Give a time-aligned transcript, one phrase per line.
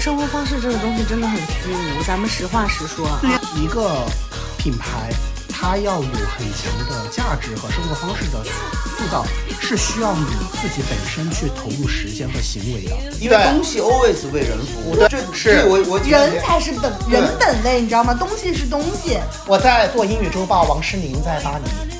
[0.00, 3.06] 生活方式这个东西真的很虚无，咱们实话实说。
[3.20, 3.30] 对
[3.62, 4.06] 一个
[4.56, 5.10] 品牌，
[5.50, 9.26] 它要有很强的价值和生活方式的塑造，
[9.60, 12.96] 是需要你自己本身去投入时间和行为的。
[13.20, 18.14] 因为东西 always 为人服务，这是我我人才是本人本位，你知道吗？
[18.14, 19.18] 东西是东西。
[19.46, 21.99] 我在做英语周报，王诗宁在巴黎。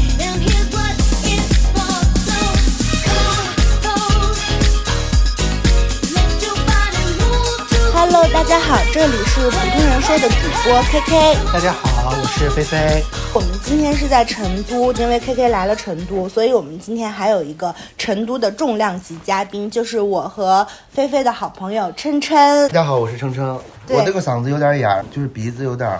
[8.21, 11.51] Hello，大家好，这里是普通人说的主播 KK。
[11.51, 13.03] 大家好，我是菲菲。
[13.33, 22.67] 我们今天是在成都，因为 KK 来了成都，所以我们今天还有一个成都的重量级嘉宾，就是我和菲菲的好朋友琛琛。
[22.67, 25.99] 大家好，我是琛琛，我这个嗓子有点哑，就是鼻子有点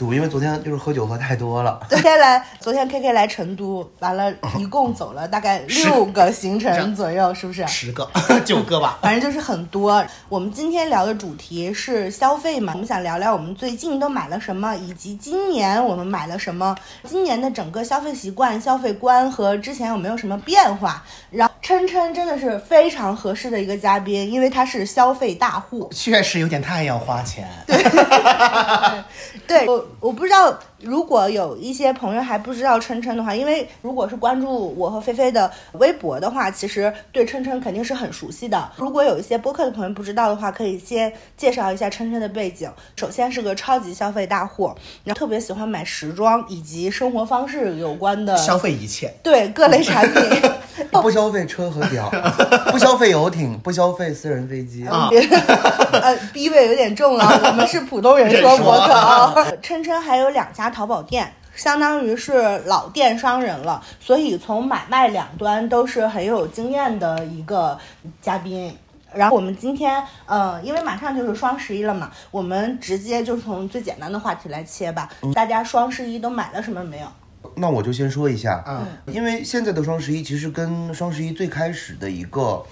[0.00, 1.78] 堵，因为昨天就是喝酒喝太多了。
[1.86, 7.66] 昨天来，昨天 KK 来成都，完了，一共走了大概六个行程左右，是不是？
[7.66, 8.08] 十个、
[8.46, 8.98] 九个吧。
[9.02, 10.02] 反正就是很多。
[10.30, 21.04] 我们今天聊的主题是消费嘛，我们想聊聊我们最近都买了什么，以及今年我们买了什么，今年的整个消费习惯、消费观和之前有没有什么变化。
[21.30, 25.90] 然后琛琛真的是非常合适的一个嘉宾，因为他是消费大户。
[25.92, 27.46] 确实有点太要花钱。
[29.46, 38.70] 对 我，我不知道，如果有一些朋友还不知道琛琛的话，因为如果是关注我和菲菲的微博的话，其实对琛琛肯定是很熟悉的。
[38.76, 42.70] 如果有一些播客的朋友不知道的话，可以先介绍一下琛琛的背景。
[42.96, 44.72] 首先是个超级消费大户，
[45.04, 49.12] 然后特别喜欢买时装以及生活方式有关的消费一切。
[49.22, 50.50] 对各类产品。
[50.92, 52.10] 不消费车和表，
[52.72, 54.86] 不消费游艇，不消费私人飞机。
[54.86, 55.20] 啊别
[55.92, 59.34] 呃，逼位有点重了，我们是普通人说 博客啊。
[59.62, 67.78] 琛琛还有两家淘宝店，相当于是老电商人了，所以从买卖两端都是很有经验的一个
[68.22, 68.74] 嘉宾。
[69.12, 75.10] 然后我们今天，呃，因为马上就是双十一了嘛，我们直接就从最简单的话题来切吧。
[75.34, 77.08] 大家双十一都买了什么没有？
[77.56, 82.64] 那我就先说一下，嗯，因为现在的双十一其实跟双十一最开始的一个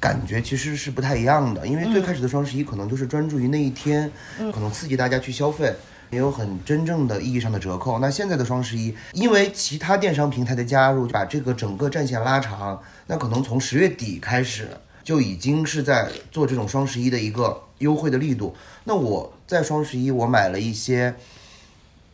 [0.00, 4.10] 感觉其实是不太一样的，因为最开始的双十一可能就是专注于那一天，
[4.52, 5.72] 可能刺激大家去消费。
[6.10, 7.98] 也有很真正的意义上的折扣。
[7.98, 14.68] 那现在的双十一，因为其他电商平台的加入，把这个整个战线拉长，那可能从十月底开始
[15.04, 18.54] 就已经是在做这种双十一的一个优惠的力度。
[18.84, 21.14] 那我在双十一我买了一些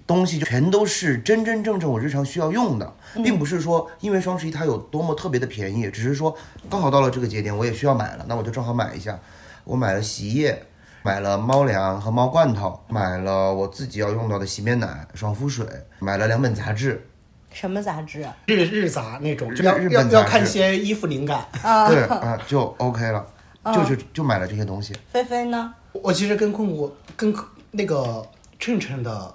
[0.06, 6.36] 东西，就全都是真真正正我日常需要用的，并不是说因为双十一它有多么特别的便宜，只是说
[6.68, 9.18] 刚好到了这个节点我也需要买了，那我就正好买一下。
[9.64, 10.62] 我买了洗衣液。
[11.06, 15.66] 买了猫粮和猫罐头，买了我自己要用到的洗面奶、爽肤水，
[15.98, 17.06] 买了两本杂志，
[17.52, 18.26] 什么杂志？
[18.46, 21.46] 日日杂那种，日要要要看一些衣服灵感。
[21.62, 23.22] 啊，对啊，就 OK 了，
[23.66, 24.96] 就是就买了这些东西。
[25.12, 25.74] 菲菲呢？
[25.92, 27.34] 我其实跟困我跟
[27.70, 28.26] 那个
[28.58, 29.34] 琛琛的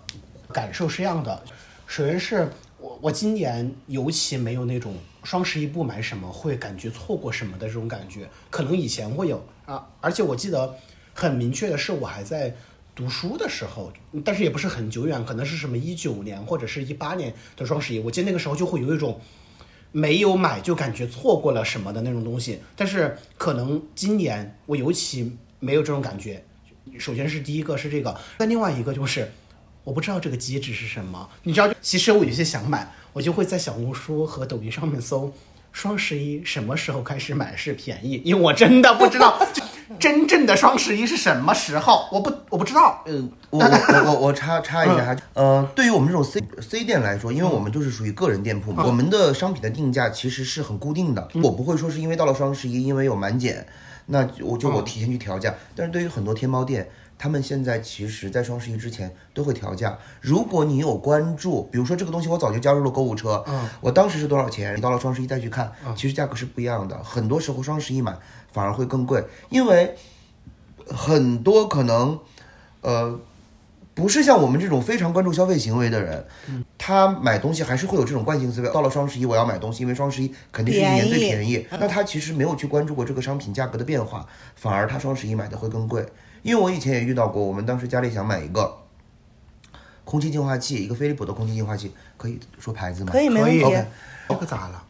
[0.51, 1.39] 感受是一样的。
[1.85, 10.75] 首先是我我今年尤其没有那种双十一不买什么会感觉错过什么的这种感觉，可能以前会有啊，而且我记得
[11.19, 12.55] 很明确的是我还在。
[12.95, 13.93] 读书的时候，
[14.25, 19.21] 但是也不是很久远，可能是什么一九年或者是一八年的双十一，我记得那个时候就会有一种
[19.93, 22.59] 没有买就感觉错过了什么的那种东西。
[22.75, 26.43] 但是可能今年我尤其没有这种感觉，
[26.97, 29.31] 首先是第一个是这个，那另外一个就是
[29.85, 31.29] 我不知道这个机制是什么。
[31.43, 35.33] 你知道，其实我有些想买，我就会在小红书和抖音上面搜
[35.71, 39.39] 双十一什么时候开始买是便宜，因为我真的不知道
[39.97, 43.01] 真正的双十一是什么时候，我不我不知道。
[43.05, 45.05] 嗯，我我我我我插插一下。
[45.05, 53.65] 哈，呃，对于我们这种 C C 店来说，因为我们就是属于个人店铺嘛，我们的商品的定价其实是很固定的，我不会说是因为到了双十一，因为有满减，
[54.07, 55.55] 那我就我提前去调价。
[55.75, 56.87] 但是对于很多天猫店，
[57.17, 59.97] 他们现在其实在双十一之前都会调价。
[60.21, 67.03] 如果你有关注，比如说这个东西我早就加入了购物车，嗯，我当时是多少钱，你到了双十一再去看，其实价格是不一样的。
[67.03, 68.17] 很多时候双十一买
[68.51, 69.95] 反而会更贵，因为
[70.87, 72.19] 很多可能，
[72.81, 73.19] 呃，
[73.93, 76.25] 不是像我们这种非常关注消费行为的人，
[76.77, 78.69] 他买东西还是会有这种惯性思维。
[78.69, 81.67] 到了双十一我要买东西，因为双十一肯定是一年最便宜。
[81.71, 84.25] 那他其实没有去关注过这个商品价格的变化，
[84.55, 86.05] 反而他双十一买的会更贵。
[86.41, 88.77] 因为我以前也遇到过，我们当时家里想买一个
[90.05, 93.11] 空气净化器，一个飞利浦的空气净化器，可以说牌子吗？
[93.11, 93.63] 可以没问题。
[93.63, 93.85] OK
[94.29, 94.83] 这个咋了？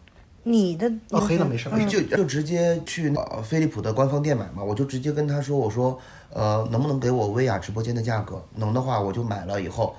[0.51, 1.87] 你的哦，黑了没事没事。
[1.87, 5.99] 就就直接去呃飞利浦的官方店买嘛，我就直接跟他说，我说
[6.33, 8.43] 呃能不能给我薇娅直播间的价格？
[8.55, 9.95] 能的话我就买了以后，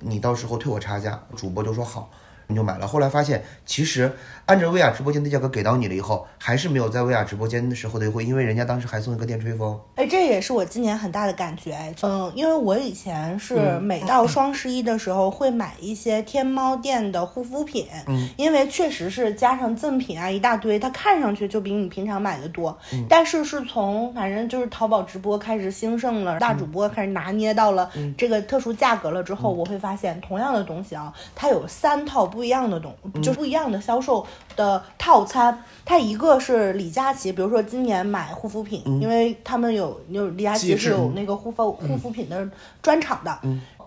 [0.00, 1.22] 你到时候退我差价。
[1.36, 2.10] 主播就说好。
[2.48, 4.12] 你就买了，后来发现其实
[4.52, 9.80] 按照薇娅直播间的价格给到你了以后，还是没有在薇娅直播间的时候的优惠，因为人家当时还送一个电吹风。
[9.94, 11.72] 哎，这也是我今年很大的感觉。
[11.72, 22.76] 哎嗯，因为我以前是每到双十一的时候会买一些天猫店的护肤品，嗯，因为确实是加上赠品啊一大堆，它看上去就比你平常买的多。
[23.08, 35.62] 但是是从反正就是淘宝直播开始兴盛了，大主播开始拿捏到了这个特殊价格了之后，我会发现同样的东西啊，它有三套不一样的东，就是不一样的销售的套餐。
[35.84, 42.48] 它一个是李佳琦，比如说今年买护肤品，因为他们有有李佳琦是有那个护肤护肤品的
[42.80, 43.38] 专场的。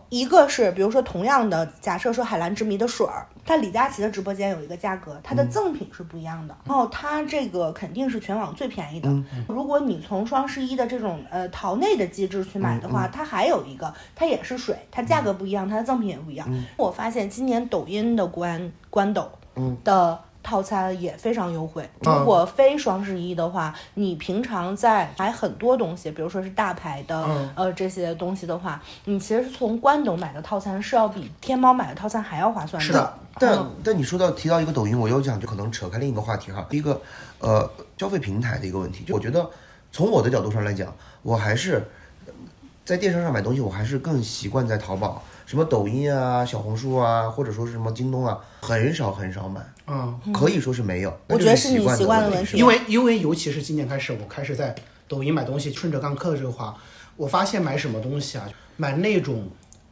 [0.10, 6.56] 一个是，比如说同样的，假设说海蓝之谜的水儿，它李佳琦的直播间有一个价格，它的赠品是不一样的。
[6.66, 9.10] 然后它这个肯定是全网最便宜的。
[9.48, 16.48] 如果你从双十一的这种呃淘内的机制去买的话，它还有一个，它也是水，它价格不一样，它的赠品也不一样。
[16.78, 19.30] 我发现今年抖音的官官抖
[19.84, 20.20] 的。
[20.46, 21.90] 套餐也非常优惠。
[22.02, 33.18] 如果非双十一的话，你平常在买很多东西，比如说是大牌的、呃这些东西的话，你其实从关抖买的套餐是要比天猫买的套餐还要划算的是的。
[33.40, 37.02] 但但你说到提到一个抖音，我又想就可能扯开另一个话题哈，第一个
[37.40, 39.50] 呃消费平台的一个问题，就我觉得
[39.92, 40.94] 从我的角度上来讲，
[41.24, 41.84] 我还是
[42.28, 42.34] 呃
[42.86, 51.18] 在电商上买东西，我还是更习惯在淘宝，什么抖音啊、小红书啊，或者说是什么京东啊，很少很少买，嗯，可以说是没有。
[51.28, 52.58] 我觉得是你习习惯的问题。
[52.58, 54.74] 因为因为尤其是今年开始，我开始在
[55.08, 56.76] 抖音买东西，顺着刚课的这个话，
[57.16, 59.48] 我发现买什么东西啊，买那种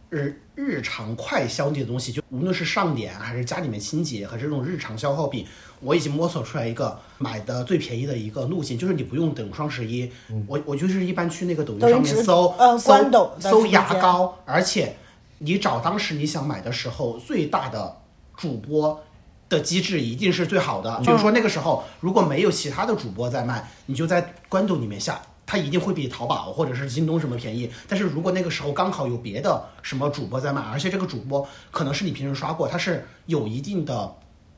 [0.10, 5.46] 日日常快消的东西，就无论是上脸还是家里面清洁，还是这种日常消耗品，
[5.82, 10.12] 我已经摸索出来一个买的最便宜的一个路径，就是你不用等双十一，
[10.48, 12.94] 我我就是一般去那个抖音上面搜呃搜
[13.40, 14.96] 搜牙膏，而且
[15.44, 17.98] 你找当时你想买的时候最大的
[18.36, 19.04] 主播
[19.50, 21.02] 的机制一定是最好的。
[21.04, 25.22] 就是说那个时候如果没有其他的主播在卖，你就在官抖里面下。
[25.46, 34.16] 它一定会比淘宝或者是京东什么便宜，但是如果那个时候刚好有别的什么主播在卖，而且这个主播可能是你平时刷过，他是有一定的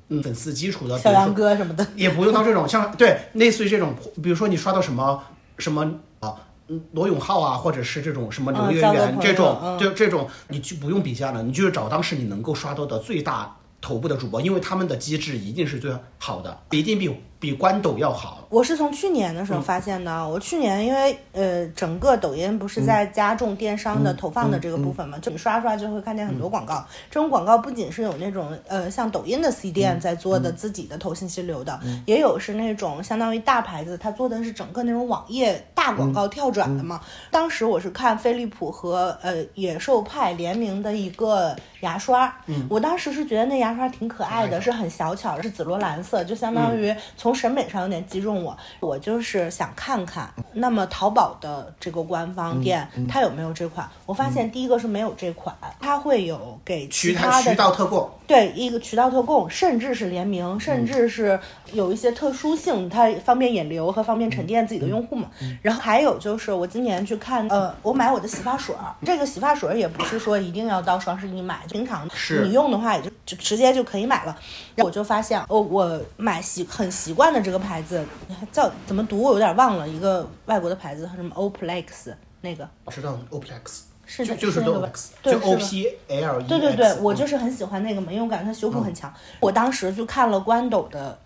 [0.10, 5.24] 嗯粉丝基础的，小杨比如说哥什么的，也不用到这种像对类似于这种，比如说你刷到什么
[5.58, 6.36] 什么啊。
[6.68, 9.78] 嗯罗永浩啊，或者是这种什么刘嗯媛媛这种，嗯。
[9.78, 18.39] 就这种你就不用比价了，你就是找当时你能够刷到的最大头部的主播，因为他们的机制一定是最好的，一定比比关抖要好。
[18.50, 20.27] 我是从去年的时候发现的。
[20.27, 26.83] 我去年因为呃，整个抖音不是在加重电商的投放的这个部分嘛，就你刷刷就会看见很多广告。
[27.12, 37.00] 这种广告不仅是有那种呃像抖音的 C 店在做的自己的投信息流的，也有是那种相当于大牌子，它做的是整个那种网页大广告跳转的嘛。
[37.30, 42.33] 当时我是看飞利浦和呃野兽派联名的一个牙刷，
[42.69, 48.57] 我当时是觉得那牙刷挺可爱的，是很小巧，是紫罗兰色，就相当于从审美上有点击中我。
[48.80, 53.87] 我就是想看看，那么淘宝的这个官方店、它有没有这款？
[54.06, 61.39] 我发现第一个是没有这款，它会有给其他的渠道特供，对一个渠道特供，甚至是联名，甚至是
[61.73, 65.30] 有一些特殊性，它方便引流和方便沉淀自己的用户嘛。
[65.61, 72.07] 然后还有就是我今年去看，呃，我买我的洗发水儿，这个洗发水儿也不是说一定要到双十一买，平常
[72.44, 74.37] 你用的话也就就直接就可以买了。
[74.75, 78.06] 然后我就发现，哦，我买习很习惯的这个牌子
[78.52, 82.69] 叫怎么读我有点忘了，一个外国的牌子，什么 Oplex 那个。
[82.84, 84.92] 我知道 Oplex 是的就就是是那个
[85.24, 86.48] 就 O 吧 P L E。
[86.48, 89.12] 对对对，我就是很喜欢那个嘛，因为我感觉它修复很强。
[89.40, 91.18] 我当时就看了关斗的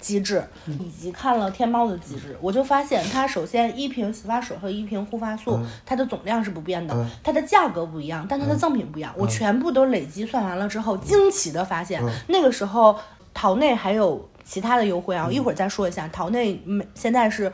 [0.00, 9.12] 机制，以及看了天猫的机制，我就发现它首先一瓶洗发水和一瓶护发素，它的总量是不变的，它的价格不一样，但它的赠品不一样。
[9.16, 12.98] 我全部都累积算完了之后，惊奇的发现，那个时候
[13.34, 16.06] 淘内还有其他的优惠啊，我一会儿再说一下。
[16.08, 17.52] 淘内每现在是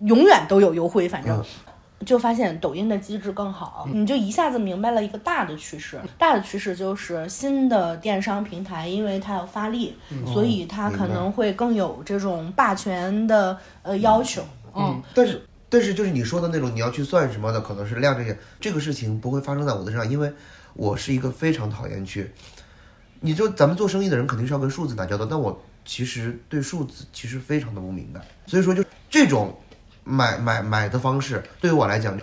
[0.00, 1.44] 永远都有优惠，反正。
[2.04, 5.98] 就发现抖音的机制更好，你就一下子明白了一个大的趋势。
[6.18, 14.42] 大的趋势就是新的电商平台，因为它要发力，所以它可能会更有这种霸权的呃要求。
[14.74, 20.30] 嗯，但是但是就是你说的那种你要去算什么的，可能是量这些，这个事情不会发生在我的身上，因为
[20.74, 22.30] 我是一个非常讨厌去，
[23.20, 29.56] 你就咱们做生意的人肯定是要跟数字打交道，但我其实对数字其实非常的不敏感，所以说就这种
[30.04, 32.18] 买买买的方式对于我来讲，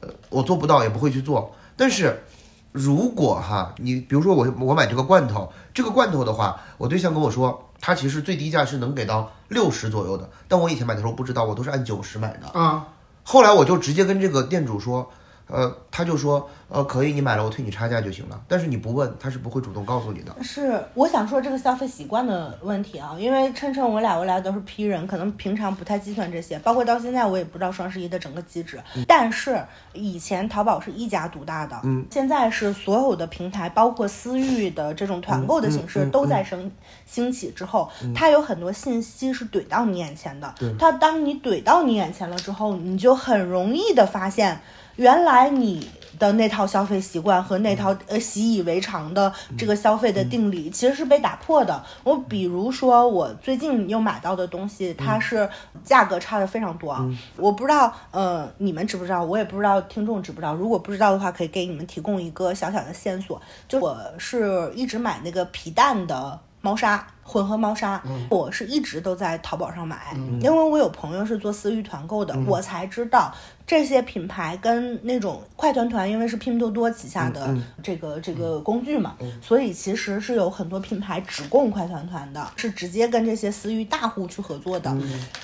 [0.00, 1.54] 呃我做不到，也不会去做。
[1.76, 2.24] 但是
[2.72, 12.48] 如果哈，你比如说我我买这个罐头，这个罐头的话，我对象跟我说，他其实最低价是能给到六十左右的，但我以前买的时候不知道，我都是按九十买的。
[12.58, 12.88] 啊，
[13.22, 15.10] 后来我就直接跟这个店主说，
[15.46, 18.40] 呃，他就说，呃，可以，你买了我退你差价就行了。
[18.48, 20.34] 但是你不问，他是不会主动告诉你的。
[20.42, 28.80] 是，我想说这个消费习惯的问题啊，因为琛琛我俩我俩都是 P 人，可能平常不太计算这些，包括到现在我也不知道双十一的整个机制。
[29.06, 36.70] 但是以前淘宝是一家独大的，嗯，现在是所有的平台，包括私域的这种团购的形式都在升
[37.04, 40.54] 兴起之后，它有很多信息是怼到你眼前的。
[40.78, 44.58] 它当你怼到你眼前了之后，你就很容易的发现，
[44.96, 51.84] 原来你的那套消费习惯和那套呃习以为常的这个消费的定理其实是被打破的。
[52.04, 55.48] 我比如说我最近又买到的东西，它是
[55.82, 57.04] 价格差的非常多啊，
[57.36, 60.54] 我不知道呃你们知不知道，我也不知道听众知不知道。
[60.54, 67.04] 如果不知道的话，可以给你们提供一个小小的线索，就我是一直买那个皮蛋的猫砂。
[67.24, 73.34] 混合猫砂，我是一直都在淘宝上买，因为我有朋友是做私域团购的，我才知道
[73.66, 84.94] 这些品牌跟那种快团团，因为是拼多多旗下的这个、这个工具嘛，所以其实是有很多品牌只供快团团的，是直接跟这些私域大户去合作的，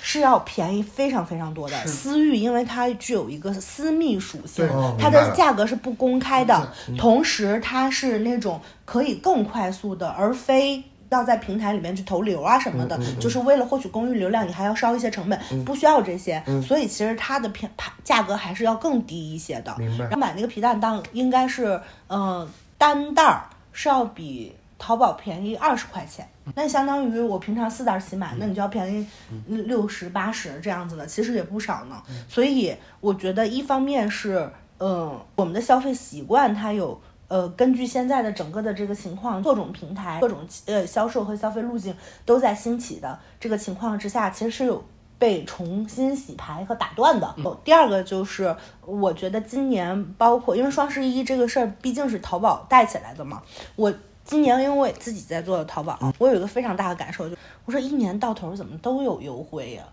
[0.01, 1.87] 是要便宜非常非常多的。
[1.87, 10.83] 私域因为它具有一个私密属性哦，它的价格是不公开的，同时它是那种可以更快速的，而非。
[11.11, 19.75] 要在平台里面去投流啊什么嗯的，就是为了获取公域流量，你还要烧一些成本，不需要这些，嗯所以其实它的品牌价格还是要更低一些的。
[19.77, 26.25] 明白然后买那个皮蛋当应该是，呃，单袋儿是要比淘宝便宜二十块钱，
[26.55, 29.05] 那相当于我平常四袋儿起买，那你就要便宜
[29.47, 32.01] 六十八十这样子的，其实也不少呢。
[32.29, 34.49] 所以我觉得一方面是，
[34.79, 36.97] 嗯、我们的消费习惯它有。
[37.31, 41.95] 呃，根据现在的整个的这个情况，各种平台、各种呃销售和消费路径
[42.25, 44.83] 都在兴起的这个情况之下，其实是有
[45.17, 47.33] 被重新洗牌和打断的。
[47.45, 48.53] 哦第二个就是，
[48.85, 53.41] 我觉得今年包括因为双十一这个事儿毕竟是淘宝带起来的嘛，
[53.77, 53.93] 我
[54.25, 59.83] 今年因为我也自己在做淘宝，我有一个非常大的感受，就我说一年到头怎么都有优惠呀、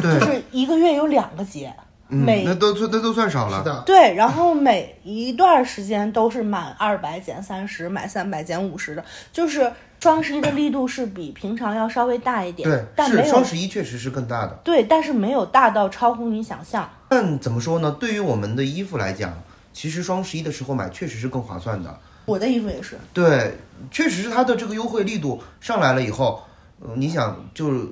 [0.00, 0.20] 对。
[0.20, 1.74] 就是一个月有两个节，
[2.08, 3.58] 每嗯那都算那都算少了。
[3.58, 14.52] 是的，对，然后每一段时间都是满二百减三十，买三百减五十的，就是双十一的力度是比平常要稍微大一点，对，但没有是双十一确实是更大的。
[14.62, 16.88] 对，但是没有大到超乎你想象。
[17.08, 17.90] 但怎么说呢？
[17.98, 19.32] 对于我们的衣服来讲，
[19.72, 21.98] 其实双十一的时候买确实是更划算的。
[22.26, 23.56] 我的衣服也是，对，
[23.90, 26.42] 确实是它的这个优惠力度上来了以后，
[26.80, 27.86] 呃，你想就是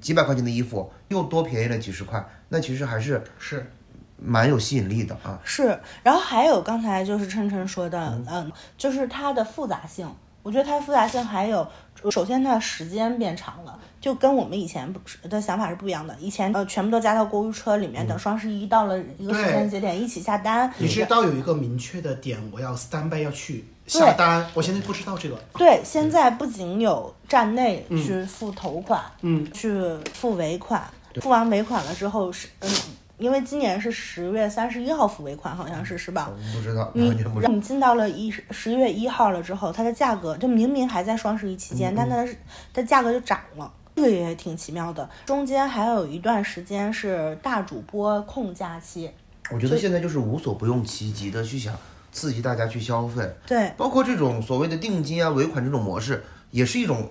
[0.00, 3.70] 几百块钱的衣服又多便宜了几十块，那其实还是是
[4.16, 5.38] 蛮有吸引力的啊。
[5.44, 10.08] 是，然后还有刚才就是琛琛说的，嗯就是它的复杂性，
[10.42, 11.66] 我觉得它的复杂性还有，
[12.10, 14.92] 首先它的时间变长了，就跟我们以前
[15.28, 16.16] 的想法是不一样的。
[16.18, 20.72] 以前呃全部都加到购物车里面，等双十一到了一个时间节点一起下单。
[20.78, 23.64] 你知道有一个明确的点，我要 stand by 要去
[23.98, 25.36] 下单，我现在不知道这个。
[25.54, 29.70] 对，现在不仅有站内去付头款，嗯，去
[30.14, 30.82] 付尾款，
[31.20, 32.70] 付完尾款了之后是嗯。
[33.18, 36.30] 因为今年是十月三十一号付尾款，好像是是吧？
[36.54, 37.52] 不知道，你完全不知道。
[37.52, 42.34] 你进到了一十月一号了之后，它的价格就明明还在双十一期嗯间，但它是
[42.72, 45.06] 它价格就涨了，这个也挺奇妙的。
[45.26, 49.10] 中间还有一段时间是大主播控假期，
[49.50, 51.76] 我觉得现在就是无所不用其极的去想
[52.12, 57.10] 刺激大家去消费，对包括这种所谓的定金啊、尾款这种模式，也是一种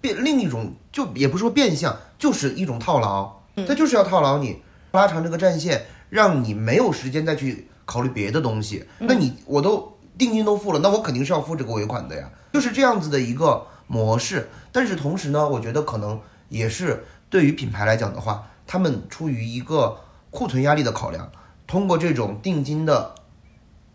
[0.00, 3.40] 变另一种，就也不是说变相，就是一种套牢。
[3.66, 8.86] 它就是要套牢你，拉长这个战线，让你没有时间再去考虑别的东西。
[9.00, 14.48] 那你我都定金都付了，那我肯定是要付这个尾款的呀，就是这样子的一个模式。
[14.72, 16.18] 但是同时呢，我觉得可能
[16.48, 19.98] 也是对于品牌来讲的话，他们出于一个
[20.30, 21.30] 库存压力的考量，
[21.66, 23.14] 通过这种定金的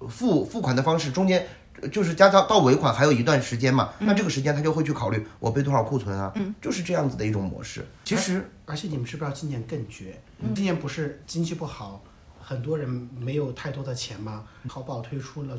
[0.08, 1.46] 付付款的方式，中间
[1.82, 7.86] 呃就是加到到尾款还有一段时间嘛，那这个时间他就会去考虑我备多少库存啊，嗯就是这样子的一种模式。
[8.04, 10.20] 其实而且你们知不知道今年更绝？
[10.54, 12.02] 今年不是经济不好，
[12.40, 14.44] 很多人没有太多的钱吗？
[14.70, 15.58] 淘宝推出了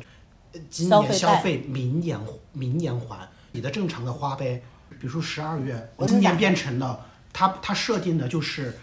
[0.53, 2.19] 呃今年消费，明年
[2.53, 3.27] 明年还。
[3.53, 4.61] 你的正常的花呗，
[4.99, 8.77] 比如说十二月，我今年变成了它它设定的就是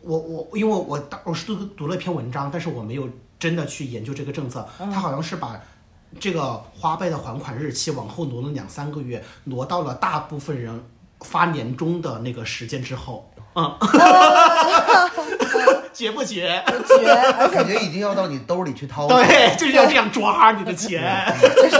[0.00, 3.08] 我我因为我当我是读读了一篇文章，但是我没有
[3.42, 5.60] 真的去研究这个政策，他好像是把。
[6.20, 10.84] 这个花呗的还款日期往后挪了两三个月，挪到了大部分人
[11.20, 13.32] 发年终的那个时间之后。
[13.54, 13.74] 嗯，
[15.94, 16.62] 绝不绝？
[16.86, 17.06] 绝，
[17.48, 19.16] 感觉已经要到你兜里去掏了。
[19.16, 21.34] 对，就是要这样抓你的钱。
[21.56, 21.78] 就是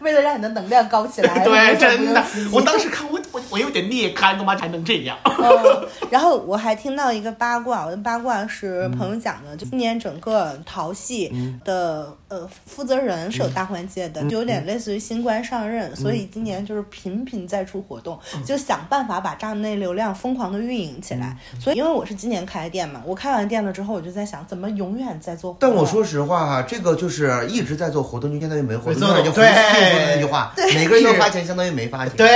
[0.00, 3.09] 为了让你的能量高起来，对，真的我当时看
[3.50, 5.16] 我有点裂开，他妈才能这样。
[5.24, 11.32] 嗯，然后我还听到一个八卦，我的八卦是嗯朋友讲的，就今年整个淘系
[11.64, 21.36] 的、呃负责人是有大换届嗯的，就有点类似于新官上任，所以今年就是频频在出活动，嗯就想办法把站内流量疯狂的运营起来。
[21.54, 25.68] 嗯所以因为我是今年开的店嘛，我开完店了之后，我就在想怎么永远在做活动。
[25.68, 32.16] 但我说实话哈，这个就是一直在做活动，就相当于没活动，对说的那句话，每个人都发钱，相当于没发钱。
[32.16, 32.28] 对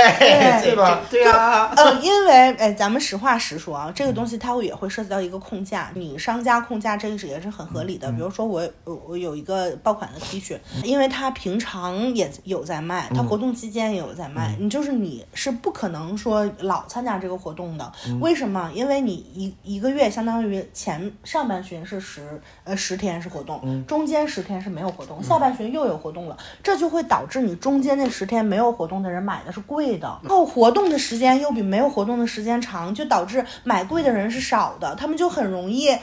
[0.61, 0.99] 对吧？
[1.09, 8.11] 对啊，呃，因为哎，咱们实话实说啊，这个东西它会也会涉及到一个控价，你商家控价这个是也是很合理的。
[8.11, 17.91] 比如说我我我有一个爆款的 T 恤，因为它平常也有在卖，它活动期间也有在卖，你就是你是不可能说老参加这个活动的。
[18.19, 18.71] 为什么？
[18.73, 35.95] 因为你一一个月相当于前上半旬是十呃十天是活动，中间十天是没有活动，下半旬又有活动了，这就会导致你中间那十天没有活动的人买的是贵的，然后活动的时间又比没有活动的时间长，就导致买贵的人是少的，他们就很容易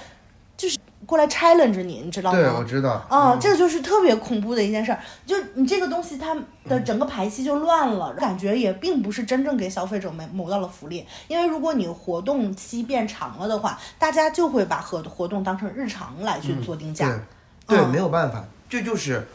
[0.56, 2.38] 就是过来 challenge 你，你知道吗？
[2.38, 3.04] 对，我知道。
[3.08, 6.36] 啊、这个就是特别恐怖的一件事儿，就你这个东西它
[6.68, 11.04] 的整个排期就乱了，感觉也并不是真正给消费者们谋到了福利。
[11.26, 17.20] 因为如果你活动期变长了的话，大家就会把活活动当成日常来去做定价。
[17.66, 19.26] 对，没有办法，这就是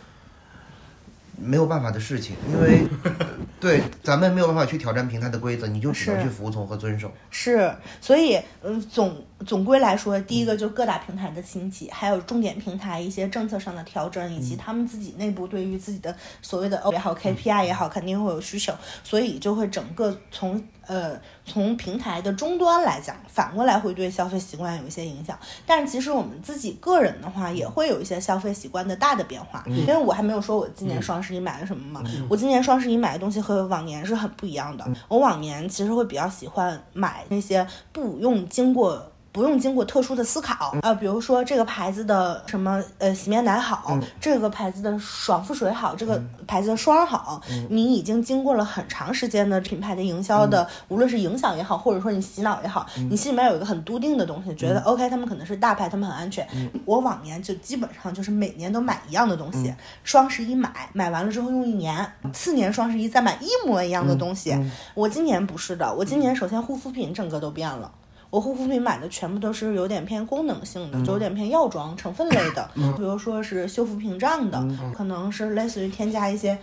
[1.37, 2.87] 没有办法的事情，因为
[3.59, 7.11] 对咱们没有办法去挑战平台的规则，你就只能去服从和遵守。
[7.29, 25.37] 是，所以，嗯，总总归来说，第一个就各大平台的兴起，还有重点平台一些政策上的调整，以及他们自己内部对于自己的所谓的 O 也好 KPI 也好，肯定会有需求，所以就会整个从呃从平台的终端来讲，反过来会对消费习惯有一些影响。
[25.67, 34.83] 但是其实我们自己个人的话，也会有一些消费习惯的大的变化，因为我还没有说我今年双十一买了什么嘛，我今年双十一买的东西和往年是很不一样的。
[35.07, 39.11] 我往年其实会比较喜欢买那些不用经过。
[39.31, 56.47] 不用经过特殊的思考，呃，比如说这个牌子的什么呃洗面奶好，这个牌子的爽肤水好，这个牌子的霜好，你已经经过了很长时间的品牌的营销的，无论是影响也好，或者说你洗脑也好，你心里面有一个很笃定的东西，觉得 OK，他们可能是大牌，他们很安全。
[56.85, 64.57] 我往年就基本上就是每年都买一样的东西，双十一买，买完了之后用一年，次年双十一再买一模一样的东西。
[64.95, 67.91] 我今年不是的，我今年首先护肤品整个都变了。
[68.29, 74.61] 我护肤品买的全部都是有点偏功能性的，就有点偏药妆成分类的，比如说是修复屏障的，
[74.93, 76.57] 可能是类似于添加一些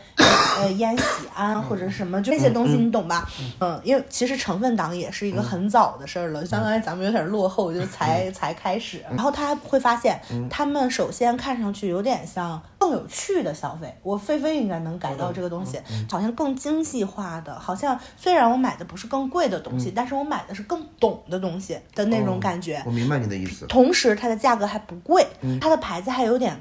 [0.59, 1.03] 呃烟酰
[1.35, 3.29] 胺或者什么，就那些东西你懂吧？
[3.61, 9.03] 嗯，因为其实成分党也是一个很早的事儿了，相当于咱们有点落后，就才才开始。
[9.09, 22.83] 然后他会发现，他们首先看上去有点像更有趣的消费，我菲菲应该能感到这个东西，好像更精细化的，好像虽然我买的不是更贵的东西，但是我买的是更懂的东西的那种感觉。
[22.85, 23.65] 我明白你的意思。
[23.69, 25.27] 同时它的价格还不贵，
[25.63, 26.55] 它的牌子还有点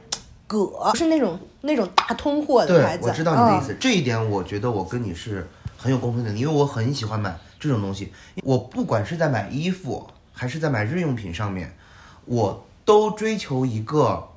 [0.48, 3.10] 葛，不是那种那种大通货的牌，子。
[3.10, 3.76] 我知道你的意嗯思。
[3.78, 8.14] 这一点我觉得我跟你是很有共同点的，因为我很喜欢买这种东西。
[8.44, 11.76] 我不管是在买衣服还是在买日用品上面，
[12.24, 14.30] 我都追求一个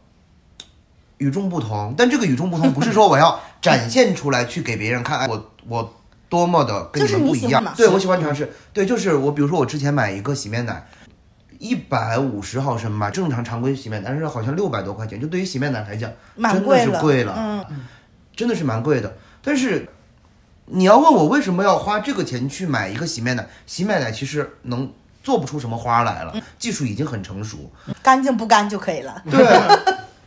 [1.18, 1.94] 与众不同。
[1.96, 5.94] 但这个与众不同不是说我要 展现出来去给别人看，哎，我我
[6.28, 7.74] 多么的跟你们不一样。
[7.76, 8.52] 对，我喜欢尝试。
[8.72, 10.86] 对，就是我，比如说我之前买一个洗面奶。
[11.58, 17.34] 一百五十毫升吧，正常常规洗面奶，但是好像六百多块钱，就对于洗面奶来讲，真的是贵了。
[17.34, 17.64] 嗯，
[18.36, 19.16] 真的是蛮贵的。
[19.42, 19.88] 但是
[20.66, 23.46] 你要问我为什么要花这个钱去买一个洗面奶？
[23.64, 24.92] 洗面奶其实能
[25.24, 27.72] 做不出什么花来了，技术已经很成熟。
[28.02, 29.22] 干净不干就可以了。
[29.30, 29.58] 对，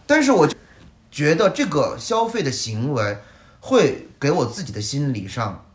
[0.07, 0.57] 但是我就
[1.11, 3.17] 觉得这个消费的行为
[3.59, 5.68] 会给我自己的心理上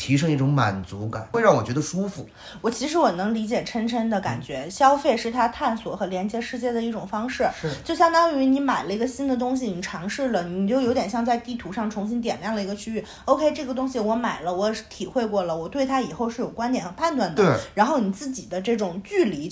[0.00, 2.26] 提升一种满足感，会让我觉得舒服。
[2.62, 13.04] 我其实我能理解琛琛的感觉，消费是他探索和连接世界的一种方式，是就相当于你买了一个新的东西，你尝试了，你就有点像在地图上重新点亮了一个区域。
[13.26, 17.44] OK，这个东西我买了，我体会过了，我对它以后是有观点和判断的。
[17.44, 19.46] 对，然后你自己的这种距离，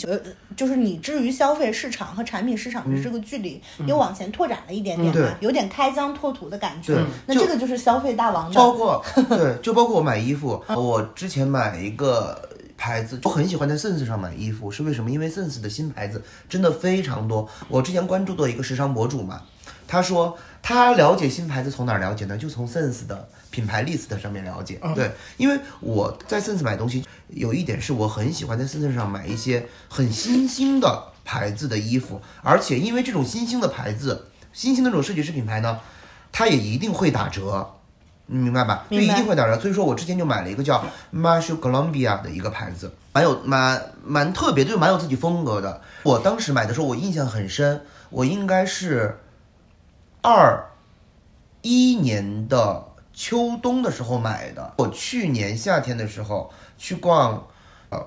[0.56, 7.04] 就是你至于消费市场和产品市场的这个距离，又往前拓展了一点点对嘛，有点开疆拓土的感觉对。
[7.26, 8.54] 那这个就是消费大王的。
[8.54, 15.10] 包括对，就包括我买衣服，我之前买一个牌子，我很喜欢在 Sense 上买衣服，是为什么？
[15.10, 17.48] 因为 Sense 的新牌子真的非常多。
[17.68, 19.42] 我之前关注的一个时尚博主嘛，
[19.86, 22.36] 他说他了解新牌子从哪儿了解呢？
[22.36, 24.80] 就从 Sense 的品牌 list 上面了解。
[24.94, 35.80] 对，因为我在 Sense 买东西，有一点是我很喜欢在 Sense 上买一些很新兴的牌子的衣服，而且因为这种新兴的牌子、新兴的这种设计师品牌呢，
[36.30, 37.74] 它也一定会打折。
[38.30, 38.84] 你明白吧？
[38.90, 39.58] 就一定会打折。
[39.58, 45.80] 所以说我之前就买了一个叫 Marshall Columbia 的一个牌子，蛮有蛮蛮特别，就是蛮有自己风格的。
[46.02, 49.18] 我当时买的时候，我印象很深，我应该是
[50.20, 50.62] 二
[51.62, 54.74] 一年的秋冬的时候买的。
[54.76, 57.48] 我去年夏天的时候去逛，
[57.88, 58.06] 呃，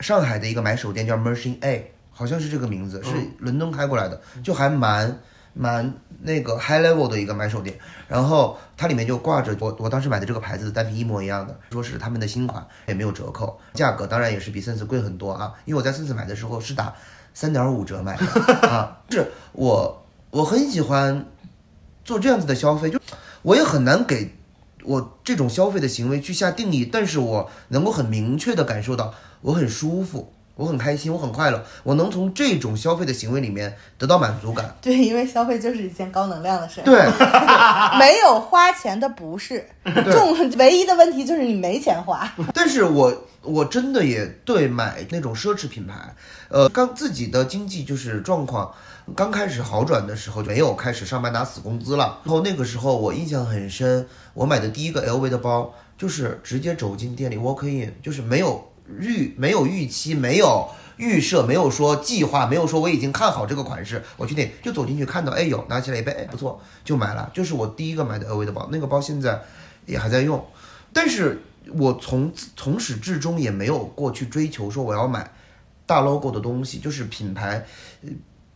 [0.00, 5.18] 上海的一个买手店叫 Merchant A，好像是这个名字，是伦敦开过来的，就还蛮
[5.54, 7.78] 蛮那个 high level 的一个买手店。
[8.06, 15.54] 然后它里面就挂着我我当时买的这个牌子的单品一模一样的，说是他们的新款，也没有折扣，价格当然也是比 Sense 贵很多啊。
[15.64, 16.94] 因为我在 Sense 买的时候是打
[17.32, 21.26] 三点五折买的啊， 是我我很喜欢
[22.04, 23.00] 做这样子的消费，就
[23.42, 24.34] 我也很难给
[24.84, 30.33] 我这种消费的行为去下定义，但是我能够很明确的感受到我很舒服。
[30.56, 34.74] 我很开心，我很快乐，我能从这种消费的行为里面得到满足感。
[34.80, 36.80] 对，因为消费就是一件高能量的事。
[36.84, 36.94] 对，
[37.98, 39.66] 没有花钱的不是，
[40.12, 42.32] 重唯一的问题就是你没钱花。
[42.54, 46.14] 但是我我真的也对买那种奢侈品牌，
[46.48, 48.72] 呃，刚自己的经济就是状况
[49.16, 52.20] 刚开始好转的时候，没有开始上班拿死工资了。
[52.24, 58.64] 然后那个时候我印象很深，我买的第一个 LV 的包就是直接走进店里 walk in，就是没有
[58.98, 60.68] 预没有预期，没有。
[60.96, 69.42] 预设没有说计划，没有说我已经看好这个款式，我去那就走进去看到，哎有拿起来一杯，哎不错就买了，就是我第一个买的 LV 的包，那个包现在
[69.86, 70.46] 也还在用，
[70.92, 71.42] 但是
[71.76, 75.32] 我从从始至终也没有过去追求说我要买
[75.84, 77.66] 大 logo 的东西，就是品牌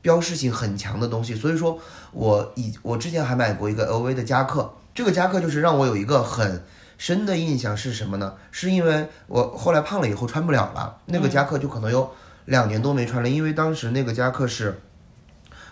[0.01, 1.35] 标识性很强的东西。
[1.35, 1.77] 所以说
[2.13, 6.63] 我以我之前还买过一个 LV 的夹克，这个夹克就是让我有一个很
[6.99, 8.35] 深的印象是什么呢？
[8.51, 12.13] 是因为我后来胖了以后穿不了了，那个夹克就可能有
[12.45, 14.79] 两年都没穿了，因为当时那个夹克是。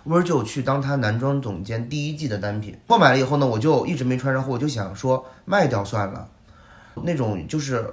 [0.08, 6.28] Virgil 去当他男装总监第一季的单品，购买了以后呢，我就一直没穿，然后我就想说卖掉算了，
[7.02, 7.84] 那种就是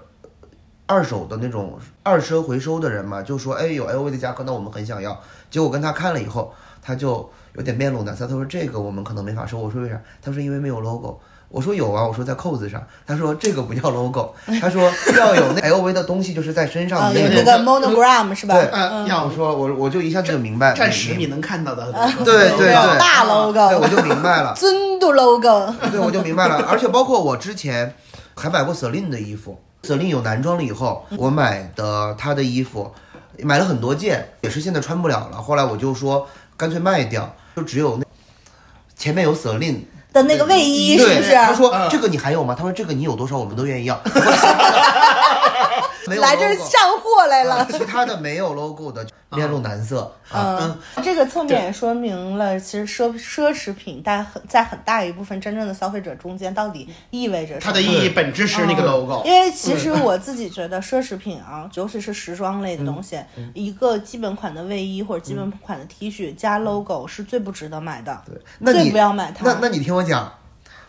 [0.85, 5.19] 二手的那种二奢回收的人嘛，就说哎有 LV 的夹克，那我们很想要。
[5.49, 9.57] 结果跟他看了以后，他就有点面露难色，他说这个我们可能没法收。
[9.57, 9.99] 我说为啥？
[10.21, 11.19] 他说因为没有 logo。
[11.53, 12.81] 我说有啊，我说在扣子上。
[13.05, 18.55] 他说这个不叫 logo，他说要有那 LV 的东西就是在身上啊，的那个 monogram 是吧？
[18.55, 21.93] 对，嗯要我说我我就一下子就明白，暂时你能看到的，
[22.25, 24.55] 对对对大 logo，对我就明白了。
[24.55, 25.71] 尊度 logo。
[25.91, 26.65] 对，我就明白了。
[26.67, 27.93] 而且包括我之前
[28.33, 32.91] 还买过 Celine 的衣服，Celine 有男装了以后，我买的他的衣服，
[33.43, 35.39] 买了很多件，也是现在穿不了了。
[35.39, 38.05] 后来我就说干脆卖掉，就只有那
[38.97, 39.81] 前面有 Celine。
[40.13, 41.33] 的那个卫衣是，不是？
[41.33, 42.55] 他说嗯这个你还有吗？
[42.55, 43.99] 他说这个你有多少我们都愿意要。
[46.13, 47.67] 没有来这儿上货来了。
[47.71, 50.57] 其他的没有 logo 的面露难色啊。
[50.61, 57.71] 嗯，这个侧面也说明了，其实奢奢侈品在很在很大一部分真正的消费者中间到底意味着什么。
[57.71, 59.23] 它的意义本质是那个 logo。
[59.25, 63.19] 因为其实我自己觉得奢侈品啊，尤其是时装类的东西，
[63.53, 68.21] 一个基本款的卫衣或者基本款的 T 恤加 logo 是最不值得买的。
[68.25, 69.45] 对，那最你不要买它。
[69.45, 70.31] 那那你听我讲，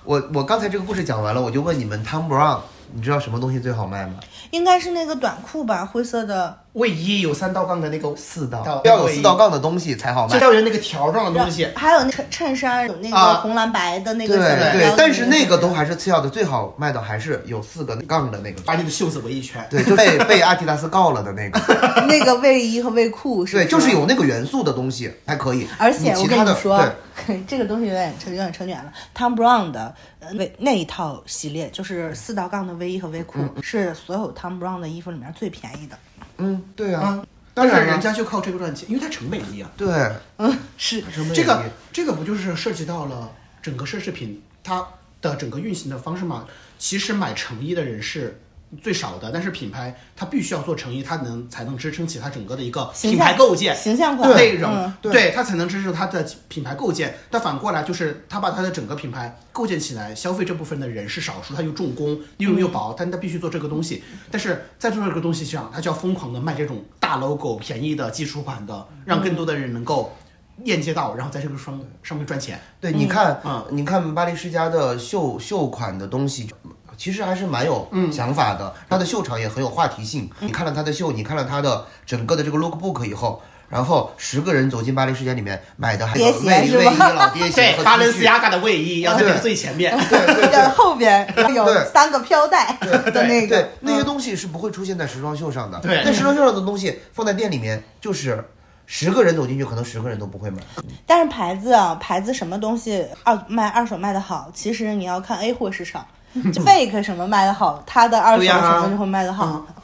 [0.04, 2.60] 我我刚才这个故事讲完了，我就问你们 Tom Brown，
[2.92, 4.14] 你知道什么东西最好卖吗？
[4.54, 6.63] 应该是那个短裤吧，灰色的。
[6.74, 10.38] 卫衣有三道杠的那个四道道，要有四道杠的东西才好卖。
[10.38, 11.68] 就要有那个条状的东西。
[11.76, 18.60] 还有那衬衬衫，有那个啊红蓝白的那个对对但是那个都还是次要的，最好卖的还是有四个杠的那个。
[18.62, 21.60] 把你的袖子围一圈，对，就被 被阿迪达斯告了的那个。
[22.08, 25.68] 那个卫衣和卫裤是对，就是有那个元素的东西还可以。
[25.78, 26.92] 而且我其他的跟你说
[27.26, 28.92] 对， 这个东西有点扯，有点扯远了。
[29.16, 35.96] Tom Brown 的呃卫那一套系列，就是四道杠的卫衣和卫裤，是所有 Tom Brown 的衣服里面最便宜的。
[36.38, 37.24] 嗯，对啊。
[37.54, 39.70] 当然人家就靠这个赚钱，因为它成本低啊。
[39.76, 41.02] 对，嗯是。
[41.32, 43.30] 这个这个不就是涉及到了
[43.62, 44.84] 整个奢侈品它
[45.20, 46.46] 的整个运行的方式吗？
[46.78, 48.40] 其实买成衣的人是
[48.82, 53.76] 最少的，但是品牌它必须要做成衣，它能才能支撑起它整个的一个品牌构建。
[53.76, 57.14] 形象款内容，嗯对它才能支持它的品牌构建。
[57.30, 64.02] 但反过来就是，它把它的整个品牌构建起来，消费这部分的人是少数，它又重工，利润又薄，但它必须做这个东西。
[64.30, 70.16] 但是在做这个东西上，它就要疯狂的卖这种大 logo、便宜的基础款的，让更多的人能够
[70.58, 72.60] 链接到，然后在这个上上面赚钱。
[72.80, 76.48] 对，你看，嗯你看巴黎世家的秀秀款的东西，
[76.96, 78.74] 其实还是蛮有想法的。
[78.88, 80.30] 他的秀场也很有话题性。
[80.40, 89.96] 你看了他的秀，你看了他的整个的这个 lookbook 以后，然后十个人走进巴黎世家里面买的还有卫是吧卫衣、老爹鞋 对和，巴伦 T 恤斯亚嘎的卫衣要在最前面。
[90.08, 95.80] 对对后边 有三个飘带的那个对，那些东西是不会出现在时装秀上的。
[95.80, 98.44] 对那时装秀上的东西放在店里面，就是
[98.86, 100.62] 十个人走进去，可能十个人都不会买。
[101.06, 106.06] 但是牌子啊，牌子什么东西二卖二手卖的好，其实你要看 A 货市场，
[106.52, 109.64] 就 fake 什么卖的好，它的二手什么就会卖的好。
[109.68, 109.74] 嗯。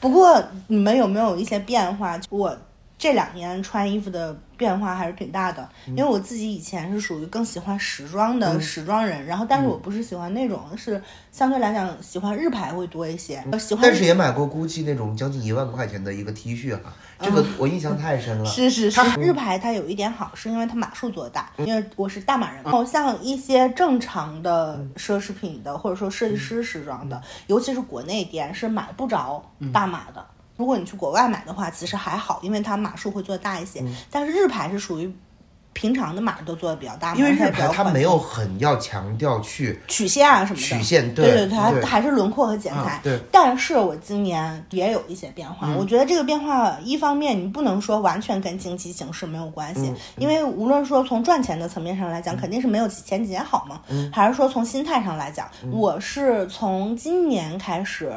[0.00, 2.18] 不过你们有没有一些变化？
[2.28, 2.56] 我
[2.98, 16.92] 这两年穿衣服的变化还是挺大的，因为我自己以前是属于更喜欢时装的时装人，然后但是我不是喜欢那种，是相对来讲喜欢日牌会多一些，呃喜欢但是也买过 GUCCI 那种将近一万块钱的一个 T 恤哈，
[17.22, 18.44] 这个我印象太深了。
[18.44, 22.70] 是是是，日牌它有一点好，是因为它码数做大，因为我是大码人嘛。
[22.70, 30.24] 然后像一些正常的奢侈品的，或者说设计师时装的，尤其是国内店是买不着大码的。
[30.56, 33.82] 如果你去国外买的话，其实还好，因为它码数会做大一些。
[34.10, 35.12] 但是日牌是属于
[35.72, 43.00] 平常的码都做的比较大，因为日它也比较它没有很要强调去曲线啊什么的，曲线对对它还是轮廓和剪裁。
[43.02, 58.12] 对但是我今年也有一些变化，嗯我觉得这个变化一方面你不能说完全跟经济形势没有关嗯系，因为无论说从赚钱的层面上来讲，肯定是没有前几年好嘛，嗯还是说从心态上来讲，我是从今年开始。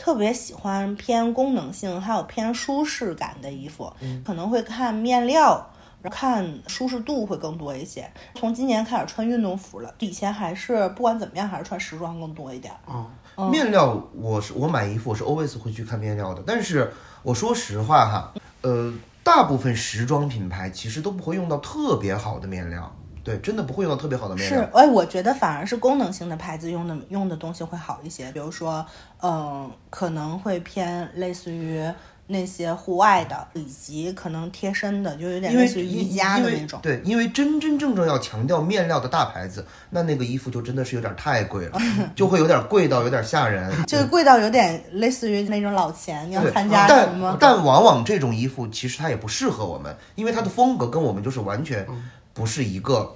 [0.00, 5.68] 特别喜欢偏功能性，还有偏舒适感的衣服，嗯可能会看面料，
[6.10, 8.10] 看舒适度会更多一些。
[8.34, 12.74] 从今年开始穿运动服了，以前还是不管怎么样还是穿时装更多一点。
[12.86, 13.06] 啊，
[13.50, 16.42] 面料，我是我买衣服我是 always 会去看面料的。
[16.46, 16.92] 但是
[17.22, 18.92] 我说实话哈，呃，
[19.22, 28.84] 大部分时装品牌其实都不会用到特别好的面料，对，真的不会用到特别好的面料。，是哎，我觉得反而是功能性的牌子用的用的东西会好一些，比如说，
[29.22, 31.84] 嗯、可能会偏类似于
[32.28, 36.78] 那些户外的，以及可能贴身的，就有点类似于宜家的那种。
[36.82, 41.80] 对，因为真真正正要强调面料的大牌子，那那个衣服就真的是有点太贵了，
[42.14, 43.72] 就会有点贵到有点吓人。
[43.86, 47.36] 就是贵到有点类似于那种老钱，你要，参加什但么？
[47.40, 51.86] 但往往这种衣服其实它也不适合我们，因为它的风格跟我们就是完全
[52.32, 53.14] 不是一个。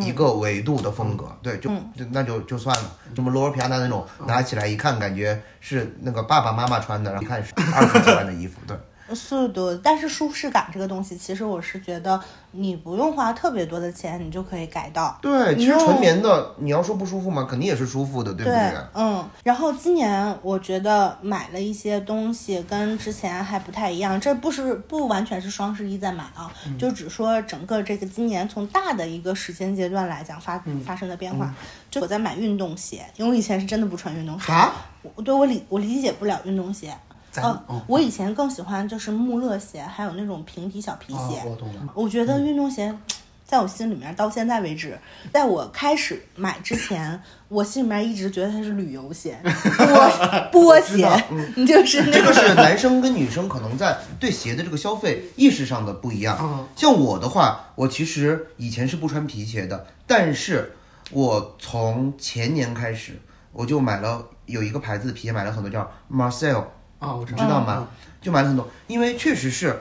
[0.00, 2.90] 一个维度的风格，对，就就那就就算了。
[3.14, 8.76] 什么罗尔皮亚纳那种，拿起来一看，感觉是那个爸爸妈妈穿的，然后一看是 二十几万的衣服，对。
[9.12, 12.18] 速度，但是舒适感这个东西，其实我是觉得
[12.52, 15.18] 你不用花特别多的钱，你就可以改到。
[15.20, 17.44] 对，其实纯棉的，你要说不舒服嘛？
[17.44, 31.52] 肯定也是舒服的，对不对对？，嗯，然后今年我觉得买了一些东西跟之前还不太一样，这不是不完全是双十一在买啊，嗯就只说整个这个今年从大的一个时间阶段来讲发、嗯发生的变化。
[31.90, 34.72] 就我在买运动鞋，因为我以前是真的不穿运动鞋，哈，
[35.14, 36.92] 我对我理我理解不了运动鞋。
[37.42, 41.40] 哦，我以前更喜欢就是穆勒鞋，还有那种平底小皮鞋。
[41.40, 41.88] 哦我懂了。
[41.94, 42.94] 我觉得运动鞋，
[43.44, 44.98] 在我心里面到现在为止，
[45.32, 51.06] 在我开始买之前，我心里面一直觉得它是旅游鞋， 波波鞋，
[51.54, 56.38] 你就是那个是男生跟女生可能在对鞋的这个消费意识上的不一样。
[56.40, 56.66] 嗯。
[56.74, 60.74] 像我的话，我其实以前是不穿皮鞋的，但是
[61.10, 63.20] 我从前年开始，
[63.52, 66.64] 我就买了有一个牌子的皮鞋，买了很多，叫 Marcel，
[67.04, 67.86] 啊，我知知道吗？
[68.20, 69.78] 就买了很多，因为确实是，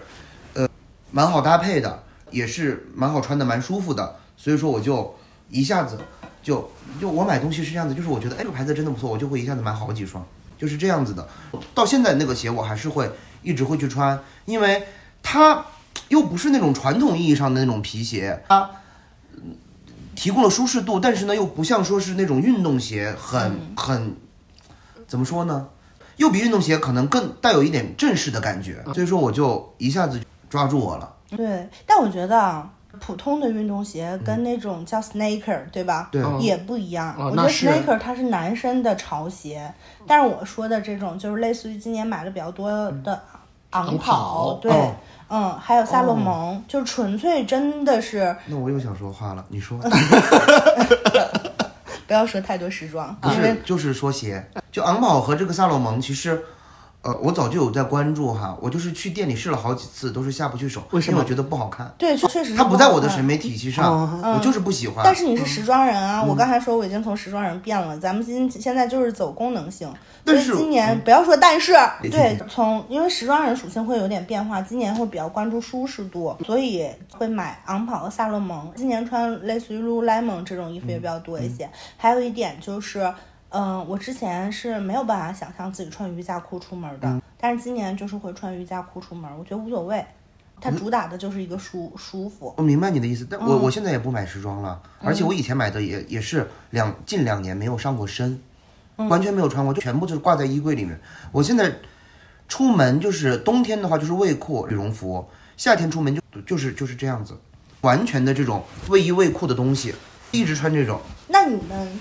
[0.53, 0.67] 呃，
[1.11, 5.15] 蛮好搭配的，也是蛮好穿的，蛮舒服的，所以说我就
[5.49, 5.97] 一下子
[6.41, 10.25] 就就我买东西是这样子，就是我觉得哎这个牌子真的不错，我就会一下子买好几双，
[10.57, 11.27] 就是这样子的。
[11.73, 13.09] 到现在那个鞋我还是会
[13.41, 14.83] 一直会去穿，因为
[15.21, 15.65] 它
[16.09, 18.69] 又不是那种传统意义上的那种皮鞋，它。
[19.35, 19.55] 嗯
[20.15, 24.15] 提供了舒适度，但是呢，又不像说是那种运动鞋很，很
[25.07, 25.69] 怎么说呢？
[26.17, 31.13] 又比运动鞋可能更带有一点正式的感觉，所以说我就一下子抓住我了。
[31.35, 36.09] 对，但我觉得啊，普通的运动鞋跟那种叫 sneaker，对吧？
[36.11, 36.23] 对。
[36.39, 37.15] 也不一样。
[37.17, 39.73] 我觉得 sneaker 它是男生的潮鞋，
[40.05, 42.69] 但是我说的这种就是类似于今年买的比较多
[43.03, 43.19] 的
[43.71, 44.93] 昂昂跑，对，哦。
[45.29, 49.79] 嗯，还有萨洛蒙，就纯粹真的是那我又想说话了，你说
[52.07, 56.43] 不要说太多时装，不是就是说鞋，就昂宝和这个萨洛蒙，其实。
[57.03, 65.03] 呃，我早就有在关注哈，我就是去店里试了好几次，都是下不去手，为什么因我觉得不好看，对，确实是它不在我的审美体系上，我就是不喜欢。
[65.03, 69.85] 但是你是时装人啊，我刚才说我已经从时装人变了，咱们今现在就是走功能性。
[69.89, 78.71] 所但是以今年不要说但是，对，从因为时装人属性会有点变化，今年会比较关注舒适度，所以会买昂跑和萨洛蒙。
[78.77, 81.69] 今年穿类似于 Lululemon 这种衣服也比较多一些。
[81.97, 83.13] 还有一点就是。
[83.53, 90.03] 嗯，我之前是没有办法想象自己穿瑜伽裤出门的，但是今年就是会穿瑜伽裤出门，我觉得无所谓。
[90.59, 92.53] 它主打的就是一个舒舒服。
[92.57, 98.41] 我明白你的意思，但嗯我、我现在也不买时装了，而且我以前买的也也是两近两年没有上过身，
[98.97, 100.99] 嗯完全没有穿过，就全部就是挂在衣柜里面。
[101.31, 101.71] 我现在
[102.47, 107.37] 出门就是冬天的话就是卫裤、羽绒服，夏天出门就就是就是这样子，
[107.81, 109.93] 完全的这种卫衣卫裤的东西，
[110.31, 110.99] 一直穿这种。
[111.27, 111.99] 那你们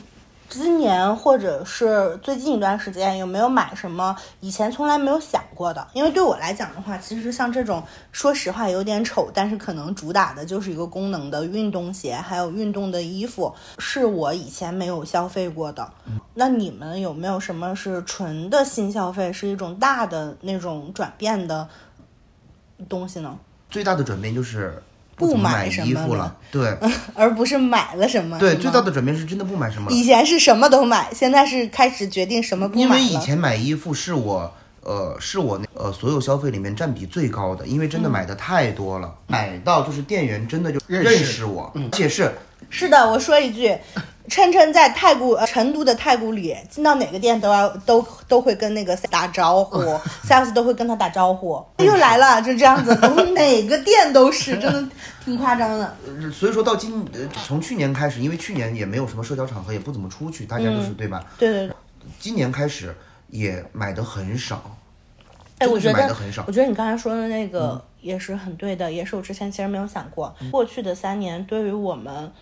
[0.52, 5.88] 今年或者是最近一段时间有没有买什么以前从来没有想过的？
[5.94, 15.90] 因为对我来讲的话，其实像这种说实话有点丑，但是可能主打的就是一个功能的运动鞋，还有运动的衣服，是我以前没有消费过的。
[16.34, 21.66] 那你们有没有什么是纯的新消费，是一种大的那种转变的
[22.90, 23.38] 东西呢？
[23.70, 24.82] 最大的转变就是
[25.16, 26.76] 不买什么了衣服了，对
[27.14, 28.38] 而不是买了什么？
[28.38, 29.90] 对，最大的转变是真的不买什么。
[29.92, 32.80] 以前是什么都买，现在是开始决定什么不买。
[32.82, 42.32] 因为以前买衣服是我呃是我那呃所有消费里面占比最高的，因为真的买的太多了，买到就是店员真的就认识认识我，而且是
[42.70, 43.76] 是的，我说一句，
[44.28, 49.78] 琛琛在太古、呃、成都的太古里，进到哪个店都要都都会跟那个打招呼
[50.24, 54.88] ，sales 都会跟他打招呼， 又来了，就这样子， 我们哪个店都是，真的
[55.24, 55.96] 挺夸张的。
[56.06, 61.24] 呃所以说到今呃从去年开始，因为去年也没有什么社交场合，也不怎么出去，大家都是、对吧？
[61.38, 61.76] 对对对，
[62.20, 62.94] 今年开始
[63.28, 64.62] 也买的很少，
[65.58, 66.52] 哎，我觉得买的很少我。
[66.52, 72.32] 觉得你刚才说的那个也是很对的，也是我之前其实没有想过，过去的三年对于我们。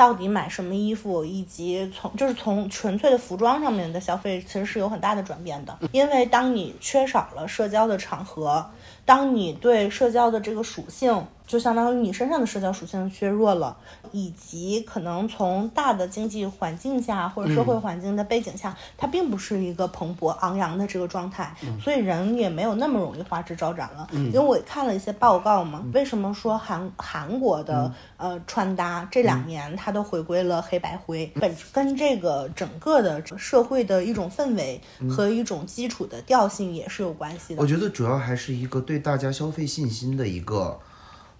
[0.00, 5.78] 到底买什么衣服，以及从就是从纯粹的服装上面的消费，其实是有很大的转变的。
[5.92, 8.70] 因为当你缺少了社交的场合，
[9.04, 13.76] 当你对社交的这个属性，就相当于你身上的社交属性削弱了，
[14.12, 24.06] 以及可能从大的经济环境下或者社会环境的背景下，它并不是一个蓬勃昂扬的这个状态，所以人也没有那么容易花枝招展了。
[24.12, 37.62] 因为我看了一些报告嘛，为什么说韩韩国的、呃穿搭这两年它都回归了黑白灰，本跟这个整个的社会的一种氛围和一种基础的调性也是有关系的。
[37.62, 37.70] 我。
[37.70, 40.76] 觉得主要还是一个对大家消费信心的一个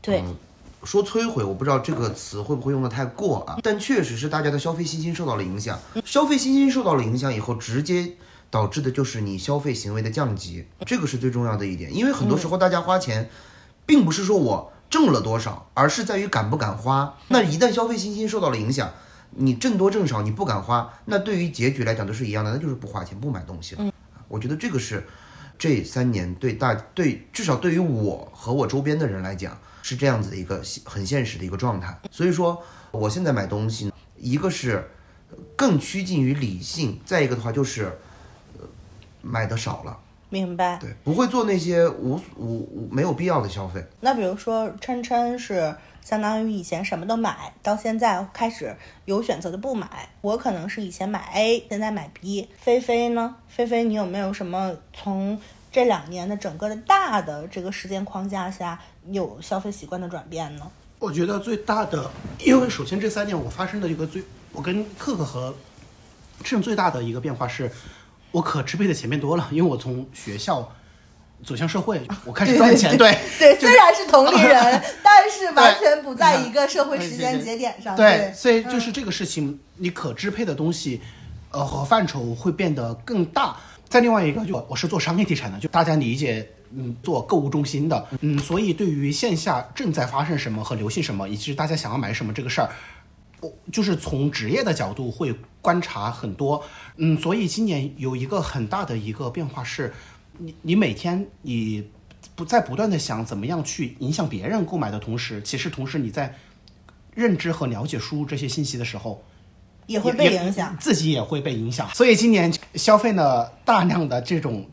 [0.03, 0.25] 对，
[0.85, 5.79] 说摧毁，我不知道这个词会不会用的太过啊，但确实是大家的消费信心受到了影响。
[6.05, 8.13] 消费信心受到了影响以后，直接
[8.51, 11.95] 导致的就是你消费行为的降级，这个是最重要的一点。
[11.95, 13.29] 因为很多时候大家花钱，
[13.85, 17.19] 并不是说我挣了多少，而是在于敢不敢花。
[17.29, 18.91] 那一旦消费信心受到了影响，
[19.33, 23.93] 你挣多挣少你不敢花，那对于结局来讲都是一样的，那就是不花钱不买东西了。
[24.29, 25.07] 我觉得这个是
[25.59, 31.99] 这三年对大对至少对于我和我周边的人来讲是这样子的一个现很现实的一个状态。
[32.11, 34.91] 所以说，我现在买东西，一个是
[35.57, 37.99] 更趋近于理性，再一个的话就是
[38.59, 38.67] 呃
[39.23, 40.77] 买的少了，明白。
[40.79, 43.85] 对，不会做那些无无无没有必要的消费。
[44.01, 50.09] 那比如说琛琛是相当于以前什么都买，到现在开始有选择的不买。
[50.21, 52.49] 我可能是以前买 A，现在买 B。
[52.59, 53.37] 菲菲呢？
[53.49, 55.39] 菲菲，你有没有什么从
[55.71, 60.71] 这两年的整个的大的这个时间框架下有消费习惯的转变呢？
[60.99, 62.11] 我觉得最大的，
[62.45, 65.55] 因为首先这三年我发生的一个最，我跟克克和
[66.45, 67.71] 趁最大的一个变化是，
[68.31, 70.71] 我可支配的钱变多了，因为我从学校
[71.43, 73.17] 走向社会，我开始赚钱， 对
[73.59, 77.97] 虽然是同龄人， 但是完全不在一个社会时间节点上。
[77.97, 81.01] 对，所以就是这个事情，你可支配的东西，
[81.51, 83.57] 呃和范畴会变得更大。
[83.89, 92.71] 再另外一个，就我是做商业地产的，就大家理解，嗯，做购物中心的，嗯，所以对于线下正在发生什么和流行什么，以及大家想要买什么这个事儿，
[93.41, 96.63] 我就是从职业的角度会观察很多，
[96.97, 99.93] 嗯，所以今年有一个很大的一个变化是，
[100.39, 101.89] 你你每天你
[102.37, 106.35] 不在不断的想怎么样去影响别人购买的同时，其实同时你在
[107.15, 109.23] 认知和了解输入这些信息的时候，
[109.87, 110.77] 也会被影响。
[110.79, 111.89] 自己也会被影响。
[111.95, 114.65] 所以今年消费了大量的这种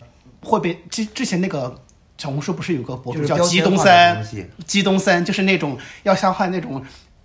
[0.43, 1.75] 会被之之前那个
[2.17, 6.83] 小红书不是有个博主叫基东森东西，基东森就是那种要消化那种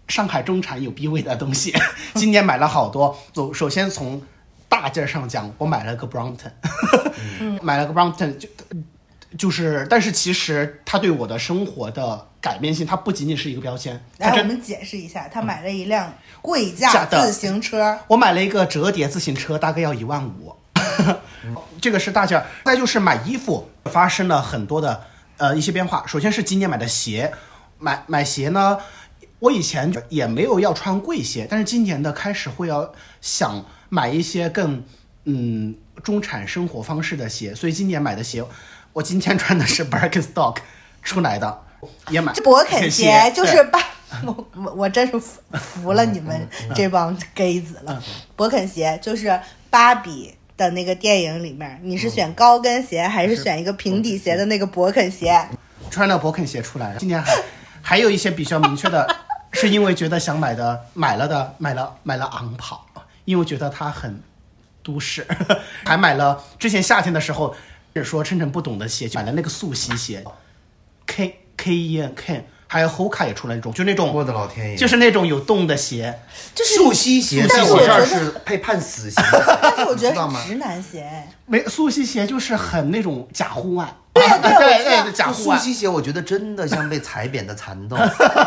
[0.09, 1.75] 上海中产有逼位的东西。
[2.15, 4.21] 今年买了好多，首首先从
[4.69, 6.51] 大件儿上讲，我买了个 Brompton，、
[7.63, 8.49] 买了个 Brompton 就。
[9.39, 16.13] 就是，但是其实它对我的生活的改变性，它不仅仅是一个标签，来，我们解释一下，他买了一辆
[16.43, 20.55] 贵价价的自行车，我买了一个折叠自行车，大概要一万五，
[21.81, 22.45] 这个是大件儿。
[22.67, 25.05] 再就是买衣服，发生了很多的
[25.37, 26.05] 呃一些变化。
[26.07, 27.33] 首先是今年买的鞋，
[27.79, 28.79] 买买鞋呢，
[29.39, 34.85] 我以前也没有要穿贵鞋，但是今年的开始会要想买一些更
[35.25, 38.45] 嗯中产生活方式的鞋，所以今年买的鞋，
[38.93, 40.57] 我今天穿的是 Birkenstock
[41.03, 41.63] 出来的。
[42.11, 43.81] 也买这勃肯鞋就是对芭，
[44.25, 48.01] 我我我真是服服了你们这帮 gay 子了。
[48.37, 55.49] 勃肯鞋就是芭比的那个电影里面，你是选高跟鞋还是选一个平底鞋的那个勃肯鞋？
[55.91, 57.43] 穿了勃肯鞋出来，今年还
[57.83, 59.07] 还有一些比较明确的，
[59.53, 62.87] 是因为觉得想买的买了的买了买了昂跑，
[63.25, 64.23] 因为觉得它很
[64.83, 65.27] 都市，
[65.85, 67.55] 还买了之前夏天的时候，
[67.95, 70.25] 是说琛琛不懂的鞋，买了那个速吸鞋
[71.07, 74.77] ，K K E N K，还有 Hoka 也出来那种，就那种我种的老天爷！
[74.79, 76.19] 就是那种有洞的鞋，
[76.55, 80.41] 就是素吸鞋，我这儿是我觉得是被判死刑的，但是我觉你知道吗？
[80.43, 85.33] 得直男鞋，哎没素吸鞋就是很那种假户外， 对啊对啊我对知道。
[85.33, 87.97] 素汐鞋，我觉得真的像被踩扁的蚕豆，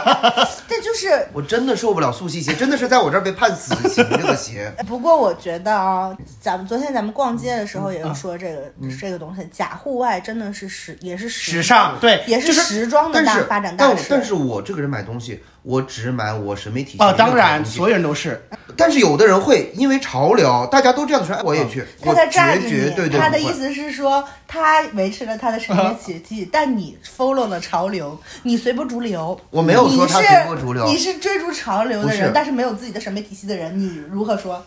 [0.68, 1.28] 这就是。
[1.34, 4.05] 我真的受不了素汐鞋，真的是在我这儿被判死刑。
[4.11, 14.05] 这个鞋， 不过我觉得啊，咱们昨天咱们逛街的时候也有说这个、这个东西，假户外真的是时也是时尚对也是时装的大发展大势。
[14.09, 18.47] 但是我这个人买东西，我只买我审美体系哦，当然所有人都是，
[18.78, 29.39] 但是有的人会因为潮流，大家都这样穿，哎我也去，他我在占着绝绝对，对他的意思是说，他维持了他的审美体系，但你 follow 了潮流，你随波逐流。
[29.49, 30.86] 我没有说他你是随波逐流。
[30.86, 32.32] 你是追逐潮流的人，是。
[32.32, 34.63] 但是没有自己的审美体系的人，你如何说？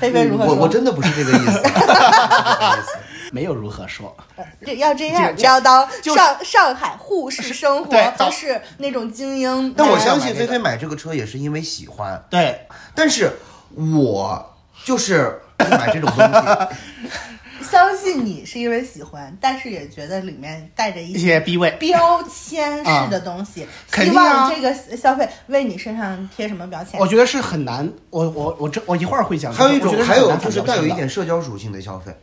[0.00, 0.54] 菲菲如何说？
[0.54, 2.98] 我我真的不是这个意思， 不是这个意思
[3.36, 4.16] 没有如何说。
[4.64, 9.74] 这要这样，这要当就是上上海沪市生活就，是那种精英。
[9.76, 13.30] 但我相信菲菲买这个车也是因为喜欢，对，但是
[13.76, 16.76] 我就是买这种东西。
[17.68, 21.68] 相信你是因为喜欢，但是也觉得里面带着一一些逼位。
[21.80, 27.08] 标签式的东西，希望这个消费为你身上贴什么标签我？
[27.08, 29.52] 觉得是很难，我我我这我一会儿会讲。
[29.52, 32.14] 还有一种，还有就是带有一点，社交属性的消费，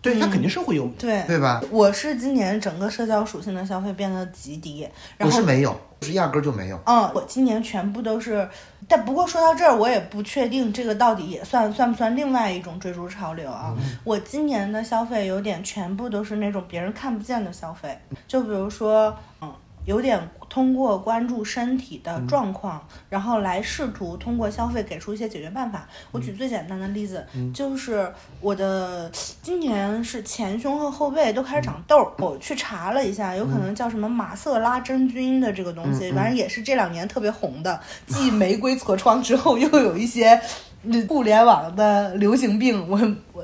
[0.00, 0.86] 对，它肯定是会有。
[0.98, 1.60] 对对吧？
[1.70, 5.70] 我是今年整个社交属性的消费变得极低，然后我是没有，
[6.00, 6.80] 我是压根儿就没有。
[6.86, 8.48] 嗯，我今年全部都是，
[8.86, 13.74] 但不过说到这儿，我也不确定这个到底也算算不算另外一种追逐潮流啊。
[14.04, 19.52] 我今年的消费有点全部都是那种别人看不见的消费，就比如说，嗯，
[19.88, 20.20] 有点
[20.50, 25.88] 通过关注身体的状况，然后来试图通过消费给出一些解决办法。
[26.10, 28.12] 我举最简单的例子，就是
[28.42, 29.10] 我的
[29.40, 40.38] 今年是前胸和后背都开始长痘儿，我去查了一下，有可能叫什么马瑟拉真菌的这个东西，反正也是这两年特别红的， 继玫瑰痤疮之后，又有一些
[40.82, 41.06] 嗯。
[41.08, 43.00] 互联网的流行病，我
[43.32, 43.42] 我。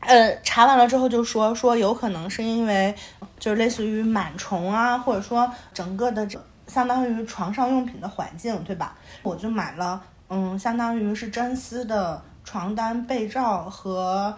[0.00, 2.94] 呃，查完了之后就说说有可能是因为
[3.38, 8.96] 就类似于螨虫啊，或者说整个的这相当于床上用品的环境，对吧？
[9.22, 14.36] 我就买了，嗯，相当于是真丝的床单、被罩和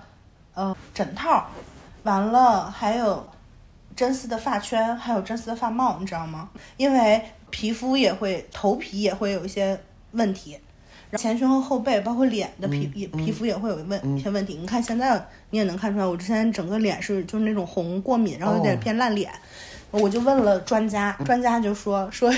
[0.55, 1.47] 呃枕套，
[2.05, 3.29] 完了还有
[3.97, 6.49] 真丝的发圈，还有真丝的发帽，你知道吗？
[6.77, 9.81] 因为皮肤也会头皮也会有一些
[10.13, 10.59] 问题。
[11.19, 14.57] 前胸和后背，包括脸的皮也皮肤也会有问一些问题。
[14.61, 19.31] 你看现在你也能看出来，我之前整个脸是就是那种红过敏，然后有点偏烂脸。
[19.91, 22.33] 我就问了专家，专家就说说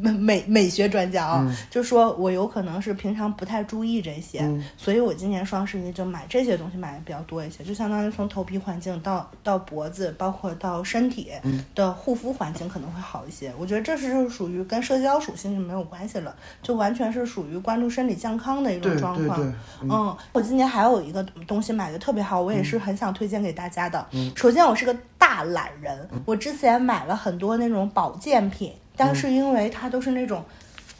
[0.00, 11.30] 美美美学专家啊，就说我有可能是平常不太注意这些，所以我今年双十一就买这些东西买的比较多一些，就相当于从头皮环境到到脖子，包括到身体
[11.74, 13.52] 的护肤环境可能会好一些。
[13.58, 19.54] 我觉得这是就是属于跟社交属性就没有关系了，就完全是属于关注身体健康的一种状况。
[19.82, 24.06] 嗯，我今年还有一个东西买的特别好，我也是很想推荐给大家的。
[24.34, 30.44] 首先，我是个大懒人，我之前买了很多那种保健品，但是因为它都是那种。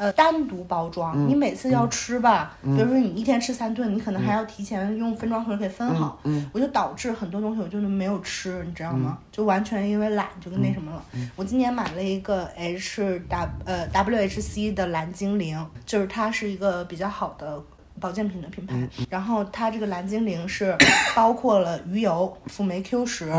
[0.01, 6.21] 呃，单独包装，你每次要吃吧，比如说你一天吃三顿，你可能还要提前用分装盒给分好，
[6.53, 9.19] 我就导致很多东西我就是没有吃，你知道吗？
[9.33, 11.03] 就完全因为懒就跟那什么了。
[11.35, 17.61] 我今年买了一个 H W 呃 WHC 的蓝精灵，就是它是一个比较好的
[17.99, 18.77] 保健品的品牌，
[19.11, 20.77] 然后它这个蓝精灵是
[21.17, 23.33] 包括了鱼油、辅酶 Q 十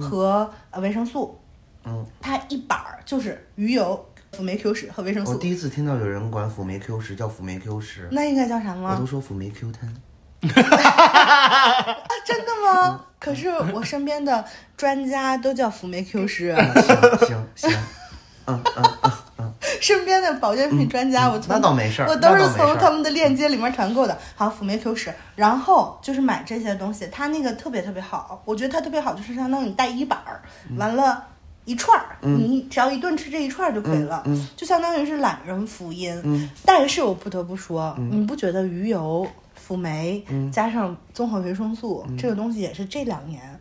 [0.00, 1.38] 和呃维生素，
[1.86, 9.06] 嗯，它一板儿就是鱼油、辅酶 Q 十和维生素我第，一次听到有人管辅酶 Q 十叫辅酶 Q 十，那应该叫啥我吗都？
[9.06, 9.88] 说辅酶 Q ten。
[10.42, 13.04] 啊，真的吗？
[13.18, 14.44] 可是我身边的
[14.76, 16.64] 专家都叫辅酶 Q 十，行
[17.16, 17.70] 行行，
[18.46, 18.84] 嗯嗯
[19.38, 24.16] 嗯，身边的保健品专家，我从那倒没事儿我都是从他们的链接里面团购的。
[24.34, 31.24] 好，辅酶 Q 十，然后就是买这些东西，它那个特别特别好，我觉得它特别好，就是相当于你带一板儿，嗯完了。
[31.66, 34.24] 一串儿，你只要一顿吃这一串儿就可以了，
[34.56, 36.18] 就相当于是懒人福音。
[36.24, 36.48] 嗯。
[36.64, 43.60] 但是我不得不说，你不觉得鱼油、辅酶、加上综合维生素、这个东西也是这两年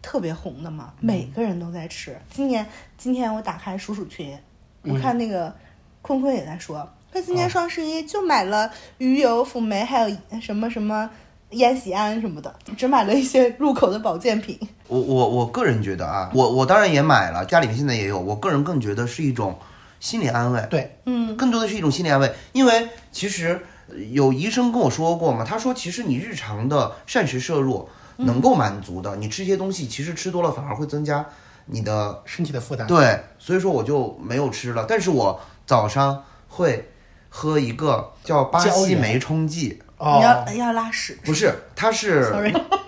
[0.00, 2.16] 特别红的嘛，每个人都在吃。
[2.30, 2.64] 今年
[2.96, 4.38] 今天我打开鼠鼠群，
[4.82, 5.52] 我看那个
[6.02, 11.10] 坤坤也在说，他今年双十一就买了鱼油、辅酶，还有什么什么
[11.54, 14.58] 烟酰胺什么的，只买了一些入口的保健品。
[14.88, 18.20] 我我我个人觉得啊，我我当然也买了，家里面现在也有。
[18.20, 19.58] 我个人更觉得是一种
[19.98, 22.32] 心理安慰，对，嗯，更多的是一种心理安慰。
[22.52, 31.24] 因为其实呃有医生跟我说过嘛，他说其实你日常的膳食摄入能够满足的，你吃一些东西，其实吃多了反而会增加
[31.66, 32.86] 你的身体的负担。
[32.86, 34.84] 对，所以说我就没有吃了。
[34.88, 36.90] 但是我早上会
[37.30, 42.32] 喝一个叫巴西酶冲剂，哦你，要要拉屎不是，它是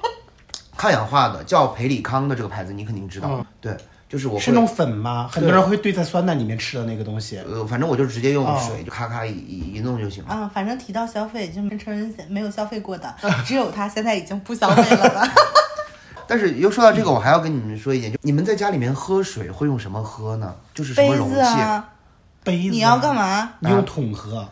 [0.77, 3.45] 抗氧化的，叫培里康的这个牌子，你肯定知道。
[3.61, 3.75] 对，
[4.09, 5.29] 就是我会是那种粉吗？
[5.33, 7.39] 很多人会兑在酸奶里面吃的那个东西。
[7.39, 10.35] 呃，反正我就直接用哦水就咔咔一一一弄就行了。
[10.35, 13.15] 啊，反正提到消费，就没承认没有消费过的，
[13.47, 15.27] 只有他现在已经不消费了吧？
[16.29, 20.55] 但是又说到这个，我还要跟你们说一点，就你们在家里面喝水会用什么喝呢？
[20.75, 21.35] 就是什么杯容器？
[21.37, 21.89] 子啊，
[22.45, 23.15] 杯子、你要干？
[23.15, 23.53] 嘛？
[23.61, 24.47] 你用桶喝，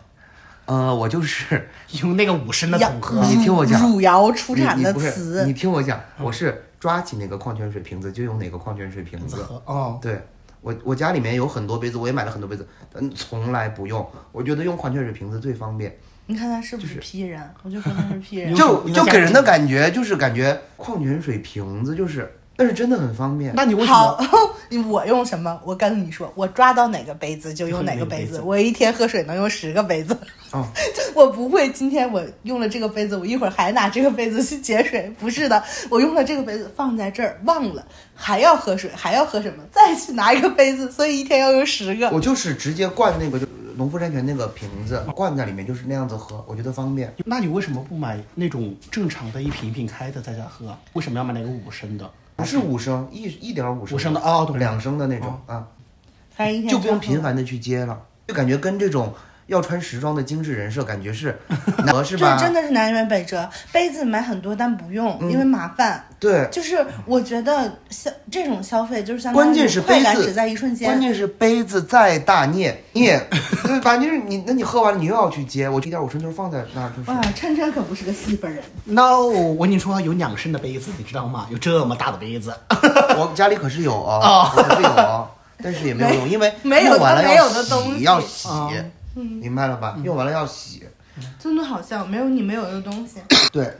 [0.65, 1.69] 呃，我就是
[2.01, 3.21] 用那个五升的桶喝。
[3.21, 9.37] 你听我讲汝窑出你产的你不是你，听我讲，我是抓起哪个矿泉水瓶子就用哪个矿泉水瓶子。
[9.37, 10.19] 喝哦，对
[10.61, 14.07] 我，我家里面有很多杯子，我也买了很多杯子，但从来不用。
[14.31, 15.95] 我觉得用矿泉水瓶子最方便，
[16.25, 17.39] 你看他是不是 P 人？
[17.61, 18.55] 我就说他是 P 人。
[18.55, 23.53] 就就给人的感觉就是感觉矿泉水瓶子就是，但是真的很方便。
[23.55, 25.59] 那你为什好么？， 我用什么？
[25.63, 28.41] 我跟你说，我抓到哪个杯子就用哪个杯子。
[28.41, 30.17] 我一天喝水能用十个杯子。
[30.51, 30.65] 哦，
[31.13, 35.13] 我不会，今天我用了这个杯子，我一会儿还拿这个杯子去接水。
[35.19, 42.09] 不是的，我用了这个杯子放在这儿，忘了还要喝水，还要喝什么，再去拿一个杯子，所以一天要用十个。
[42.11, 43.45] 我就是直接灌那个就
[43.75, 47.13] 农夫山泉那个瓶子，灌在里面就是那样子喝，我觉得方便。
[47.25, 50.77] 那你为什么不买那种正常的一瓶一瓶开的在家喝？
[50.93, 52.09] 为什么要买那个五升的？
[52.35, 55.67] 不是五升，一一点五升，五升的哦两升的那种啊，
[56.69, 59.13] 就不用频繁的去接了，就感觉跟这种
[59.47, 61.37] 要穿时装的精致人设感觉是
[61.87, 62.35] 合是吧？
[62.39, 63.47] 这真的是南辕北辙。
[63.71, 66.03] 杯子买很多，但不用，因为麻烦。
[66.19, 70.99] 对，就是我觉得消这种消费就是相当于关键是快杯子感只在一瞬间关。
[70.99, 73.19] 键是杯子再大你也你也，
[73.63, 73.97] 对吧？
[74.01, 77.11] 就是你那你喝完了你又要去接，我一点五升就是放在那儿就是。
[77.11, 78.63] 哇，琛琛可不是个细分人。
[78.85, 81.47] No，我跟你说有两升的杯子，你知道吗？
[81.51, 82.51] 有这么大的杯子。
[83.17, 85.29] 我家里可是有哦，我可是有啊，
[85.61, 88.47] 但是也没有用，因为没有用完了它没要有的东西洗，要洗
[89.15, 89.97] 哦，明白了吧？
[90.03, 90.83] 用完了要洗，
[91.39, 93.19] 真的好像没有你没有的东西。
[93.51, 93.73] 对，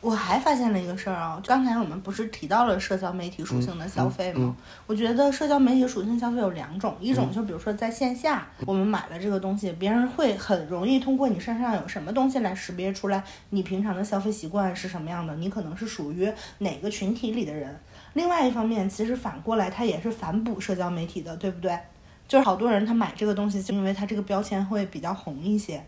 [0.00, 4.38] 我还发现了一个事儿啊，刚才我们不是提到了社交媒体属性的消费吗？
[4.40, 4.56] 嗯嗯
[4.86, 17.74] 我觉得社交媒体属性消费有两种，一种就比如说在线下，我们买了这个东西，别人会很容易通过你身上有什么东西来识别出来你平常的消费习惯是什么样的，你可能是属于哪个群体里的人。
[18.12, 21.76] 另外一方面，其实反过来它也是反哺社交媒体的，对不对？
[22.34, 25.80] 就是好多人他买这个东西，就因为它这个标签会比较红一些。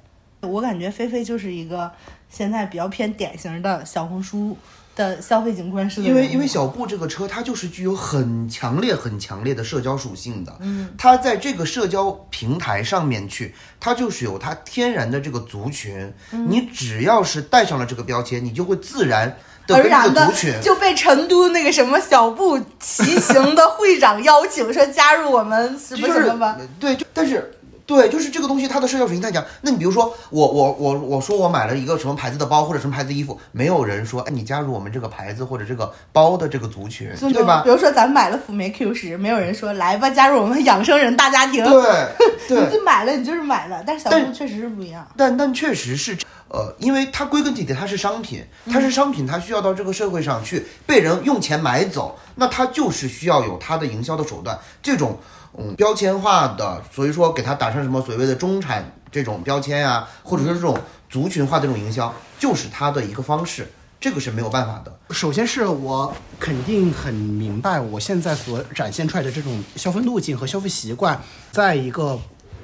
[0.43, 1.91] 我感觉菲菲就是一个
[2.29, 4.57] 现在比较偏典型的小红书
[4.95, 16.47] 的消费景观式的，因为因为小布这个车它就是具有很强烈很强烈的社交属性的，嗯，它在这个社交平台上面去，它就是有它天然的这个族群，嗯。
[16.49, 19.37] 你只要是带上了这个标签，你就会自然
[19.69, 20.33] 而然的。
[20.63, 26.57] 就被成都那个什么小布骑行的会长邀请说加入我们什么就是什么吧。
[26.79, 27.56] 对，就但是
[27.87, 29.45] 对，就是这个东西它的社交属性太强。
[29.63, 37.71] 那你比如说我我我我说我买了一个什么牌子的包或者什么牌子衣服，没有人说哎你加入我们这个牌子或者这个包的这个族群，对吧比？
[37.71, 41.65] 如说咱买了辅酶 Q 十，没有人说来吧，加入我们养生人大家庭。
[41.65, 42.09] 对
[42.49, 43.83] 对你，就买了，你就是买了。
[43.87, 45.07] 但是小但布确实是不一样。
[45.17, 46.17] 但但确实是，
[46.49, 55.19] 呃，因为它归根结底它是商品，它是商品，它需要到这个社会上去被人用钱买走，那它就是需要有它的营销的手段，这种
[55.59, 60.79] 嗯标签化的，所以说给它打上什么所谓的中产这种标签啊，或者说这种
[61.09, 63.67] 族群化的这种营销，就是它的一个方式，
[63.99, 64.95] 这个是没有办法的。
[65.11, 71.19] 首先是我肯定很明白，我现在所展现出来的这种消费路径和消费习惯，
[71.53, 72.19] 在一个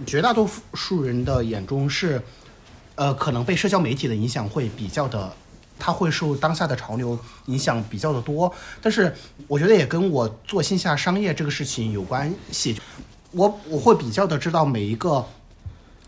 [0.04, 2.20] 绝大多数人的眼中是，
[2.96, 5.32] 呃，可能被社交媒体的影响会比较的，
[5.84, 8.54] 它会受当下的潮流影响比较的多。
[8.80, 9.12] 但是
[9.48, 12.80] 我觉得也跟我做线下商业这个事情有关系，
[13.32, 15.26] 我我会比较的知道每一个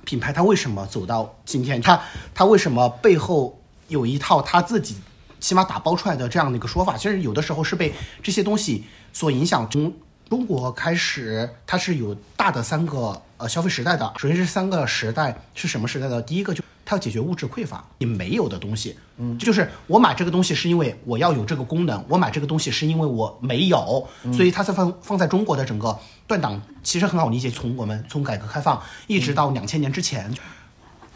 [0.04, 2.00] 品牌它为什么走到今天，它
[2.32, 4.94] 它为什么背后有一套它自己
[5.40, 6.96] 起码打包出来的这样的一个说法。
[6.96, 9.68] 其实有的时候是被这些东西所影响。
[9.68, 9.92] 从
[10.30, 14.12] 中国开始，它是有大的三个呃消费时代的。
[14.16, 16.22] 首先是三个时代是什么时代的？
[16.22, 18.97] 第一个就它要解决物质匮乏，你没有的东西。
[19.16, 27.51] 嗯，就是我买这个东西是因为我要有这个功能，我买这个东西是因为我没有，所以它才放放在中国的整个断档其实很好理解。
[27.51, 30.35] 从我们从改革开放一直到两千年之前，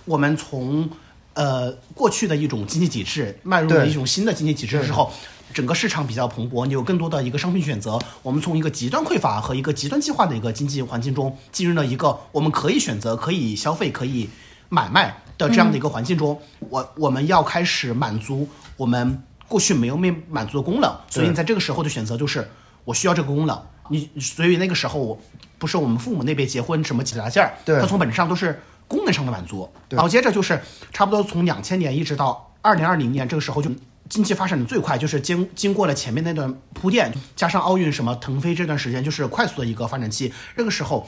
[0.05, 0.89] 我们从
[1.35, 5.13] 呃过去的一种经济体制迈入了一种新的经济体制之后，
[5.53, 7.99] 整个市场比较蓬勃，你有更多的一个商品选择。
[8.23, 14.31] 我们从一个极端匮乏和一个极端计划的一个经济环境中，进入了一个我们可以选择、可以消费、可以
[14.69, 16.39] 买卖的这样的一个环境中。
[16.69, 22.47] 我我们要开始满足我们过去没有没满足的功能，所以你在这个时候的选择就是
[22.85, 23.63] 我需要这个功能。
[23.89, 25.19] 你所以那个时候我
[25.57, 29.67] 不是我们父母那辈结婚什么几大件儿，对它从本质上都是功能上的满足。
[29.89, 30.61] 然后接着就是
[30.93, 33.71] 差不多从两千年一直到二零二零年这个时候就。
[34.09, 40.33] 经济发展的最快，就是经经过了前面那段铺垫，加上奥运什么腾飞这段时间，就是快速的一个发展期。
[40.57, 41.07] 这个时候，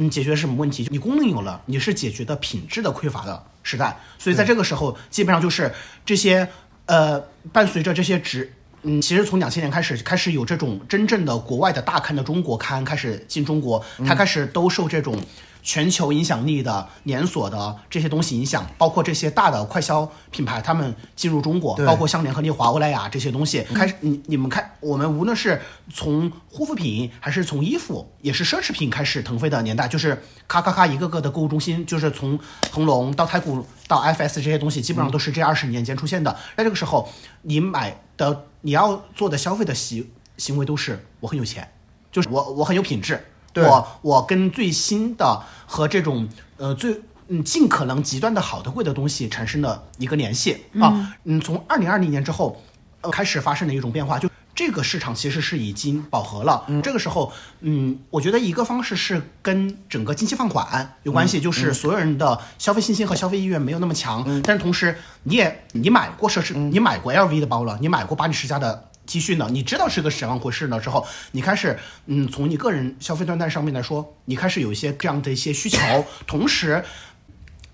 [0.00, 0.86] 你，解决什么问题？
[0.92, 3.98] 你功能有了，你是解决的品质的匮乏的时代。
[4.16, 5.72] 所以在这个时候，基本上就是
[6.06, 6.48] 这些
[6.86, 7.20] 呃，
[7.52, 8.52] 伴随着这些值。
[8.82, 15.20] 嗯，其实从两千年开始，开始有这种真正的国外的大刊的中国刊开始进中国，它开始兜售这种
[15.62, 25.60] 全球影响力的连锁的这些东西影响，包括这些大的快消品牌，他们进入中国，包括像联合利华、欧莱雅这些东西，开始你你们看，我们无论是
[25.92, 32.38] 从护肤品还是从衣服，也是奢侈品开始腾飞的年代，就是咔咔咔一个个的购物中心，就是从
[32.70, 36.34] 恒隆到太古到 FS 这些东西，基本上都是这二十年间出现的。
[36.56, 37.08] 在这个时候，
[37.42, 41.68] 你买的你要做的消费的行行为都是我很有钱，
[42.10, 43.22] 就是我我很有品质，对
[43.62, 50.64] 我我跟最新的和这种呃最嗯尽可能极端的好的贵的东西产生了一个联系。
[50.80, 52.62] 啊，嗯，从二零二零年之后、
[53.00, 56.64] 呃、开始发生的一种变化，就这个市场其实是已经饱和了。
[56.82, 75.78] 这个时候，嗯，我觉得一个方式是跟整个经济放缓有关系，就是所有人的消费信心和消费意愿没有那么强，但是同时你也你买过奢侈，你买过 LV 的包了，你买过巴黎世家的 T 恤呢，你知道是个什么回事了之后，你开始嗯，从你个人消费端端上面来说，你开始有一些这样的一些需求，
[76.26, 76.84] 同时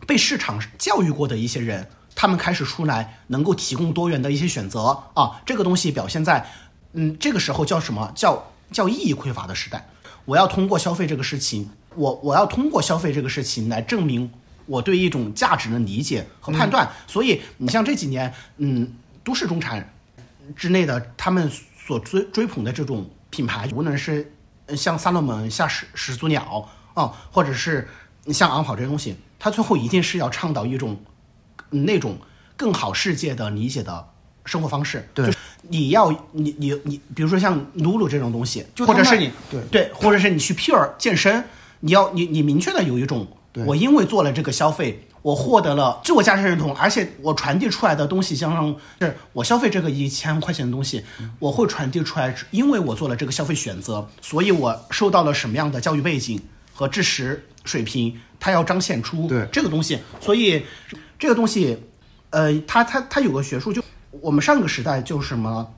[0.06, 6.46] 被市场教育过的一些人，他们开始出来能够提供多元的一些选择啊，这个东西表现在
[6.92, 9.88] 嗯，这个时候叫什么叫叫意义匮乏的时代？
[10.26, 14.30] 我要通过消费这个事情，我我要通过消费这个事情来证明
[14.66, 16.88] 我对一种价值的理解和判断。
[17.08, 19.92] 所以你像这几年，嗯，都市中产
[20.54, 21.50] 之内的他们
[21.86, 24.32] 所追追捧的这种品牌，无论是
[24.66, 27.88] 呃像萨洛门、像始始祖鸟啊、或者是
[28.32, 30.96] 像昂跑这些东西，它最后一定是要倡导一种
[31.70, 32.16] 嗯那种
[32.56, 34.06] 更好世界的理解的
[34.44, 35.08] 生活方式。
[35.12, 41.42] 对就是你要你你你，比如说像露露这种东西，就或者是你对对，或者是你去 Pure 健身，
[41.80, 43.26] 你要你你明确的有一种，
[43.66, 51.02] 我因为做了这个消费，我获得了自我价值认同，而且我传递出来的东西，像是我消费这个一千块钱的东西，
[51.38, 56.38] 我会传递出来，因为我做了这个消费选择，所以我受到了什么样的教育背景
[56.74, 60.62] 和知识水平，它要彰显出对这个东西，所以
[61.18, 61.78] 这个东西，
[62.28, 63.82] 呃，它它它有个学术，就
[64.20, 65.72] 我们上个时代就是什么？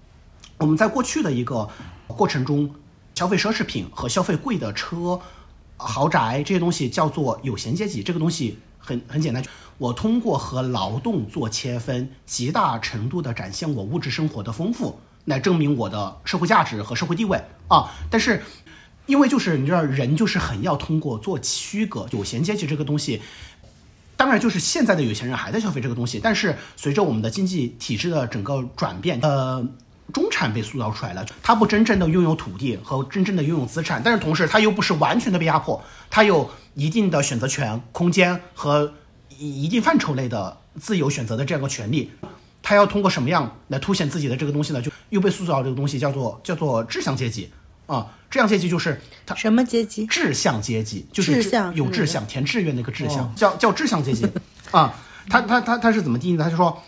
[0.59, 1.69] 我们在过去的一个
[2.09, 2.69] 过程中，
[3.15, 5.21] 消费奢侈品和消费贵的车、
[5.77, 8.03] 豪宅这些东西叫做有闲阶级。
[8.03, 9.43] 这个东西很很简单，
[9.79, 17.93] 我通过和劳动做切分，极大程度的展现我物质生活的丰富，来证明我的社会价值和社会地位啊。
[18.09, 18.41] 但是，
[19.07, 23.21] 因为就是你知道，人就是很要通过做区隔，有闲阶级这个东西。
[24.17, 29.63] 当然，就是现在的有钱人还在消费这个东西，但是随着我们的经济体制的整个转变，呃，
[30.13, 38.95] 中产被塑造出来了，他不真正的拥有土地和真正的拥有资产，但是同时他又不是完全的被压迫，他有一定的选择权、空间和
[39.37, 42.13] 一一定范畴内的自由选择的这样一个权利。
[42.63, 44.83] 他要通过什么样来凸显自己的这个东西呢？
[44.83, 47.49] 就又被塑造这个东西叫做叫做志向阶级
[47.87, 50.05] 啊，志向阶级就是他什么阶级？
[50.07, 54.27] 志向阶级，就是志向是有志向，填志愿那个志向，叫叫志向阶级
[54.73, 54.93] 啊。
[55.29, 56.43] 他他他他是怎么定义的？
[56.43, 56.83] 他就说，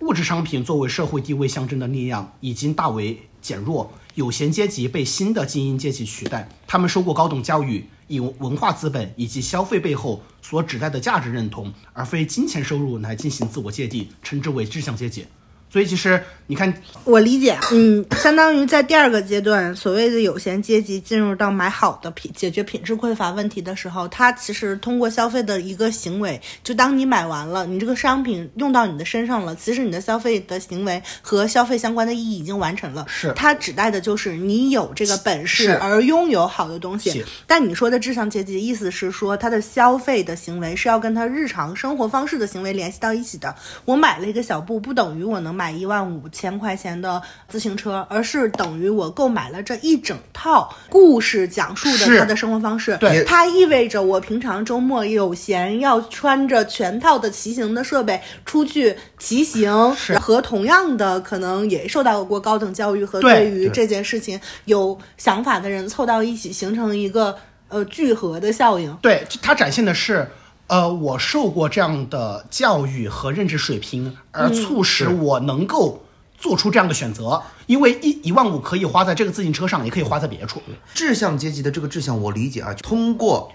[0.00, 15.24] 物质商品作为社会地位象征的力量已经大为减弱，有闲阶级被新的精英阶级取代，他们受过高等教育，以文化资本以及消费背后所指代的价值认同，而非金钱收入来进行自我界定，称之为志向阶级。
[15.70, 16.72] 所以其实你看，
[17.04, 33.04] 我理解，嗯，相当于在第二个阶段，所谓的有闲阶级进入到买好的品解决品质匮乏问题的时候，他其实通过消费的一个行为，就当你买完了，你这个商品用到你的身上了，其实你的消费的行为和消费相关的意义已经完成了。
[33.08, 37.22] 是它指代的就是你有这个本事而拥有好的东西。
[37.46, 43.54] 但你说的智商阶级，意思是说他的消费的行为是要跟他日常生活方式的行为联系到一起的。
[43.84, 52.96] 我买了一个小布，不等于我能买一万五千块钱的自行车，而是等于我购买了这一整套故事讲述的他的生活方式。
[53.00, 53.24] 对。
[53.24, 60.16] 它意味着我平常周末有闲，要穿着全套的骑行的设备出去骑行，是。
[60.20, 63.48] 和同样的可能也受到过高等教育和对。
[63.48, 67.34] 于这件事情有想法的人凑到一起，形成一个
[67.68, 68.94] 呃聚合的效应。
[69.00, 70.28] 对它展现的是，
[70.68, 76.04] 呃，我受过这样的教育和认知水平，而促使我能够
[76.38, 77.42] 做出这样的选择。
[77.66, 80.62] 因为一一万五可以花在这个自行车上，也可以花在别处。
[80.94, 83.52] 志向阶级的这个志向，我理解啊，通过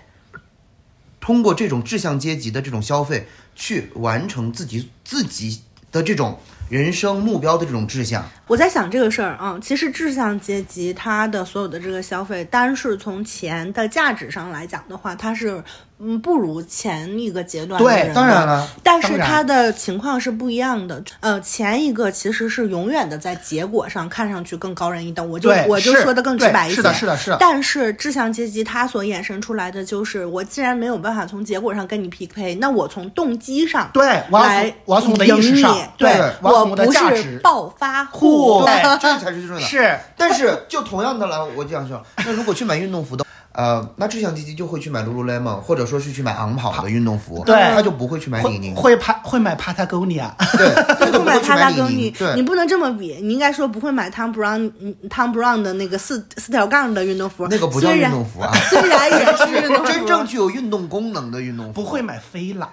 [1.20, 5.62] 通过这种志向阶级的这种消费，去完成自己自己
[5.92, 6.40] 的这种
[6.70, 8.24] 人生目标的这种志向。
[8.48, 15.64] 我在想这个事儿啊，其实志向阶级它的所有的这个消费，单是从钱的价值上来讲的话，它是
[16.06, 21.02] 嗯不如前一个阶段的对当然了，但是他的情况是不一样的。
[21.22, 26.76] 呃，前一个其实是永远的在结果上看上去更高人一等，我就我就说的更直白一些。
[26.76, 38.66] 是的是的是的但是志向阶级他所衍生出来的就是，我既然没有办法从结果上跟你 PK，那我从动机上对来我要从我的意识上对对，我不是暴发户户。
[38.66, 39.66] 对 这才是最重要的。
[39.66, 47.56] 是，但是就同样的来，我这样说，那如果去买运动服的，呃，那志向基金就会去买 lululemon，或者说是去买昂跑的运动服，对。
[47.74, 50.30] 他就不会去买李会宁，会拍会买 Patagonia。
[50.58, 52.36] 对，不会去买李帕拉更尼宁，，对。
[52.36, 52.44] 你。
[52.44, 62.70] 不能这么比，你应该说不会买 Tom Brown，嗯，Tom Brown 的那个四四条杠的运动服，那个不叫运动服啊，虽然也是运动服，真正具有运动功能的运动服，不会买菲拉。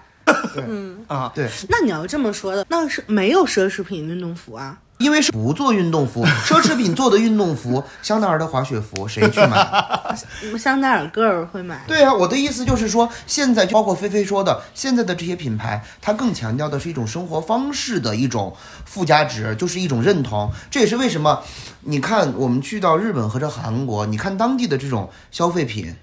[0.57, 0.99] 嗯。
[1.07, 4.77] 啊，对，那你要这么说的，那是没有奢侈品运动服啊。
[5.01, 9.67] 因为是不做运动服， 奢侈品做的运动服，香奈儿的滑雪服谁去买？
[10.59, 20.53] 香奈儿个儿会买，对啊，我的意思就是说，现在就包括菲菲说的，现在的这些品牌，它更强调的是一种生活方式的一种附加值，就是一种认同。
[20.71, 21.43] 这也是为什么，
[21.81, 25.97] 你看我们去到日本或者韩国，你看当地的这种消费品。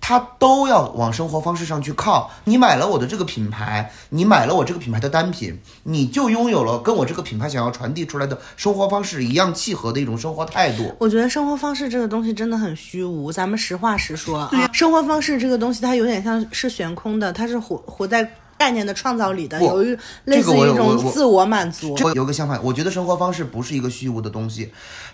[0.00, 2.30] 它都要往生活方式上去靠。
[2.44, 10.94] 你买了我的这个品牌，你买了我这个品牌的单品，你就拥有了跟我这个品牌想要传递出来的生活方式一样契合的一种生活态度。
[10.98, 14.50] 我觉得生活方式这个东西真的很虚无，咱们实话实说啊。
[14.72, 21.94] 生活方式这个东西，它有点像是悬空的，它是活活在概念的创造里的，不有一类似于一种自我满足。
[21.96, 24.72] 这有个想法，我觉得生活方式不是一个虚无的东西，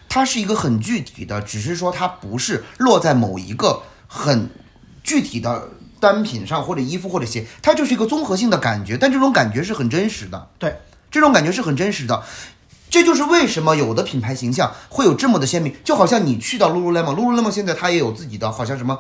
[0.09, 4.49] 它是一个很具体的，只是说它不是落在某一个很
[5.07, 5.69] 具体的
[6.01, 10.77] 单品上或者衣服或者鞋，它就是一个综合性的感觉，但这种感觉是很真实的，对，
[11.13, 12.25] 这种感觉是很真实的。
[12.91, 18.99] 这就是为什么有的品牌形象会有这么的鲜明，就好像你去到 lululemon，lululemon 现在它也有自己的，好像什么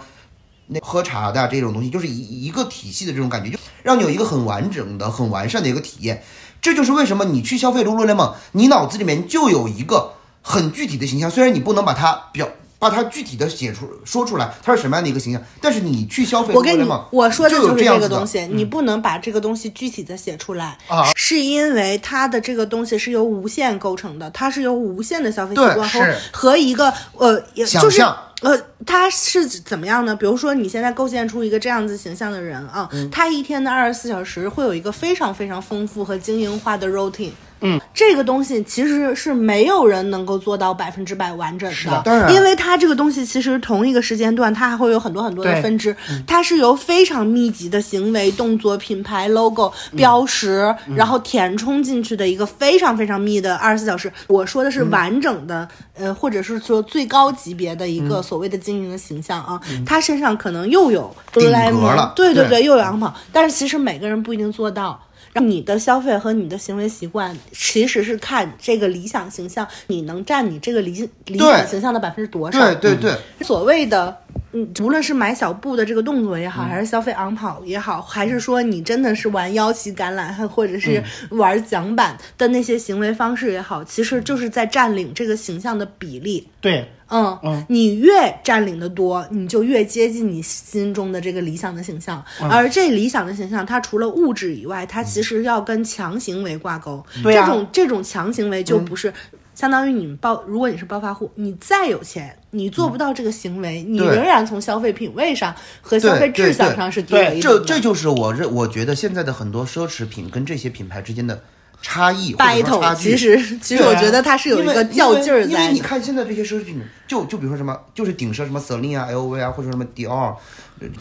[0.69, 6.23] 那喝茶的啊这种东西，就是一一个体系的这种感觉，就让你有一个很完整的、很完善的一个体验。
[6.63, 12.49] 这就是为什么你去消费 lululemon，你脑子里面就有一个很具体的形象，虽然你不能把它表。
[12.79, 15.43] 把它具体的写出说出来，它是什么样的一个形象？
[15.61, 28.03] 但是你去消费我跟你我说的就是这个东西，你不能把这个东西具体的写出来啊是因为它的这个东西是由无限构成的，它是由无限的消费习惯和和一个呃，也就是
[28.43, 28.55] 呃，
[28.85, 30.15] 他是怎么样呢？
[30.15, 37.31] 比如说你现在构建出一个这样子形象的人啊，嗯他一天的二十四小时会有一个非常非常丰富和经营化的 routine。
[37.61, 42.35] 嗯，这个东西其实是没有人能够做到百分之百完整的，的当然。
[42.35, 45.97] 因为它这个东西其实同一个时间段，它还会有很多很多的分支，
[46.27, 54.13] 它是由非常密集的行为、动作、品牌、logo、标识，然后填充进去的一个非常非常密的二十四小时。
[54.27, 65.01] 我说的是完整的，呃，或者是说最高级别的一个所谓的经营的形象啊，他身上可能又有顶格 Lululemon 了对对对对，又有昂跑，但是其实每个人不一定做到。
[65.41, 72.59] 你的消费和你的行为习惯，其实是看这个理想形象，你能占你这个理理想形象的百分之多少？
[72.75, 74.17] 对对对，所谓的
[74.53, 86.49] 嗯，无论是买小布的这个动作也好，还是消费昂跑也好，还是说你真的是玩腰旗橄榄，或者是玩桨板的那些行为方式也好，其实就是在占领这个形象的比例。
[86.61, 88.11] 对，嗯，嗯你越
[88.43, 92.25] 占领的多，你就越接近你心中的这个理想的形象。
[92.51, 97.05] 而这理想的形象，它除了物质以外，它其实要跟强行为挂钩。
[97.23, 99.13] 对啊这种这种强行为就不是。
[99.57, 107.59] 相当于你们暴，如果你是暴发户，你再有钱，你做不到这个行为，你仍然从消费品味上和消费对对对质量上是低了一这。
[107.61, 111.43] 这就是我认我觉得现在的很多奢侈品跟这些品牌之间的
[111.81, 113.11] 差异或者说差 battle，距。
[113.11, 115.57] 其实其实我觉得它是有一个较劲儿因。
[115.57, 120.37] 为你看现在这些奢侈品，就就比如说什么，就是顶奢什么 Celine 啊、LV 啊，或者什么 Dior、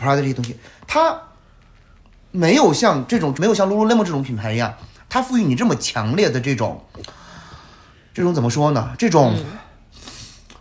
[0.01, 0.55] Prada 这些东西，
[0.87, 1.19] 它
[2.31, 4.73] 没有像这种没有像 Lululemon 这种品牌一样，
[5.09, 6.81] 它赋予你这么强烈的这种
[8.15, 8.95] 这种怎么说呢？
[8.97, 9.45] 这种、嗯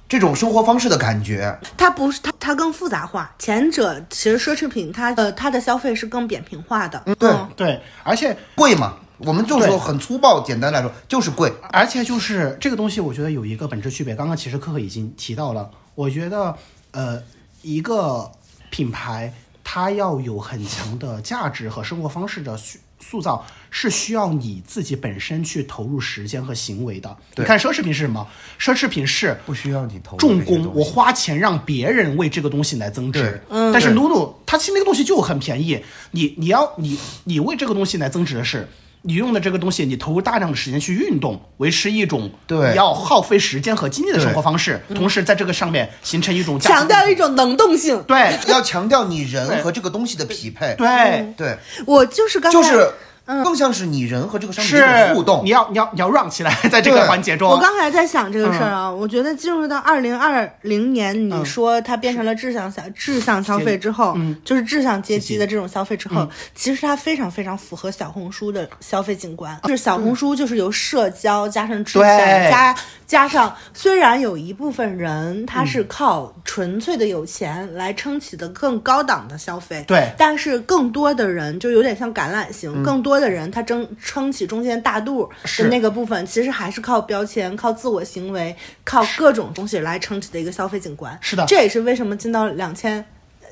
[0.07, 1.59] 这种生活方式的感觉。
[1.77, 7.03] 它不是它它更复杂化，前者其实奢侈品它呃它的消费是更扁平化的。
[7.19, 11.53] 对嗯对，而且贵嘛，我们就对说很粗暴，简单来说就是贵。
[11.73, 14.15] 而且就是这个东西，我觉得有一个本质区别。
[14.15, 16.55] 刚刚其实可可已经提到了，我觉得
[16.93, 17.21] 呃，
[17.63, 18.31] 一个
[18.71, 19.33] 品牌
[19.65, 22.79] 它要有很强的价值和生活方式的塑
[23.11, 27.17] 塑造，是需要你自己本身去投入时间和行为的。
[27.37, 28.27] 你看奢侈品是什么？
[28.59, 33.43] 奢侈品是不需要你投入重工，我花钱让别人为这个东西来增值。
[33.51, 38.69] 嗯但是对露露它其实那个东西就很便宜，你你要你你为这个东西来增值的是。
[39.07, 42.75] 你用的这个东西，你投入大量的时间去运动，维持一种对。
[42.75, 48.03] 要耗费时间和精力的生活方式，同时在这个上面形成一种强调一种能动性。
[48.05, 50.75] 对 要强调你人和这个东西的匹配。
[50.79, 51.35] 对。
[51.37, 52.91] 对，我就是刚才就是
[53.25, 55.43] 更像是你人和这个商品互动。
[55.43, 55.55] 你。
[55.55, 69.57] 要你要你要 run 起来，在这个环节中，我刚才在想这个事儿啊，我觉得进入到二零二零年，你说它变成了志向消志向消费之后，就是志向阶级的这种消费之后，其实它非常非常符合小红书的消费景观。
[69.63, 72.19] 就是小红书就是由社交加上志向
[72.51, 72.75] 加
[73.07, 80.13] 加上，虽然有一部分人他是靠纯粹的有钱来撑起的更高档的消费，对。
[80.17, 85.29] 但是更多的人就有点像橄榄型，更多的人他争撑起中间大肚
[85.59, 91.17] 的那个部分，其实还是靠标签、靠自我行为、靠各种东西来撑起的一个消费景观。
[91.21, 91.45] 是的。
[91.47, 93.05] 这也是为什么进到两千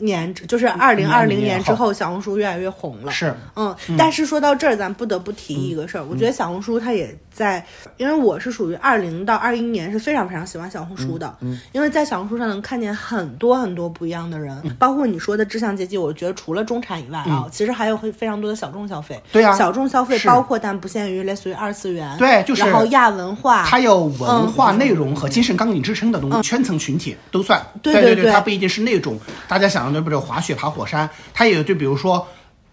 [0.04, 3.12] 年，就是二零二零年年之后，小红书越来越红了。
[3.12, 6.04] 是嗯，但是说到这儿，咱不得不提一个事儿。
[6.04, 7.64] 我觉得小红书它也在，
[7.96, 11.34] 因为我是属于二零到二一年是非常非常喜欢小红书的，
[11.72, 15.96] 因为在小红书上能看见很多很多不一样的人，包括你说的志向阶级。
[15.96, 19.20] 我觉得除了中产以外啊，其实还有会非常多的小众消费。
[19.30, 27.64] 对啊小众消费包括但不限于类似于二次元，对就是然后亚文化，它有文化内容和精神纲领支撑的东西，圈层群体都算。
[27.82, 32.26] 对对，对对对它不一定是那种大家想象的，比如滑雪、爬火山，它也有就比如说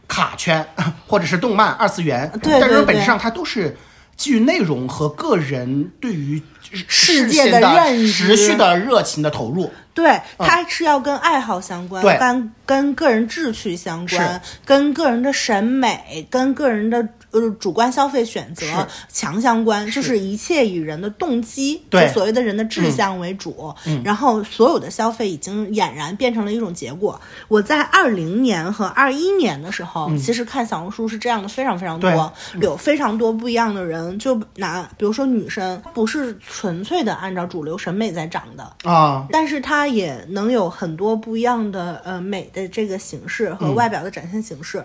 [0.07, 0.65] 卡圈
[1.07, 3.77] 或者是动漫、二次元，对对但是本质上它都是
[4.15, 6.41] 基于内容和个人对于
[6.87, 9.71] 世界的的认识持续的热情的投入。
[9.93, 18.65] 对，它是要跟爱好相关，对跟跟个人志趣相关，跟个人的审美，跟个人的呃主观消费选择
[19.07, 22.07] 强相关，就是一切以人的动机，对。
[22.07, 23.73] 就所谓的人的志向为主。
[24.03, 27.19] 然后所有的消费已经俨然变成了一种结果。
[27.47, 34.17] 我在二零年和二一年的时候，其实看小红书是这样的，非常非常多，有非常多不一样的人。
[34.19, 44.83] 就拿比如说女生，不是纯粹的按照主流审美在长的，啊，但是她也能有很多不一样的呃美的这个形式和外表的展现形式，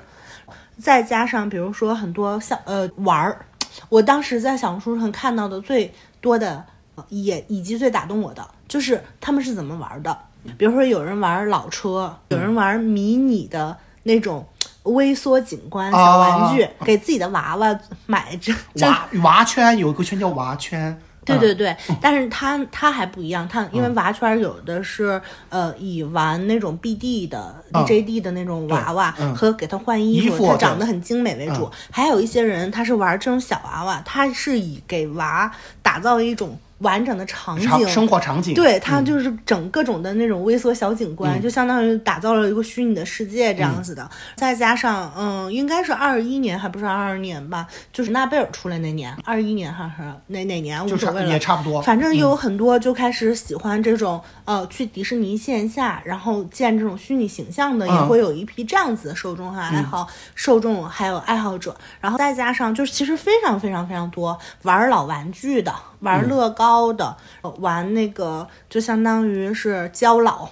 [0.78, 3.46] 再加上比如说很多像呃玩儿，
[3.88, 6.64] 我当时在小红书上看到的最多的，
[6.94, 10.16] 呃也以及最打动我的就是他们是怎么玩的。
[10.58, 14.46] 比如说有人玩老车，有人玩迷你的那种
[14.82, 21.00] 微缩景观小玩具，给自己的娃娃买这这娃娃圈有一个圈叫娃圈。
[21.26, 21.38] 嗯。
[21.38, 27.84] 对对对，但是它它还不一样，它因为娃圈儿有的是呃以玩那种 BD 的、嗯。
[27.84, 29.34] DJD 的那种娃娃嗯。
[29.34, 35.50] 和给它换衣衣服它长得很精美为主，还有一些人他是玩这种小娃娃，他是以给娃
[35.82, 37.88] 打造一种完整的场场景。
[37.88, 44.08] 生活场景，对，它就是整各种的那种微缩小景观，就相当于打造了一个虚拟的世界这样子的。
[44.36, 47.66] 再加上，嗯，应该是二一年，还不是二二年吧？
[47.92, 51.82] 就是纳贝尔出来那年，二一年还是哪哪年无所谓了，也差不多。
[51.82, 65.72] 反正有很多就开始喜欢这种、呃，去迪士尼线下，然后建这种虚拟形象的，也嗯会有一批这样子的受众和爱好、受众还有爱好者，然后再加上就是其实非常非常非常多玩老玩具的，
[66.04, 70.48] 玩乐高的，呃玩那个就相当于是胶老。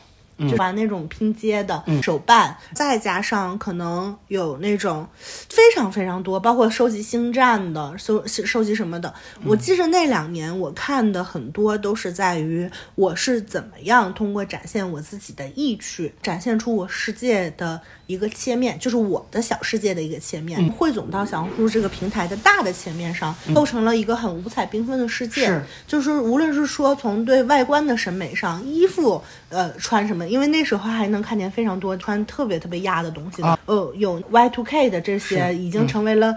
[0.51, 5.07] 就玩那种拼接的、手办，再加上可能有那种
[5.49, 9.13] 非常非常多，包括收集星战的、收收集什么的。
[9.45, 25.47] 我记着那两年我看的很多都是在于我是怎么样通过展现我自己的意趣，展现出我世界的一个切面，就是我的小世界的一个切面，汇总到小红书这个平台的大的切面上，构成了一个很五彩缤纷的世界。
[25.47, 25.63] 是。
[25.87, 29.23] 就是无论是说从对外观的审美上，衣服
[29.53, 36.35] 呃穿什么，因为那时候还能看见非常多穿特别特别压的东西的，呃，有 Y two K 的这些已经成为了。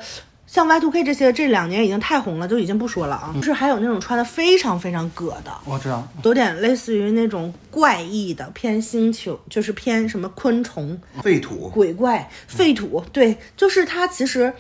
[0.48, 3.34] 像 Y two K 这些这两年已经太红了，就已经不说了啊。
[3.38, 14.54] 就是还有那种穿的非常非常葛的，我知道，有点类似于那种怪异的，偏星球，就是偏什么昆虫、废土，鬼怪、废土，对，就是它其实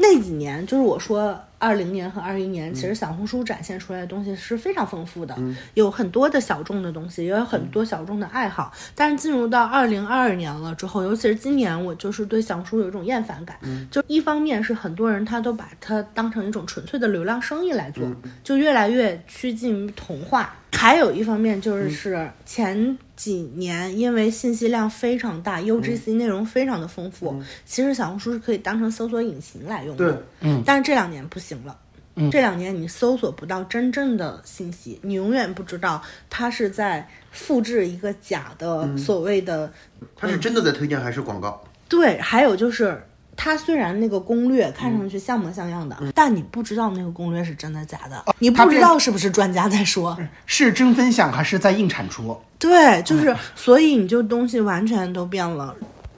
[0.00, 5.36] 那几年，就是我说二零年和二一年，其实小红书展现出来的东西是非常丰富的，
[5.74, 8.72] 有很多的小众的东西，也有很多小众的爱好。
[8.94, 13.56] 但是进入到二零二二年了之后，尤其是今年，我就是对小红书有一种厌烦感。
[13.90, 18.04] 就一方面是很多人他都把它当成一种纯粹的流量生意来做，
[18.44, 20.54] 就越来越趋近于童话。
[20.72, 30.12] 还有一方面就是是前几年因为信息量非常大，UGC 内容非常的丰富，其实小红书是可以当成搜索引擎来用的。
[30.12, 31.76] 对，嗯但是这两年不行了。
[32.32, 39.72] 这两年你搜索不到真正的信息，你永远不知道它是在复制一个假的所谓的
[40.16, 41.62] 它是真的在推荐还是广告？
[41.88, 43.02] 对，还有就是，
[43.40, 50.18] 它虽然那个攻略看上去像模像样的，但你不知道那个攻略是真的假的，你不知道是不是专家在说。
[50.44, 52.36] 是真分享还是在硬产出？
[52.58, 55.72] 对，就是，所以你就东西完全都变了。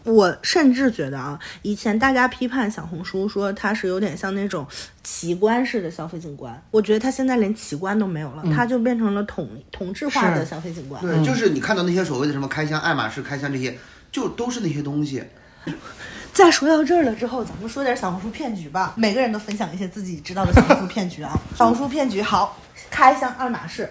[0.05, 4.67] 我甚至觉得啊，以前大家批判小红书说它是有点像那种
[5.05, 11.01] 奇观式的消费景观，我觉得它现在连奇观都没有了，它就变成了统同质化的消费景观。
[11.03, 13.79] 对，就是你看到那些所谓的什么开箱、爱马仕开箱这些，
[14.11, 15.23] 就都是那些东西。
[16.41, 18.95] 再说到这儿了之后，咱们说点小红书骗局吧。
[18.97, 21.39] 每个人都分享一些自己知道的小红书骗局啊。
[21.55, 22.57] 小红书骗局好，
[22.91, 23.87] 开箱爱马仕，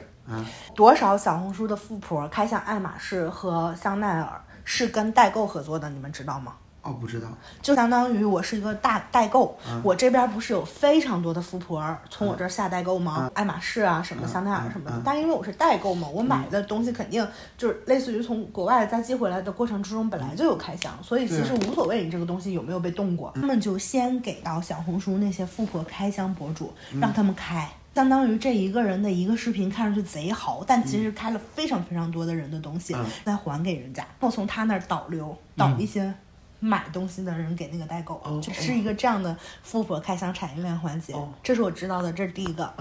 [0.73, 6.53] 多少小红书的富婆开箱爱马仕和香奈儿是跟代购合作的，你们知道吗？
[6.81, 7.27] 哦，不知道，
[7.61, 13.29] 就相当于我是一个大代购，我这边不是有非常多的富婆儿从我这儿下代购吗？
[13.33, 15.01] 爱马仕啊，什么香奈儿什么的。
[15.03, 17.27] 但因为我是代购嘛，我买的东西肯定
[17.57, 23.31] 就是类似于从国外再寄回来的过程之中本来就有开箱，所以其实无所谓你这个东西有没有被动过。
[23.35, 27.69] 他们就先给到小红书那些富婆开箱博主，让他们开。
[27.95, 36.13] 相当于这一个人的一个视频看上去贼豪，但其实开了非常非常多的人的东西，再还给人家，然后从他那儿导流导一些
[36.59, 41.15] 买东西的人给那个代购，就是一个这样的富婆开箱产业链环节。
[41.41, 42.71] 这是我知道的，这是第一个。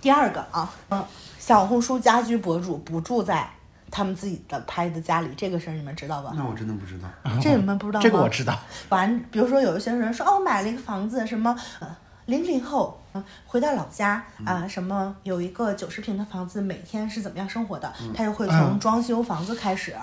[0.00, 1.04] 第二个啊，嗯，
[1.38, 3.50] 小红书家居博主不住在
[3.90, 6.32] 他们自己的拍的家里，这个事儿你们知道吧？
[6.36, 7.08] 那我真的不知道。
[7.40, 8.02] 这你们不知道吗？
[8.02, 8.56] 这个我知道。
[8.90, 11.96] 完，比如说有一些人说，哦，我买了一个房子，什么，呃，
[12.26, 19.96] 零零后，嗯、回到老家啊、什么有一个九十平的房子，每天是怎么样生活的，他就会从嗯装修房子开始。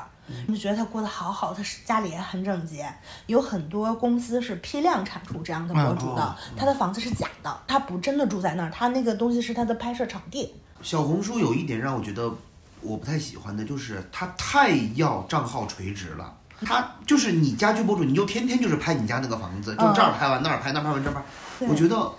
[0.47, 2.87] 你就觉得他过得好好，他是家里也很整洁。
[3.27, 10.53] 有很多公司是批量产出这样的博主的，他的房子是假的，他不真的住在那儿，他那个东西是他的拍摄场地。
[10.81, 12.33] 小红书有一点让我觉得
[12.81, 16.33] 我不太喜欢的，就是他太要账号垂直了。
[16.65, 21.21] 他就是你家居博主，你就天天就是拍你家那个房子，就这儿拍完那儿拍，那儿拍完这儿拍。
[21.67, 22.11] 我觉得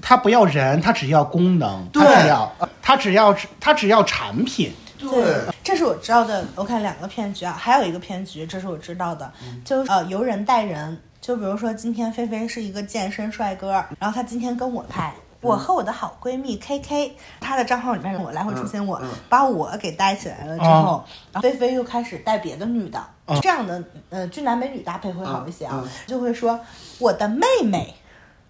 [0.00, 4.72] 他不要人，他只要功能，他对只要他只要他只要产品。
[4.98, 6.44] 对，这是我知道的。
[6.54, 9.32] 我看两个骗局啊，还有一个骗局，这是我知道的，
[9.64, 11.00] 就是呃由人带人。
[11.20, 15.12] 就比如说今天菲菲是一个健身帅哥，然后他今天跟我拍。
[15.40, 23.00] 我和我的好闺蜜 K K，她的账号里面我来回出现我，把我给带起来了之后，然后菲菲又开始带别的女的，
[23.40, 23.80] 这样的
[24.10, 26.58] 呃俊男美女搭配会好一些啊，就会说
[26.98, 27.94] 我的妹妹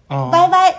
[0.08, 0.74] 哦，Y Y，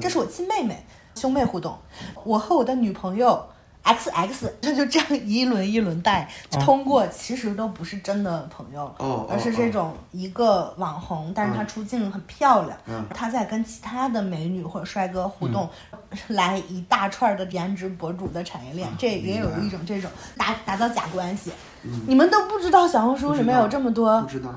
[0.00, 1.76] 这是我亲妹妹，兄妹互动。
[2.24, 3.46] 我和我的女朋友
[3.86, 12.76] X X，他 就这样一轮一轮带，通过其实都不是真的朋友，哦而是这种一个网红，但是他出镜很漂亮，
[13.14, 15.70] 他在跟其他的美女或者帅哥互动，
[16.28, 21.52] 来一大串的颜值博主的产业链，这也有一种这种打打造假关系。
[21.84, 22.02] 嗯。
[22.08, 24.52] 你们都不知道小红书里面有这么多不知道。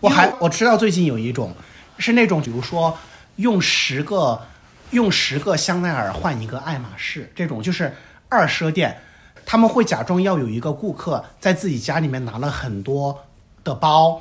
[0.00, 1.54] 我还我知道最近有一种
[1.98, 2.96] 是那种，比如说
[3.36, 4.40] 用十个
[4.92, 7.94] 用十个香奈儿换一个爱马仕，这种就是
[8.36, 8.96] 二奢店，
[9.44, 13.18] 他们会假装要有一个顾客在自己家里面拿了很多
[13.64, 14.20] 的包。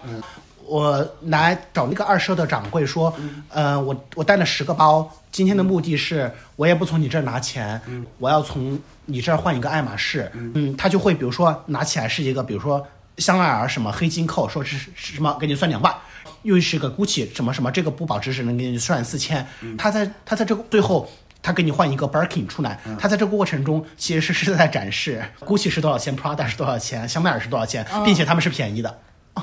[0.65, 3.13] 我来找那个二奢的掌柜说，
[3.49, 7.79] 呃，我我带了十个包，今天的目的是我也不从你这儿拿钱，
[8.17, 12.83] 我要从你这儿换一个爱马仕，嗯，他就会比如说拿起来是一个，比如说
[13.17, 15.93] 香奈儿什么黑金扣，说是是什么给你算两万。
[16.41, 19.45] 又是个 GUCCI 什么什么，这个不保值只能给你算四千。
[19.79, 21.09] 他在他在这个最后，
[21.45, 28.99] 他给你换一个 Birkin 出来，他在这个过程中其实是是在展示 GUCCI 是多少钱，Prada 是多少钱，香奈儿是多少钱，并且他们是便宜的。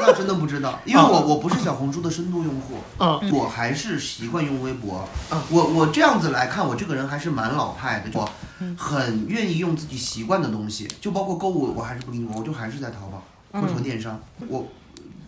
[0.00, 3.32] 那真的不知道，因为我我不是小红书的深度用户，嗯。
[3.32, 5.08] 我还是习惯用微博。
[5.48, 8.28] 我我这样子来看，我这个人还是蛮老派的，我
[8.76, 13.22] 很愿意用自己习惯的东西，就包括购物，我还是不跟你我，我就还是在淘宝
[13.58, 14.66] 或者说电商，我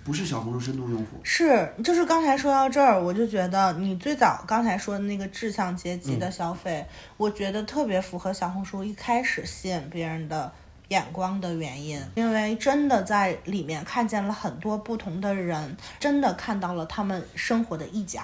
[0.03, 1.20] 不是小红书深度用户。
[1.22, 6.86] 是，就是刚才说到这儿，我就觉得你最早刚才说的那个志向阶级的消费，
[7.16, 10.53] 我觉得特别符合小红书一开始吸引别人的
[10.91, 18.20] 眼光的原因，因为真的在里面看见了很多不同的人，真的看到了他们生活的一角。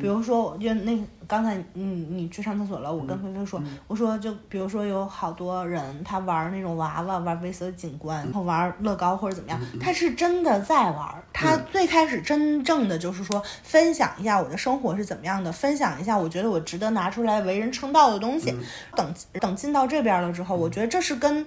[0.00, 0.98] 比如说，我就那
[1.28, 18.56] 刚才你你去上厕所了，我跟菲菲说，我说就比如说有好多人他玩那种娃娃，玩微色景观，然后玩乐高或者怎么样，他是真的在玩，他最开始真正的就是说分享一下我的生活是怎么样的，分享一下我觉得我值得拿出来为人称道的东西。
[18.96, 21.46] 等等进到这边了之后，我觉得这是跟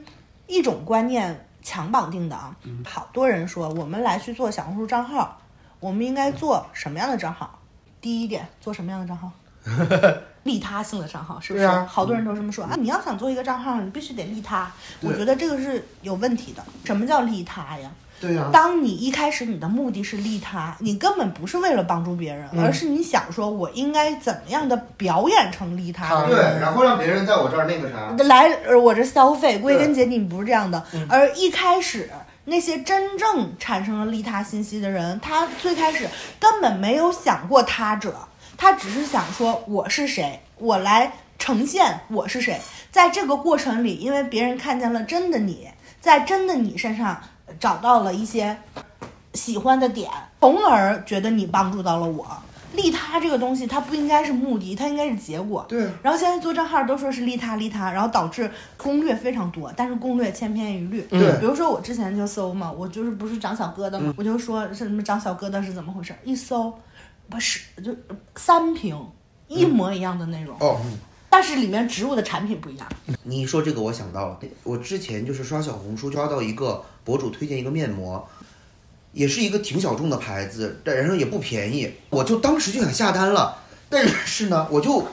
[0.50, 2.54] 一种观念强绑定的啊。
[2.86, 5.40] 好多人说我们来去做小红书账号，
[5.80, 7.58] 我们应该做什么样的账号？
[8.02, 9.32] 第一点，做什么样的账号？
[10.44, 11.66] 利他性的账号是不是？
[11.66, 12.76] 啊好多人都这么说啊！
[12.80, 14.72] 你要想做一个账号，你必须得利他。
[15.02, 16.64] 我觉得这个是有问题的。
[16.86, 17.92] 什么叫利他呀？
[18.20, 26.60] 对呀、当你一开始你的目的是利他，你根本不是为了帮助别人，而是你想说我应该怎么样的表演成利他的人。
[26.60, 28.12] 然后让别人在我这儿那个啥。
[28.26, 30.84] 来，呃我这消费，归根结底你不是这样的。
[31.08, 32.10] 而一开始
[32.46, 36.08] 那些真正产生了利他信息的人，他最开始
[36.40, 38.16] 根本没有想过他者，
[38.58, 42.60] 他只是想说我是谁，我来呈现我是谁。
[42.92, 45.70] 在这个过程里，因为别人看见了真的你，
[46.02, 47.22] 在真的你身上
[47.60, 48.58] 找到了一些
[49.34, 50.10] 喜欢的点，
[50.42, 52.28] 从而觉得你帮助到了我。
[52.74, 55.66] 利他这个东西，它不应该是目的，它应该是结果。
[55.68, 61.02] 对然后现在做账号都说是利他利他，然后导致攻略非常多，但是攻略千篇一律。
[61.10, 66.72] 对比如说我之前就搜嘛，我就是不是长小疙瘩嘛，我就说是什么长小疙瘩是怎么回事，一搜
[67.28, 67.92] 不是就
[68.36, 68.96] 三瓶
[69.48, 70.80] 一模一样的内容，哦，
[71.28, 72.88] 但是里面植入的产品不一样。
[73.24, 78.30] 你一说这个，我想到了，我之前就是刷小红书，刷到一个博主推荐一个面膜，
[79.14, 85.04] 也是一个挺小众的牌子，但然后也不便宜，我就当时就想下单了，但是呢，我就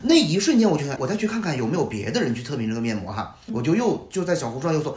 [0.00, 4.94] 那一瞬间我就想，我再去看看有没有别的人去测评这个面膜哈，我就又就在小红书上又搜，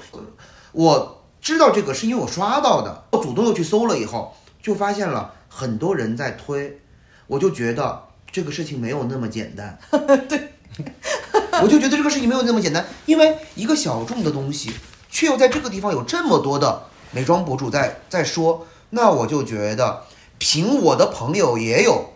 [0.73, 6.81] 我知道这个是因为我刷到的，我主动又去搜了以后，就发现了很多人在推，
[7.27, 9.79] 我就觉得这个事情没有那么简单。
[10.27, 10.49] 对
[11.63, 14.69] 我就觉得这个事情没有那么简单，因为一个小众的东西，
[15.13, 20.01] 却又在这个地方有这么多的美妆博主在在说，那我就觉得，
[20.39, 22.13] 凭我的朋友也有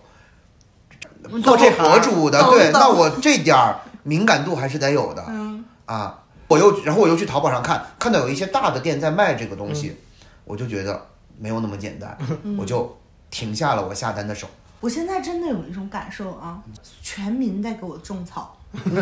[1.43, 9.95] 做这博主的，对，那我这点儿敏感度还是得有的，嗯，啊，我又然后我又去淘宝上看，看到有一些大的店在卖这个东西，
[10.43, 11.05] 我就觉得
[11.37, 12.17] 没有那么简单，
[12.57, 12.97] 我就
[13.29, 14.47] 停下了我下单的手。
[14.79, 16.59] 我现在真的有一种感受啊，
[17.03, 18.56] 全民在给我种草，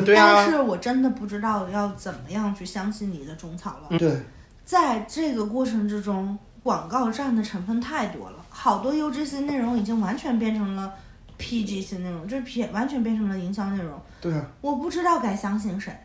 [0.06, 3.98] 对啊但是我真的不知道要怎么样去相信你的种草了。
[3.98, 4.22] 对，
[4.64, 10.94] 在这个过程之中，广告占的成分太多了，好多 UGC 内容已经完全变成了
[11.38, 14.00] PGC 内容，就是 P 完全变成了营销内容。
[14.22, 15.96] 对啊，我不知道该相信谁。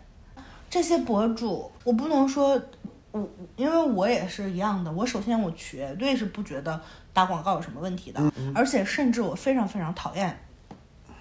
[0.69, 2.61] 这些博主，我不能说，
[3.13, 4.91] 我因为我也是一样的。
[4.91, 6.81] 我首先我绝对是不觉得
[7.13, 8.21] 打广告有什么问题的，
[8.55, 10.39] 而且甚至我非常非常讨厌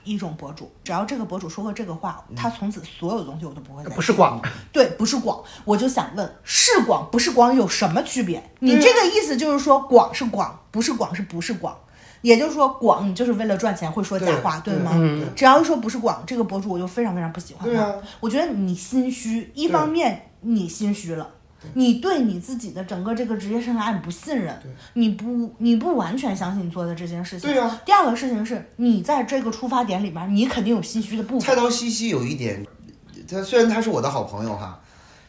[0.10, 4.42] 一种博主，只要这个博主说过这个话，他从此所有的东西我都不会再信不是广，
[4.72, 8.44] 对，不是广，我就想问，是广不是广有什么区别？
[8.60, 11.78] 你这个意思就是说，广是广，不是广是不是广？
[12.22, 14.92] 也就是说，广你就是为了赚钱会说假话，对吗？
[15.36, 17.70] 只要一说不是广，这个博主我就非常非常不喜欢他。
[17.70, 21.30] 对啊我觉得你心虚，一方面你心虚了。
[21.74, 24.58] 你对你自己的整个这个职业生涯你不信任，
[24.94, 27.50] 你不你不完全相信你做的这件事情。
[27.50, 31.42] 对啊第二个事情是你在这个出发点里边，你肯定有心虚的部分。
[31.42, 32.66] 菜刀西西有一点，
[33.30, 34.80] 他虽然他是我的好朋友哈，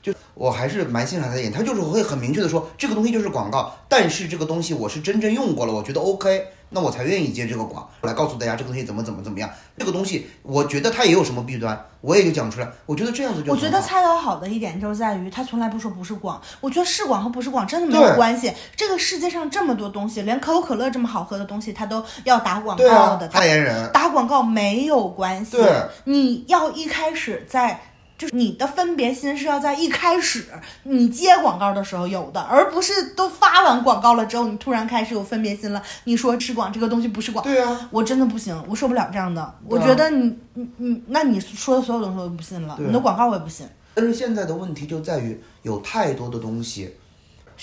[0.03, 9.51] 就我还是蛮欣赏他的他就是会很明确的说这个东西就是广告，但是这个东西我是真正用过了，我觉得 OK，那我才愿意接这个广，来告诉大家这个东西怎么怎么怎么样。
[9.77, 18.51] 这个东西我觉得它也有什么弊端，我也就讲出来，我觉得这样子就我觉得蔡导好的一点就是在于他从来不说不是广，我觉得是广和不是广真的没有关系。
[18.75, 23.91] 这个世界上这么多东西，连可口可乐这么好喝的东西，他都要打广告的，，代言人。
[23.93, 25.59] 打广告没有关系。
[25.59, 25.71] 对
[26.05, 27.83] 你要一开始在。
[28.21, 30.45] 就是你的分别心是要在一开始
[30.83, 35.83] 你接广告的时候有的，而不是都发完广告了之后，你突然开始有分别心了。
[36.05, 39.55] 你说是广这个东西不是广，对啊，我真的不行，我受不了这样的。
[39.65, 43.67] 我觉得你你你，那你说的所有东西我都不信了，啊你的广告我也不信。
[43.95, 46.95] 但是现在的问题就在于有太多的东西，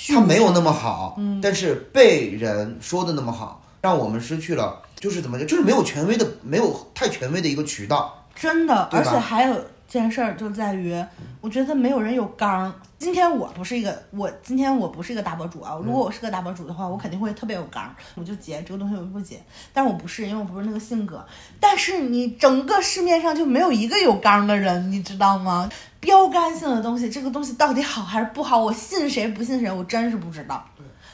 [0.07, 8.25] 它没有那么好，嗯，但是被人说的那么好，让我们失去了，就是怎么讲，就是没有权威的，没有太权威的一个渠道。
[8.33, 9.55] 真的，而且还有
[9.87, 10.93] 件事儿就在于，
[11.41, 12.73] 我觉得没有人有刚儿。
[12.99, 15.77] 今天我不是一个，我今天我不是一个大博主啊。
[15.83, 19.39] 如果我是个大博主的话，我肯定会特别有刚儿，我就截这个东西，我就不截。
[19.71, 21.23] 但是我不是，因为我不是那个性格。
[21.59, 25.69] 但是你整个市面上就没有一个有刚儿的人，你知道吗？
[25.99, 28.57] 标杆性的东西，这个东西到底好还是不好？
[28.57, 30.65] 我信谁不信谁，我真是不知道。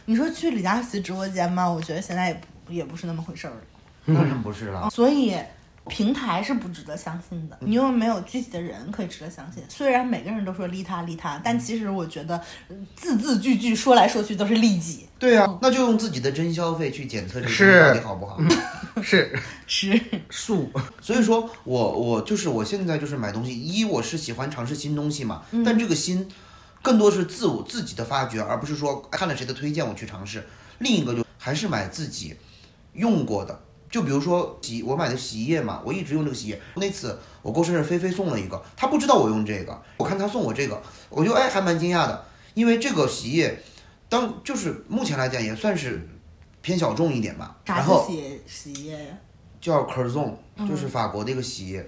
[0.06, 1.70] 你说去李佳琦直播间吗？
[1.70, 3.58] 我觉得现在也不也不是那么回事儿了。
[4.08, 5.38] 当然不是了，所以
[5.90, 9.62] 平台是不值得相信的，你又没有具体的人可以值得相信。
[9.68, 15.08] 虽然每个人都说利他利他，但其实我觉得嗯字字句句说来说去都是利己。
[15.20, 18.40] 对啊，那就用自己的真消费去检测这个东西到底好不好。
[19.02, 19.38] 是
[19.68, 20.00] 是，
[20.30, 20.70] 素，
[21.02, 26.28] 所以说我我就是我现在就是买东西，一我是喜欢尝试新东西嘛，但这个新
[26.82, 30.46] 更多是自我自己的发掘，而不是说看了谁的推荐我去尝试。
[30.80, 32.36] 另一个就还是买自己
[32.94, 33.60] 用过的，
[33.94, 36.60] 就比如说洗我买的洗衣液嘛，我一直用这个洗衣液。
[36.78, 42.26] 那次我过生日，菲菲送了一个，她不知道我用这个，我看她送我这个，我就哎还蛮惊讶的，
[42.56, 43.62] 因为这个洗衣液
[44.10, 46.10] 当就是目前来讲也算是
[46.64, 49.12] 偏小众一点吧，啥然后洗洗衣液呀？
[49.62, 51.88] 叫 c e r z o n 嗯就是法国的一个洗衣液。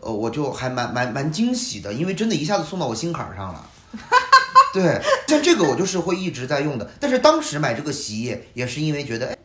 [0.00, 3.70] 呃，我就还蛮蛮蛮惊喜的，因为真的一下子送到我心坎儿上了。
[4.72, 9.36] 对，像这个我就是会一直在用的，但是当时买这个洗衣液也是因为觉得哎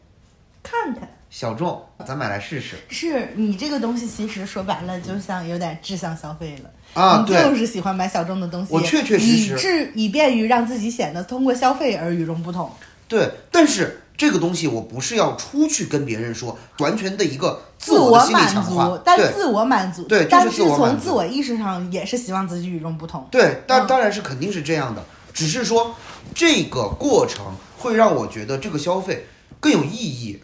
[0.62, 6.70] 看看，小众，咱买来试试是你这个东西其实说白了就像有点志向消费了。
[6.94, 7.26] 啊。
[7.28, 12.72] 你就，是喜欢买小众的东西，我确确实实以致以便于让自己显得通过消费而与众不同。
[13.08, 19.02] 对，但是这个东西我不是要出去跟别人说，完全的一个自我满足，。
[19.04, 23.28] 但对自我满足，对但是从自我意识上也是希望自己与众不同。
[23.32, 25.04] 对，当嗯当然是肯定是这样的，
[25.34, 25.96] 只是说
[26.36, 27.44] 这个过程
[27.80, 29.26] 会让我觉得这个消费
[29.60, 30.40] 更有意义。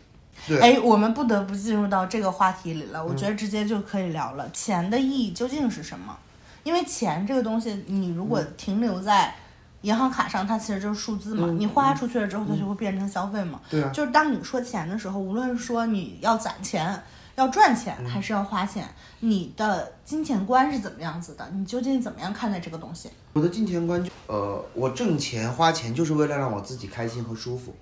[0.47, 2.99] 对，哎，我们不得不进入到这个话题里了。
[2.99, 6.17] 嗯我觉得直接就可以聊了，钱的意义究竟是什么？
[6.63, 9.33] 因为钱这个东西，你如嗯果停留在
[9.81, 11.47] 银行卡上，它其实就是数字嘛。
[11.57, 13.59] 你花出去了之后，它就会变成消费嘛。
[13.63, 17.01] 嗯对啊就是当你说钱的时候，无论说你要攒钱、
[17.35, 18.85] 要赚钱，嗯还是要花钱，
[19.21, 21.49] 你的金钱观是怎么样子的？
[21.53, 23.09] 你究竟怎么样看待这个东西？
[23.33, 27.73] 我的金钱观就，呃，我挣钱花钱就是为了让我自己开心和舒服，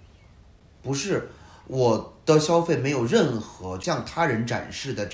[0.83, 1.29] 不是
[1.67, 5.09] 我的消费没有任何向他人展示的，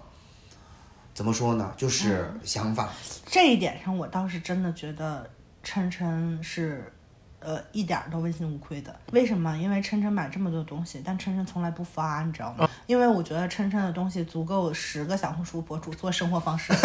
[1.13, 1.73] 怎么说呢？
[1.75, 2.89] 就是想法。
[3.25, 5.27] 这一点上，我倒是真的觉得
[5.63, 6.93] 琛琛是，
[7.39, 8.95] 呃，一点儿都问心无愧的。
[9.11, 9.57] 为什么？
[9.57, 12.69] 因为琛琛买这么多东西，但琛琛从来不发，你知道吗？
[12.85, 16.71] 因为我觉得琛琛的东西足够十个小红书博主做生活方式。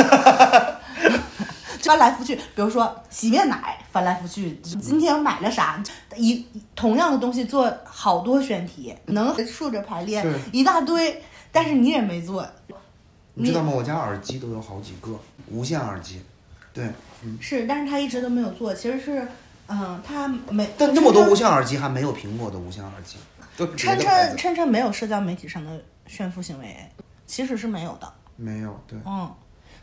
[1.80, 5.82] 翻来覆去，比如说洗面奶，翻来覆去，今天买了啥？
[6.16, 11.22] 一同样的东西做好多选题，能竖着排列一大堆，
[11.52, 12.46] 但是你也没做，
[13.34, 13.72] 你知道吗？
[13.72, 15.18] 我家耳机都有好几个
[15.48, 16.22] 无线耳机，
[16.72, 16.88] 对，
[17.40, 19.28] 是，但是他一直都没有做，其实是，
[19.68, 20.68] 嗯，他没。
[20.76, 23.16] 但这么多无线耳机还没有苹果的无线耳机，
[23.76, 26.76] 琛琛琛琛没有社交媒体上的炫富行为，
[27.26, 29.30] 其实是没有的，没有，对，嗯，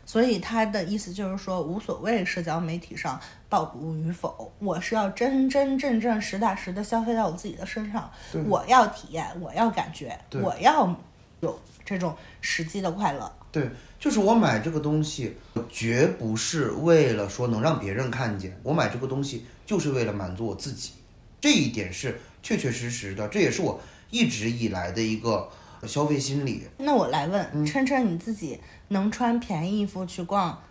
[0.06, 8.08] 所以他的意思就是说，无所谓社交媒体上暴露与否，我是要真真正正实打实的消费到我自己的身上，
[8.46, 10.96] 我要体验，我要感觉，我要
[11.40, 13.30] 有这种实际的快乐。
[13.50, 13.68] 对，
[13.98, 15.36] 就是我买这个东西，
[15.68, 20.92] 绝不是为了说能让别人看见，我买这个东西就是为了满足我自己，
[21.40, 23.80] 这一点是确确实实的，这也是我
[24.10, 25.48] 一直以来的一个
[25.84, 26.62] 消费心理。
[26.78, 30.62] 那我来问，琛琛你自己能穿便宜衣服去逛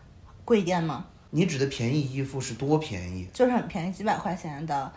[0.43, 1.05] 贵店吗？
[1.31, 3.27] 你指的便宜衣服是多便宜？
[3.33, 4.91] 就是很便宜，几百块钱的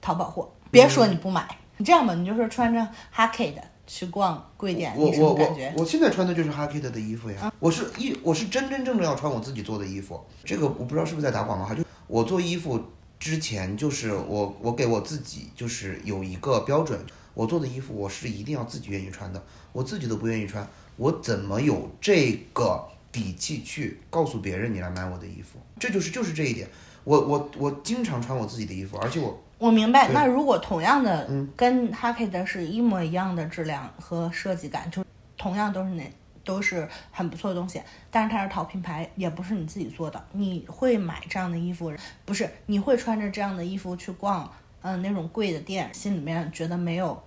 [0.00, 0.50] 淘宝货。
[0.70, 1.48] 别说你不买，
[1.78, 3.54] 你这样吧，你就说穿着 Hackett
[3.88, 5.74] 去逛贵店，我你什么感觉？
[5.76, 12.80] 我现在穿的就是 h a k i 的衣服呀，我是一我是真真正正要穿我自己做的衣服，这个我不知道是不是在打广告哈，就我做衣服
[13.18, 19.42] 之前，就是我我给我自己就是有一个标准，我做的衣服我是一定要自己愿意穿的，
[19.72, 20.64] 我自己都不愿意穿，
[21.00, 25.58] 我怎么有这个底气去告诉别人你来买我的衣服？
[25.78, 26.68] 这就是就是这一点。
[27.04, 30.10] 我我我经常穿我自己的衣服，而且我我明白。
[30.12, 35.02] 那如果同样的嗯跟 h a k e 的是一模一样的质量和设计感，就
[35.38, 36.12] 同样都是那
[36.44, 41.90] 都是很不错的东西，但是它是淘品牌，也不是你自己做的，你会买这样的衣服？
[42.26, 44.52] 不是，你会穿着这样的衣服去逛，
[44.82, 47.22] 嗯、那种贵的店，心里面觉得没有，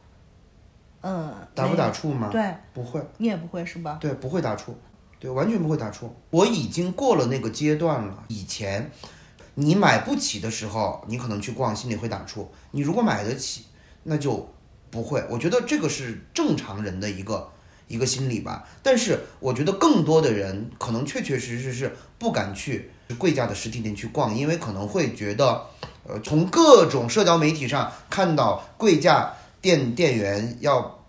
[1.04, 2.30] 嗯，打不打怵吗？
[2.32, 3.02] 对不会。
[3.18, 3.98] 你也不会是吧？
[4.00, 4.74] 对，不会打怵，
[5.20, 6.10] 对，完全不会打怵。
[6.30, 8.24] 我已经过了那个阶段了。
[8.30, 8.90] 以前
[9.56, 13.66] 你买不起的时候，你可能去逛，心里会打怵；你如果买得起，
[14.04, 14.50] 那就
[14.90, 15.22] 不会。
[15.30, 17.50] 我觉得这个是正常人的一个
[17.90, 18.66] 一个心理吧。
[18.82, 25.66] 但是我觉得更多的人可能确确实实是不敢去贵价的实体店去逛，因为可能会觉得，
[26.08, 31.00] 呃，从各种社交媒体上看到贵价店店员要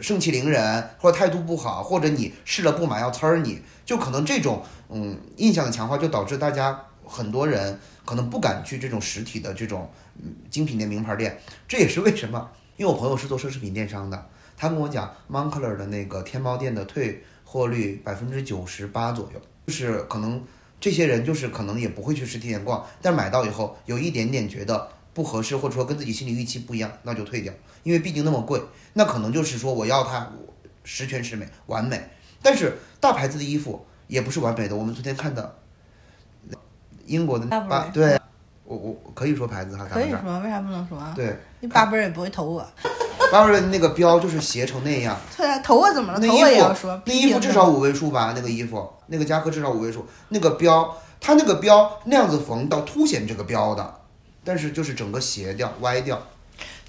[0.00, 11.36] 盛气凌人，或者态度不好，或者你试了不买要呲儿你，就可能这种嗯印象的强化，就导致大家很多人可能不敢去这种实体的这种嗯精品店、名牌店。
[11.66, 14.26] 这也是为什么，因为我朋友是做奢侈品电商的，
[14.56, 20.40] 他跟我讲，Moncler 的那个天猫店的退货率百分之九十八左右，就是可能
[20.78, 24.88] 这些人就是可能也不会去实体店逛，但买到以后有一点点觉得
[25.18, 28.62] 不合适，或者说跟自己心理预期不一样，那就退掉，因为毕竟那么贵，
[28.92, 30.30] 那可能就是说我要它
[30.84, 32.00] 十全十美、完美。
[32.40, 35.58] 但是大牌子的衣服也不是完美的，我们昨天看的
[37.04, 37.46] 英国的
[37.92, 38.16] 对，
[38.62, 41.12] 我我可以说牌子哈，可以说，为啥不能说啊？
[41.16, 42.64] 对，你八辈儿也不会投我。
[43.32, 46.20] 巴贝的那个标就是斜成那样，对啊，投我怎么了？
[46.20, 54.00] 投那衣我也要说服，那衣服至少五位数吧，那个衣服，那个夹克至少五位数，那个标，它那个标那样子缝到凸显这个标的，
[54.48, 56.26] 但是就是整个斜掉、歪掉。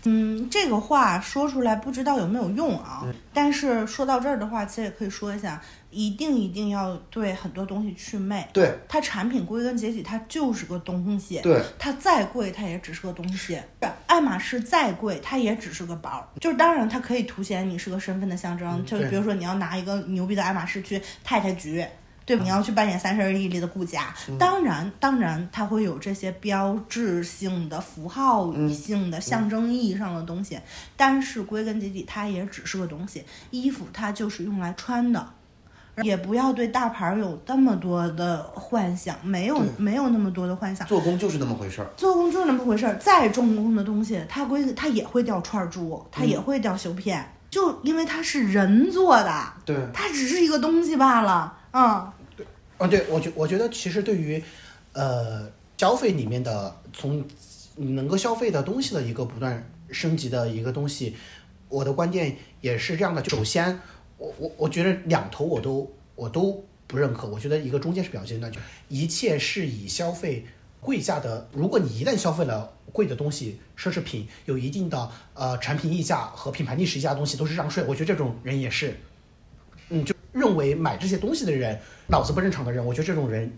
[0.05, 3.05] 嗯，这个话说出来不知道有没有用啊。
[3.33, 5.61] 但是说到这儿的话，其实也可以说一下，
[5.91, 8.47] 一定一定要对很多东西祛魅。
[8.53, 11.41] 对它产品归根结底，它就是个东西。
[11.41, 13.59] 对，它再贵，它也只是个东西。
[14.07, 16.25] 爱马仕再贵，它也只是个包。
[16.39, 18.81] 就是当然，它可以凸显你是个身份的象征。
[18.85, 21.85] 就对比如说，你要拿一个牛逼的爱马仕去太太局。
[22.29, 22.43] 对吧？
[22.43, 30.59] 你要去扮演三十而已里的顾家，当然，当然，它会有这些标志性的、符号性的、象征意义上的东西，
[30.95, 33.23] 但是归根结底，它也只是个东西。
[33.49, 35.27] 衣服它就是用来穿的，
[36.03, 40.85] 也不要对大牌儿有那么多的幻想，没有没有那么多的幻想。
[40.85, 41.89] 做工就是那么回事儿。
[41.97, 51.55] 做工就是那么回事儿，再重工的东西，它归它也会掉串儿珠，它也会掉绣片，就因为它是人做的，对，它只是一个东西罢了。
[51.71, 52.11] 嗯，
[52.79, 54.41] 哦，对，我觉我觉得其实对于，
[54.93, 57.23] 呃，消费里面的从
[57.75, 61.15] 能够消费的东西的一个不断升级的一个东西，
[61.67, 63.23] 我的观点也是这样的。
[63.25, 63.79] 首先，
[64.17, 70.45] 我我我觉得两头我都我都不认可，我觉得一个中间是表现的，就一切是以消费
[70.79, 78.95] 贵价的，如果你一旦消费了贵的东西，奢侈品有一定的呃产品溢价和品牌历史溢价的东西都是让税，我觉得这种人也是。
[79.89, 83.51] 嗯，就认为买这些东西的人脑子不正常的人，我觉得这种人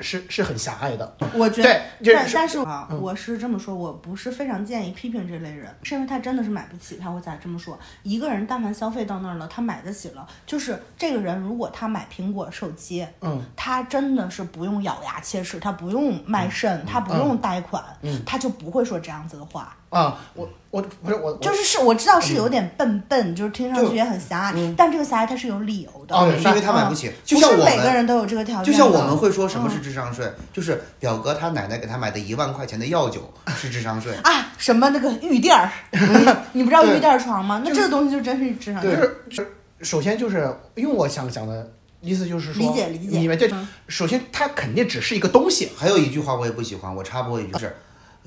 [0.00, 1.16] 是是很狭隘的。
[1.34, 7.76] 我觉得对，但但是啊，我是这么说，我不是非常建议批评这类人，是因为他真的是买不起，他会咋这么说。
[8.04, 17.82] 一个人但凡消费到那儿了，他买得起了，就是这个人如果他买苹果手机，嗯，他真的是不用咬牙切齿，他不用卖肾，他不用贷款，
[18.24, 19.76] 他就不会说这样子的话。
[19.90, 26.14] 啊，我我不是我，就是是我知道是有点笨笨，就是听上去也很狭隘，但这个狭隘它是有理由的。
[26.14, 27.64] 哦是因为他买不起，就是像我们。
[27.64, 28.72] 每个人都有这个条件。
[28.72, 34.14] 就像我们会说什么是智商税，就是表哥他奶奶给他买的一万块钱的药酒是智商税。
[34.24, 35.70] 啊，什么那个玉垫儿，
[36.52, 37.62] 你不知道玉垫儿床吗？
[37.64, 39.00] 那这个东西就真是智商就税。
[39.00, 41.70] 是就是首先就是因为我想讲的
[42.02, 47.72] 意思就是说，理解理解你们这嗯首先它肯定只是一个东西，还有一句话我也不喜欢，我插播一句，就是呃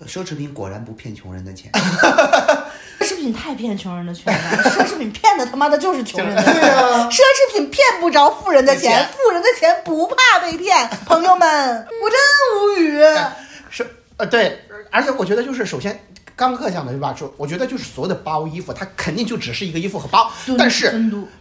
[0.07, 1.71] 奢侈品果然不骗穷人的钱。
[2.99, 6.53] 奢侈品太骗穷人的钱了，奢侈品骗的他妈的就是穷人的钱。
[6.53, 10.87] 奢侈品骗不着富人的钱钱，富人的钱不怕被骗。
[11.05, 12.19] 朋友们，我真
[12.55, 13.01] 无语。
[13.69, 13.87] 是
[14.17, 14.59] 呃对，
[14.91, 15.99] 而且我觉得就是首先。
[16.33, 17.13] 刚哥讲的对吧？
[17.13, 20.91] 就我觉得就是所有的包衣服，它肯定就只是一个衣服和包，但是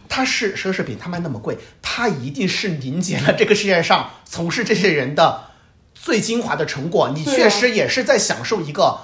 [0.07, 5.41] 它是奢侈品，它卖那么贵，它一定是凝结了这个世界上从事这些人的
[6.01, 7.11] 最精华的成果。
[7.13, 8.97] 你确实也是在享受一个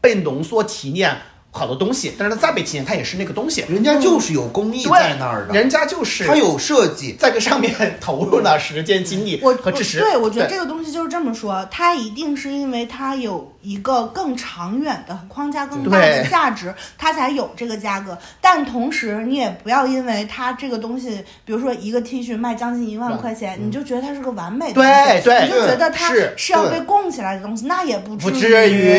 [0.00, 1.16] 被浓缩提炼、
[1.50, 3.64] 好的东西，但是它再被提炼，它也是那个东西。
[3.68, 10.00] 人家就是有工艺在那儿的，人家就是他有设计，在这上面 投入了时间、精力和知识。
[10.00, 18.18] 对，我觉得这个东西就是这么说，它一定是因为它有一个更长远的框架、更大的价值，它才有这个价格。
[18.40, 28.98] 但同时，你也不要因为它这个东西，比如说一个 T 恤卖将近一万块钱，你就觉得它是个完美的东西，对对你就觉得它是是要被供起来的东西，那也不不至至于，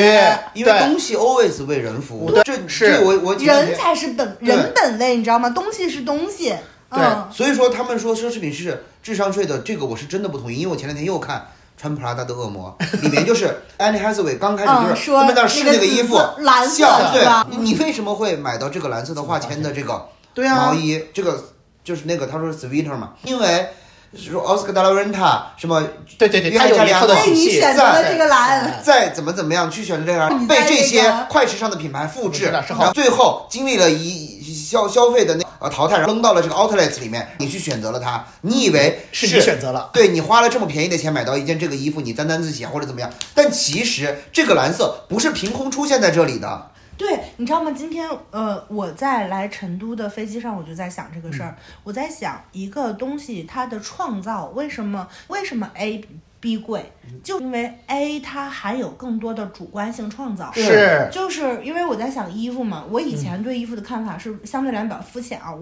[0.54, 2.32] 因为东西 always 为人服务。
[2.32, 5.50] 对这是这我我人才是本人本位，你知道吗？
[5.50, 6.56] 东西是东西，
[6.90, 11.48] 对嗯，所以说他们说奢侈品是智商税的，这个我是真的不同意，因为我前两天又看。
[11.84, 21.04] 穿普拉达的恶魔里面就是 Anne Hathaway 刚开始嗯就是说他们那试那个衣服，蓝色像对吧，你为什么会买到这个蓝色的化纤的这个对啊毛衣？
[21.14, 21.44] 这个
[21.84, 23.68] 就是那个他说是 sweater 嘛，因为
[24.16, 25.84] 说奥斯卡达拉维 renta 什么
[26.18, 28.82] 对对对，约它有一翰加里亚诺套的体系为你选择了在这个蓝。
[28.82, 39.90] 再怎么怎么样去选择这个，被这些快时尚的品牌复制，然后最后经历了一消消费的那呃淘汰，扔到了这个 outlets 里面，你去选择了它，你以为是你选择了。
[39.94, 47.72] 对你花了这么便宜的钱买到一件这个衣服，你沾沾自喜啊或者怎么样，但其实这个蓝色不是凭空出现在这里的，对，你知道吗？
[47.72, 51.56] 今天呃，我在来成都的飞机上，我就在想这个事儿。
[51.86, 56.04] 我在想一个东西它的创造，为什么为什么 A
[56.44, 56.92] 比 B 贵？
[57.24, 60.52] 就因为 A 它含有更多的主观性创造。
[60.52, 65.56] 是就是因为我在想衣服嘛，我以前对衣服的看法是相对来讲比较肤浅啊。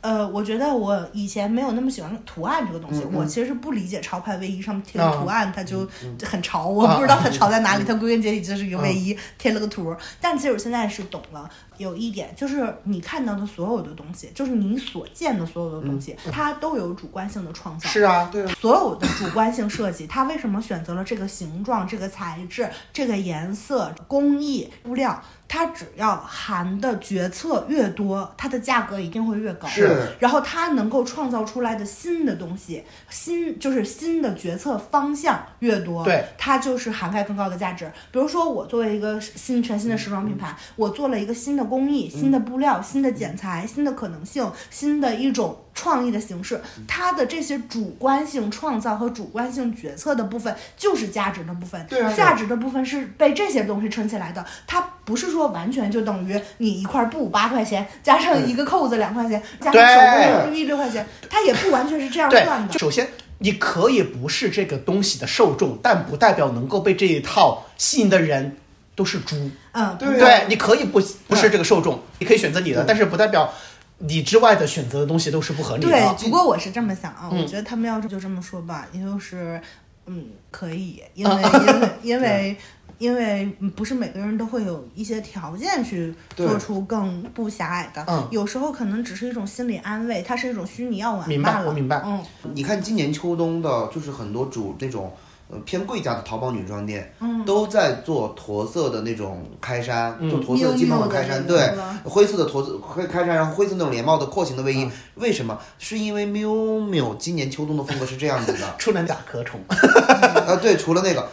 [0.00, 5.88] 呃，我觉得我以前没有那么喜欢图案这个东西，我其实是不理解潮牌卫衣上面贴的图案，它就
[6.24, 9.94] 很潮，我不知道它潮在哪里，它归根结底就是一个卫衣贴了个图。
[10.20, 17.88] 但其实我现在是懂了，有一点就是你看到的所有的东西，就是你所见的所有的东西，它都有主观性的创造。
[17.88, 25.20] 是啊，对啊，所有的主观性设计，它为什么选择了这个形状、这个材质、这个颜色、工艺、布料？
[25.48, 29.66] 它只要含的决策越多，它的价格一定会越高。
[29.66, 37.90] 是然后它能够创造出来的新的东西，新就是新的决策方向越多，对，它就是涵盖更高的价值。
[38.12, 51.86] 比如说，我作为一个新全新的时装品牌，我做了一个新的工艺、新的布料、新的剪裁、新的可能性、新的一种创意的形式，它的这些主观性创造和主观性决策的部分，就是价值的部分。
[51.88, 62.76] 对啊价值的部分是被这些东西撑起来的，它不是说完全就等于你一块布八块钱，加上一个扣子两块钱，加上手工艺六块钱，它也不完全是这样算，的。
[62.76, 63.06] 首先
[63.38, 68.56] 你可以不是这个东西的受众，但不代表能够被这一套吸引的人
[68.96, 69.48] 都是猪。
[69.70, 73.52] 嗯，对啊对，你可以不不是这个受众，你可以选择你的，但是不代表
[73.98, 75.88] 你之外的选择的东西都是不合理的。
[75.90, 76.14] 对的，。
[76.14, 77.40] 不过我是这么想啊，嗯。
[77.40, 79.60] 我觉得他们要是就这么说吧，也就是，
[80.06, 82.56] 嗯，可以，因 为因为因为
[82.98, 92.22] 因为嗯不是每个人都会有一些条件去做出更不狭隘的，嗯有时候可能只是一种心理安慰，它是一种虚拟药丸明白了我明白嗯，
[92.54, 95.12] 你看今年秋冬的，就是很多主那种
[95.50, 97.44] 呃偏贵价的淘宝女装店，嗯。
[97.44, 100.28] 都在做驼色的那种开衫，嗯。
[100.30, 101.72] 做驼色的鸡毛妞妞的开衫，对，
[102.04, 104.92] 灰色的驼色开开衫，然后灰色那种连帽的廓形的卫衣，嗯。
[105.16, 105.58] 为什么？
[105.78, 106.48] 是因为 miu
[106.80, 111.28] miu 今年秋冬的风格是这样子的， 出了甲壳虫，啊，对，除了那个，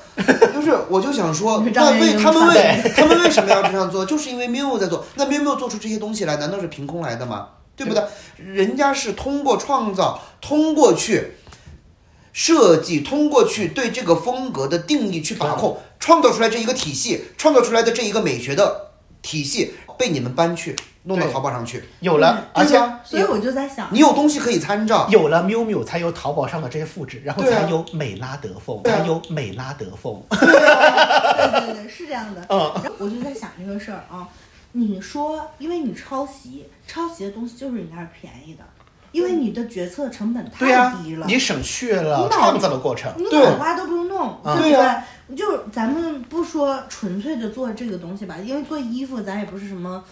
[0.54, 4.06] 就是我就想说，那为他们为他们为什么要这样做？
[4.06, 7.50] 就是因为 miu 在做，那 miu miu 做出这些东西来，难道是凭空来的吗？
[7.76, 8.02] 对不对？
[8.38, 11.34] 人家是通过创造，通过去
[12.36, 18.92] 设计，通过去对这个风格的定义去把控，创造出来这一个体系，创造出来的这一个美学的
[19.22, 25.08] 体系，被你们搬去弄到淘宝上去，有了，而且所以我就在想，你有东西可以参照。
[25.10, 28.84] 有了 miu miu 才有淘宝上的这些复制，然后才有美拉德风，啊。
[28.84, 30.22] 才有美拉德风。
[30.30, 32.46] 对对对，是这样的。
[32.50, 32.60] 嗯。
[32.84, 34.28] 然后我就在想这个事儿啊，
[34.74, 38.64] 你说，因为你抄袭，抄袭的东西就是应该是便宜的，
[39.16, 41.26] 因为你的决策成本、太低了。
[41.26, 43.14] 你省去了你脑创造的过程。
[43.18, 45.36] 你脑瓜都不用弄，啊对不对？
[45.36, 50.04] 就咱们不说纯粹的做这个东西吧，因为做衣服咱也不是什么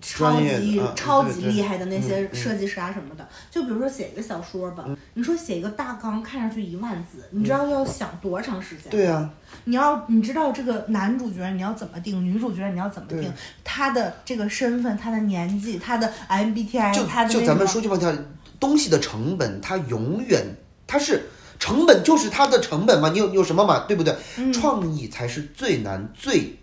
[0.00, 3.28] 超级、啊超级厉害的那些设计师啊什么的。
[3.50, 8.90] 就比如说写一个小说吧，你说写一个大纲，看上去一万字，你知道要想多长时间？
[8.90, 9.28] 对呀、
[9.64, 13.30] 你要你知道这个男主角你要怎么定，女主角你要怎么定，
[13.62, 18.26] 他的这个身份、他的年纪、他的 MBTI、就他的就咱们说句不好听，
[18.58, 20.56] 东西的成本它永远
[20.86, 21.24] 它是
[21.58, 24.14] 成本就是它的成本嘛，你有有什么嘛，对不对？
[24.52, 26.58] 创意才是最难最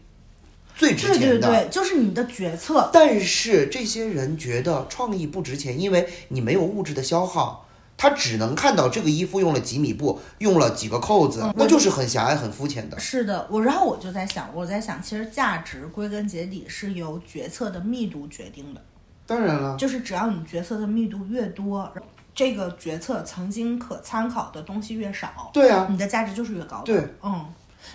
[0.80, 1.48] 最值钱的。
[1.48, 2.90] 对对，就是你的决策。
[2.94, 12.98] 但是这些人觉得创意不值钱，因为你没有物质的消耗，他只能看到这个衣服用了几米布，用了几个扣子，那就是很狭隘、很肤浅的。
[12.98, 18.82] 是的，我然后我就在想，我在想，其实价值归根结底是由决策的密度决定的，
[19.28, 21.92] 当然了，就是只要你决策的密度越多，
[22.34, 26.86] 这个决策曾经可参考的东西越少，对啊你的价值就是越高的。
[26.86, 27.46] 对，嗯。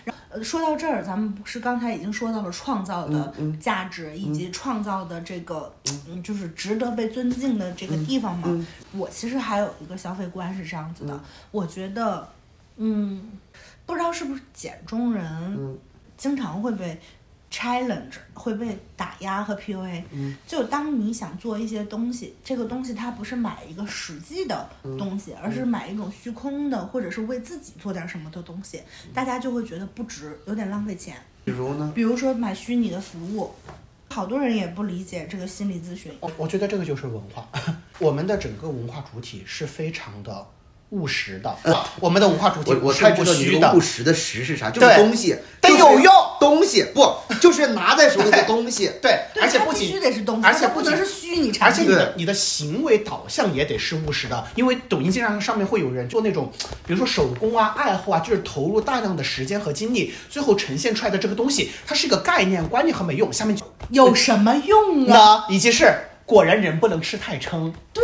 [0.03, 5.73] 然后呃说到这儿，咱们不是刚才已经说到了创造的嗯价值，以及创造的这个，
[6.09, 8.49] 嗯，就是值得被尊敬的这个地方嘛。
[8.49, 8.67] 嗯。
[8.93, 11.21] 我其实还有一个消费观是这样子的，
[11.53, 12.29] 我觉得，
[12.79, 13.31] 嗯，
[13.87, 15.25] 不知道是不是简中人，
[15.57, 15.79] 嗯。
[16.17, 17.01] 经常会被
[17.55, 20.03] challenge，会被打压和 PUA。
[20.45, 24.69] 就当你想做一些东西，这个东西它不是买一个实际的
[24.99, 28.81] 东西，而是买一种虚空的，或者是为自己做点什么的东西，
[29.15, 31.17] 大家就会觉得不值，有点浪费钱。
[31.45, 31.93] 比如呢？
[31.95, 33.53] 比如说买虚拟的服务，
[34.11, 36.13] 好多人也不理解这个心理咨询。
[36.21, 37.49] 我我觉得这个就是文化，
[38.01, 40.47] 我们的整个文化主体是非常的
[40.95, 41.57] 务实的，
[41.99, 43.81] 我们的文化主体我我太知道你这虚的个务。
[43.81, 48.91] 实的实是啥，就是东西，得就是有用东西不就是拿在手里的东西。
[49.03, 51.83] 对，对而且不仅须得是东西，而且不能是虚拟产品。
[51.85, 56.51] 而且你的你的行为导向也得是务实的，因为抖音经常上面会有人做那种，
[56.87, 63.33] 比如说手工啊、爱好啊，就是投入大量的时间和精力，最后呈现出来的这个东西，它是一个概念观念和没用。
[63.33, 65.15] 下面就有什么用啊？
[65.15, 65.93] 呢，以及是
[66.25, 68.04] 果然人不能吃太撑，对，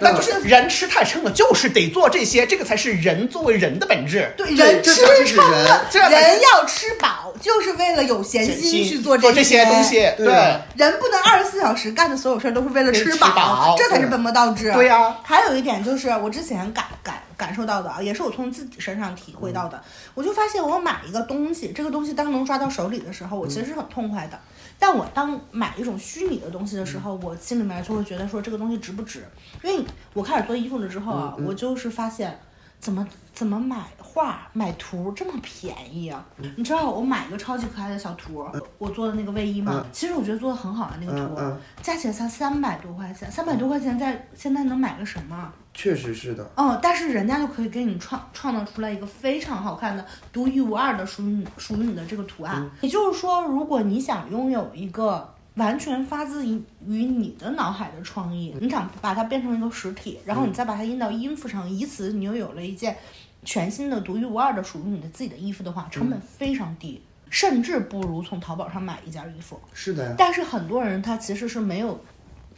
[0.00, 4.32] 那就是人吃太撑了，就是得做这些，这个才是人作为人的本质。
[4.36, 4.94] 对，人吃
[5.26, 6.40] 撑了，人。
[6.40, 10.32] 要吃饱，就是为了有闲心去做做这些些东西，对。
[10.32, 14.72] 啊人不能二十四小时干的所有事儿都是为了吃吃饱这才是本末倒置。
[14.72, 15.14] 对呀。
[15.22, 19.82] 还有一点就是我之前感感感受到的啊，也是我从自己身上体会到的，嗯。
[20.16, 24.38] 我就发现我买一个东西，这个东西当能抓到手里的时候，我嗯其实是很痛快的。
[24.78, 29.26] 但我当买一种虚拟的东西的时候，我心里面就会觉得说这个东西值不值？
[29.62, 32.38] 因为我开始做衣服了之后嗯啊，我就是发现
[32.78, 36.24] 怎么怎么买画买图这么便宜啊？
[36.56, 38.46] 你知道我买一个超级可爱的小图，
[38.78, 41.36] 我做的那个卫衣嘛，其实我觉得做的很好的那个图，
[41.82, 45.52] 加起来才三百多块钱，三百多块钱在现在能买个什么？
[45.72, 52.68] 确实是的，嗯，但是人家就可以给你创创造出来一个非常好看的、独一无二的属于你属于你的这个图案。
[52.80, 62.96] 也就是说，如果你想拥有一个完全发自于于你的脑海的创意，你想把它变成一个实体，然后你再把它印到衣服上，以此你又有了一件
[63.44, 67.02] 全新的、独一无二的属于你的自己的衣服的话，成本非常低。
[67.30, 70.14] 甚至不如从淘宝上买一件衣服，是的呀。
[70.18, 71.96] 但是很多人他其实是没有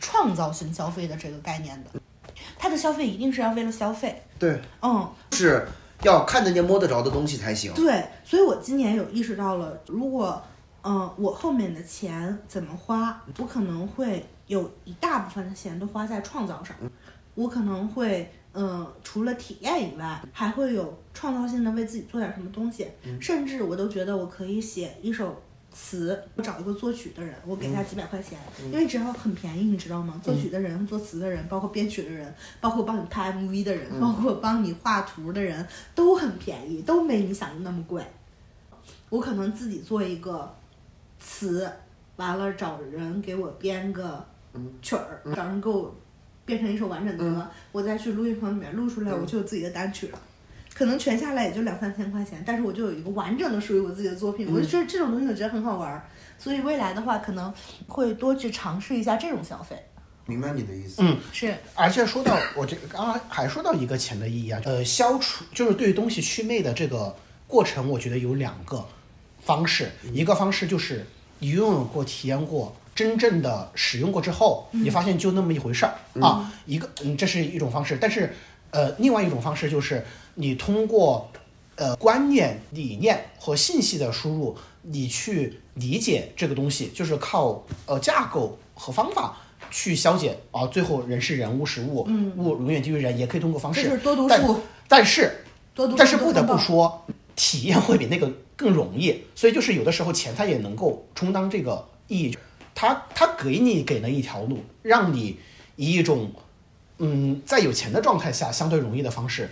[0.01, 2.01] 创造性消费的这个概念的，
[2.59, 5.67] 他的消费一定是要为了消费，对，嗯，是
[6.03, 7.73] 要看得见、摸得着的东西才行。
[7.75, 10.43] 对，所以我今年有意识到了，如果
[10.83, 16.77] 嗯、我后面的钱怎么花，我可能会有一大部分的钱都花在创造上，
[17.35, 22.89] 我可能会嗯、除了体验以外，还会有创造性的为自己做点什么东西，
[23.21, 25.41] 甚至我都觉得我可以写一首。
[25.73, 30.21] 词，我找一个作曲的人，我给他几百块钱，因为只要很便宜，你知道吗？
[30.23, 38.03] 作曲的人、作词的人，包括编曲的人，包括帮你拍 MV 的人，包括帮你画图的人，都很便宜，都没你想的那么贵。
[39.09, 40.55] 我可能自己做一个
[41.19, 41.71] 词，
[42.17, 44.25] 完了找人给我编个
[44.81, 45.95] 曲儿，找人给我
[46.45, 50.19] 变成一首完整的歌，我再去录音棚里面录出来，我就有自己的单曲了。
[50.75, 56.05] 可能全下来也就两三千块钱，但是我就有一个完整的属于我自己的作品，我就觉得这种东西我觉得很好玩儿，
[56.39, 57.53] 所以未来的话可能
[57.87, 59.77] 会多去尝试一下这种消费。
[60.27, 60.97] 明白你的意思。
[60.99, 67.15] 嗯，是，而且说到我这刚刚还说到一个钱的意义啊，呃，消除就是对于东西祛魅的这个
[67.47, 68.87] 过程，我觉得有两个
[69.41, 71.05] 方式，一个方式就是
[71.41, 72.75] 你拥有过、体验过。
[72.95, 77.97] 真正的使用过之后，你发现就那么一回事儿、啊，一个嗯，这是一种方式。
[77.99, 78.35] 但是，
[78.71, 80.05] 呃，另外一种方式就是
[80.35, 81.31] 你通过
[81.77, 89.37] 呃观念、理念和信息的输入，你去理解这个东西，就是靠呃架构和方法
[89.71, 93.83] 去消解啊，最后人是人，物是物，嗯物永远低于人，也可以通过方式。
[93.83, 95.45] 这是多读但书，但是
[95.75, 97.05] 多读但是不得不说，
[97.35, 99.23] 体验会比那个更容易。
[99.35, 102.39] 所以就是有的时候钱它也能够充当这个意义，
[102.75, 105.39] 它它给你给了一条路，让你
[105.77, 106.31] 以一种
[106.99, 109.51] 嗯在有钱的状态下相对容易的方式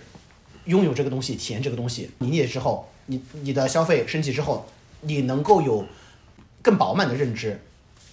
[0.65, 2.09] 拥有这个东西，体验这个东西。
[2.19, 4.65] 理解之后，你你的消费升级之后，
[5.01, 5.85] 你能够有
[6.61, 7.59] 更饱满的认知，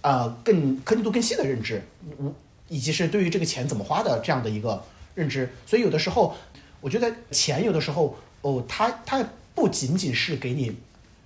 [0.01, 1.83] 呃，更颗粒度更细的认知，
[2.19, 2.35] 无
[2.69, 4.83] 以及是对于这个钱怎么花的这样的一个
[5.15, 5.51] 认知。
[5.67, 6.35] 所以有的时候，
[6.81, 10.77] 我觉得钱有的时候哦，它它不仅仅是给你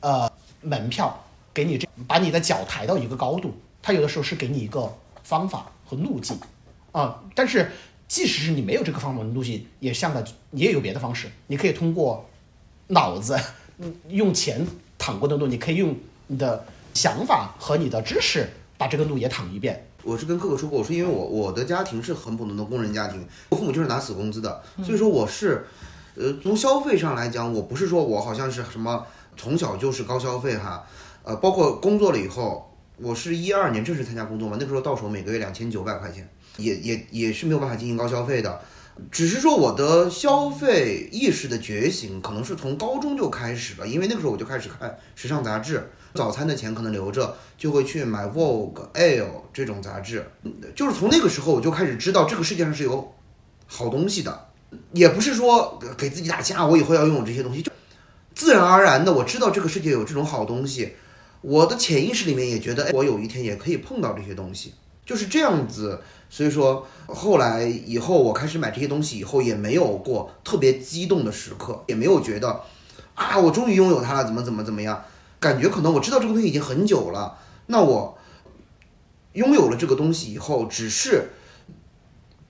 [0.00, 0.30] 呃
[0.60, 4.92] 门票，给你这把你的脚抬到一个高度，它有的时候是给你一个
[5.22, 6.38] 方法和路径
[6.92, 7.72] 啊、但是
[8.12, 12.28] 即使是你没有这个方法的东西，也像的也有别的方式，你可以通过
[12.89, 13.34] 脑子，
[13.78, 14.66] 嗯用钱
[14.98, 16.62] 淌过的路，你可以用你的
[16.93, 19.86] 想法和你的知识把这个路也淌一遍。
[20.02, 25.64] 我是跟可可说过，我说因为我我的家庭是很普通的工人家庭，我父母就是拿死工资的，所以说我是，
[26.14, 29.06] 呃，从消费上来讲，我不是说我好像是什么
[29.39, 30.86] 从小就是高消费哈，
[31.22, 38.60] 呃，包括工作了以后，我是一二年正式参加工作嘛，那个时候到手每个月两千九百块钱，也也也是没有办法进行高消费的。
[39.10, 50.30] 只是说我的消费意识的觉醒，可能是从高中就开始了，因为那个时候我就开始看时尚杂志，早餐的钱可能留着，就会去买 Vogue、Elle 这种杂志。
[50.76, 53.14] 就是从那个时候我就开始知道这个世界上是有
[53.66, 54.48] 好东西的，
[54.92, 57.72] 也不是说给自己打气啊，我以后要拥有这些东西，就
[58.34, 60.92] 自然而然的我知道这个世界有这种好东西，
[61.40, 64.74] 我的潜意识里面也觉得，哎，我有一天也可以碰到这些东西，
[65.06, 65.98] 就是这样子。
[66.34, 72.62] 所以说，后来以后我开始买这些东西以后，也没有过特别激动的时刻，也没有觉得
[73.14, 75.04] 啊，我终于拥有它了，怎么怎么怎么样？
[75.38, 77.36] 感觉可能我知道这个东西已经很久了，
[77.66, 78.16] 那我
[79.34, 81.32] 拥有了这个东西以后，只是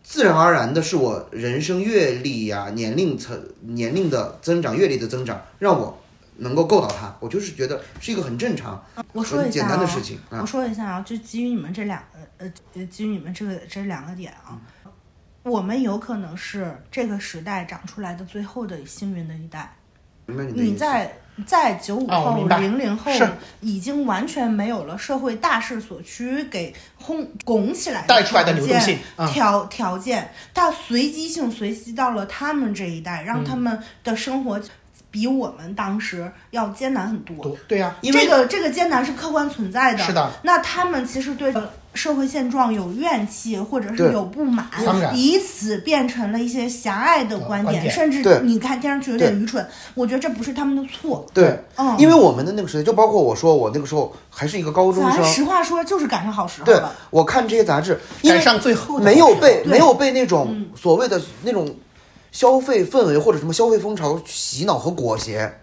[0.05, 5.99] 自然而然的是我人生阅历呀、年龄层、年龄的增长、阅历的增长，让我
[6.37, 7.15] 能够够到他。
[7.21, 8.83] 我就是觉得是一个很正常、
[9.13, 10.47] 我说一下、简单的事情啊我。
[10.47, 12.03] 说一下啊，就基于你们这两
[12.39, 14.61] 呃呃，基于你们这个这两个点啊，
[15.43, 19.75] 我们有可能是这个时代长出来的最后的幸运的一代。
[20.27, 20.73] 明白你的意思。
[20.73, 23.11] 你在在九五后、零零后
[23.61, 34.61] 已经完全没有了社会大势所趋给轰拱起来带出来的流动性嗯条条件，它随机性随机到了他们这一代，让嗯他们的生活
[35.13, 37.57] 比我们当时要艰难很多。
[37.69, 39.99] 对呀、因为这个这个艰难是客观存在的。
[39.99, 40.29] 是的。
[40.43, 41.55] 那他们其实对
[41.95, 44.67] 社会现状有怨气，或者是有不满
[45.15, 49.65] 以此变成了一些狭隘的观点，观点甚至你看电视剧有点愚蠢。
[49.93, 51.27] 我觉得这不是他们的错。
[51.35, 56.91] 对，嗯因为我们的那个时代，就包括我说我那个时候还是一个高中咱生，实话说，就是赶上好时候对了。
[57.11, 61.77] 我看这些杂志，因为赶上最后没有被没有被那种所谓的那种
[62.33, 65.61] 消费氛围或者什么消费风潮洗脑和裹挟。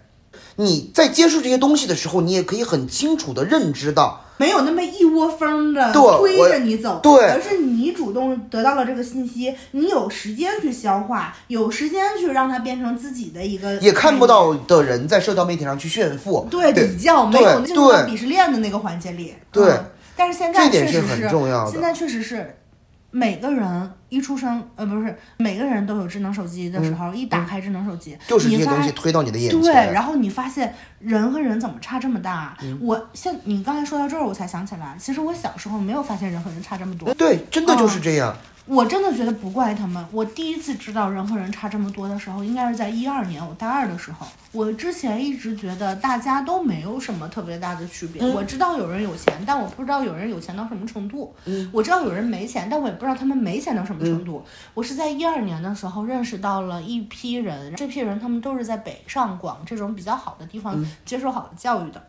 [0.56, 16.46] 你在接触这些东西的时候，你也可以很清楚的认知到，没有那么一窝蜂的推着你走，对而是你主动得到了这个信息，你有时间去消化，有时间去让它变成自己的一个，也看不到的人在社交媒体上去炫富。
[16.50, 19.34] 对对比较，没有进入到对鄙视链的那个环节里。
[19.50, 19.84] 对嗯
[20.16, 22.56] 但是现在这点是确实很重要的现在确实是。
[23.12, 32.56] 每个人一出生，呃，不是每个人都有智能手机的时候，一打开智能手机，嗯就是这些东西推到你的眼对，然后你发现人和人怎么差这么大？
[32.62, 37.14] 嗯我现你刚才说到这儿，我才想起来，其实我小时候没有发现人和人差这么多。
[37.14, 38.36] 对，真的就是这样。
[38.70, 40.04] 我真的觉得不怪他们。
[40.12, 44.24] 我第一次知道人和人差这么多的时候，应该是在一二年我大二的时候。
[44.52, 48.24] 我之前一直觉得大家都没有什么特别大的区别。
[48.32, 51.34] 我知道有人有钱，但我不知道有人有钱到什么程度。
[51.72, 54.44] 我知道有人没钱，但我也不知道他们没钱到什么程度。
[54.72, 62.00] 我是在一二年的时候认识到了一批人，这批人他们都是在北上广这种比较好的地方接受好的教育的。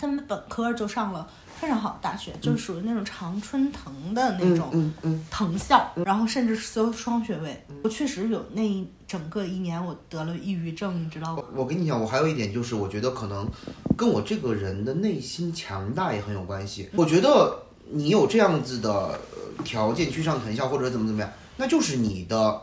[0.00, 1.26] 他们本科就上了
[1.60, 7.64] 非常好的大学，就是属于那种常春藤的那种嗯嗯，藤校，然后甚至是修双学位。
[7.82, 11.42] 我确实有那一整个一年我得了抑郁症，你知道吗？
[11.54, 13.48] 我跟你讲，我还有一点就是，我觉得可能
[13.96, 16.88] 跟我这个人的内心强大也很有关系。
[16.94, 17.60] 我觉得
[17.90, 22.62] 你有这样子的呃条件去上藤校或者怎么怎么样，那就是你的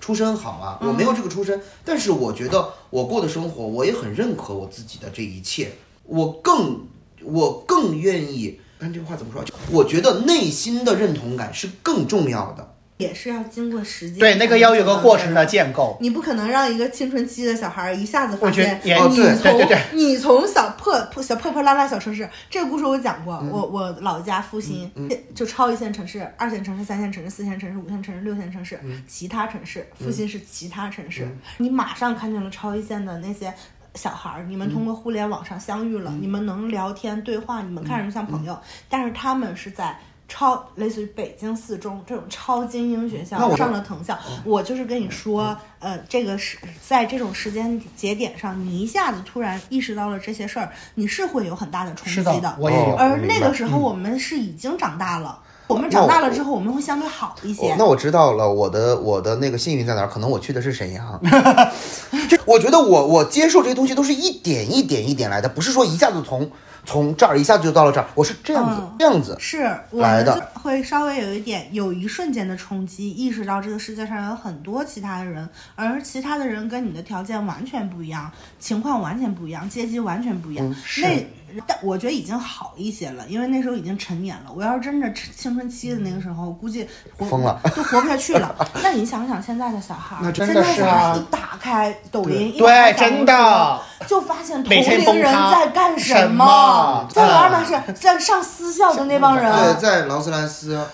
[0.00, 0.78] 出身好啊。
[0.80, 5.72] 我没有这个出身，但是我觉得我过的生活，我也很认可我自己的这一切。
[6.04, 6.80] 我更
[7.24, 9.44] 我更愿意，但这个话怎么说？
[9.70, 12.74] 我觉得内心的认同感是更重要的。
[12.98, 15.46] 也是要经过时间，对，那个要有个过程的。
[15.46, 15.96] 建构。
[16.02, 23.38] 你不可能让一个青春期的小孩儿一下子发我觉得现，也哦对你从对对对你从小破破小破破烂烂小城市，这个故事我讲过。
[23.42, 24.92] 嗯我我老家阜新，
[25.34, 31.26] 就超一线城市、二线城市、三线城市、四线城市、五线城市、六线城市，嗯其他城市，阜新是其他城市。
[31.56, 33.50] 你马上看见了超一线的那些。
[33.94, 38.58] 小孩儿，你们通过互联网上相遇嗯了，你们能聊天对话，你们看着就像朋友，
[38.88, 39.98] 但是他们是在
[40.28, 44.16] 超类似于北京四中这种超精英学校上了藤校。
[44.44, 52.94] 我就是跟你说，呃，这个是在这种时间节点上，你一下子突然意识到了这些事儿，你是会有很大的冲击是的，我也有。
[52.94, 55.42] 哦而那个时候，我们是已经长大了。
[55.70, 57.76] 我们长大了之后，我们会相对好一些哦。
[57.78, 60.08] 那我知道了，我的我的那个幸运在哪儿？
[60.08, 61.20] 可能我去的是沈阳。
[62.28, 66.50] 就我觉得我我接受这些东西都是一点一点一点来的，不是说一下子从
[66.84, 69.36] 从这儿一下子就到了这儿，我是这样子、嗯这样子。
[69.38, 80.74] 是来的会稍微有一点有一瞬间的冲击，意识到这个世界上有很多其他的人，而其他的人跟你的条件完全不一样，情况完全不一样，阶级完全不一样。
[80.96, 81.26] 那
[81.66, 84.52] 但我觉得已经好一些了，因为那时候已经成年了。
[84.54, 86.86] 我要是真的青春期的那个时候，我估计
[87.18, 88.54] 活疯了都活不下去了。
[88.84, 99.52] 那你想想现在的小孩儿，那真现在的是啊小孩儿一打开抖音，一对打开小红真的书就发现同龄人在干什么么，在玩嗯嘛是在上私校的那帮人。
[99.52, 100.49] 对，在劳斯莱斯，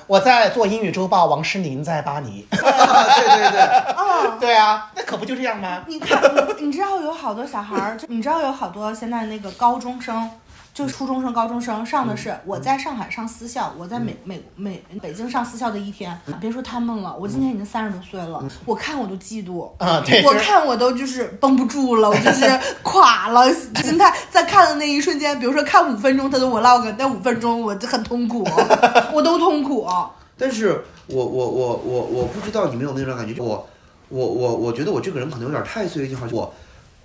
[0.07, 2.47] 我在做英语周报，王诗龄在巴黎。
[2.51, 5.83] 对 对对，啊，对啊，那可不就这样吗？
[5.87, 6.21] 你看，
[6.59, 10.31] 你你知道有好多小孩儿，就你知道有好多现在那个高中生。
[10.77, 22.45] 就初中生、高中生上的是我在上海上私校，我在美美美北京上私校的一天，别说他们了，我今年已经三十多岁了，我看我都嫉妒，啊对我看我都就是绷不住了，我就是
[22.85, 23.51] 垮了，
[23.83, 28.47] 心态在看的那一瞬间，比如说看五分钟他的 vlog，那五分钟我就很痛苦，
[29.15, 29.89] 我都痛苦，
[30.37, 33.67] 但是我我我我我不知道你们有没有那种感觉，就我
[34.11, 36.53] 我我我觉得我这个人可能有点太岁月静好，我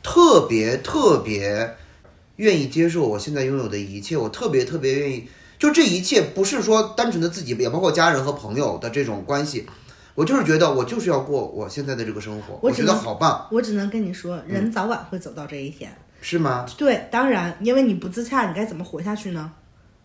[0.03, 1.77] 特别特别
[2.42, 5.28] 愿意接受我现在拥有的一切，我特别特别愿意，
[5.60, 9.68] 就这一切不是说单纯的自己，也包括家人和朋友的这种关系，
[10.16, 15.96] 我就是觉得我就是要过我现在的这个生活，我觉得好棒，我只能跟你说，人早晚会走到这一天。
[16.20, 16.66] 是吗？
[16.78, 19.52] 对，当然，因为你不自洽，你该怎么活下去呢？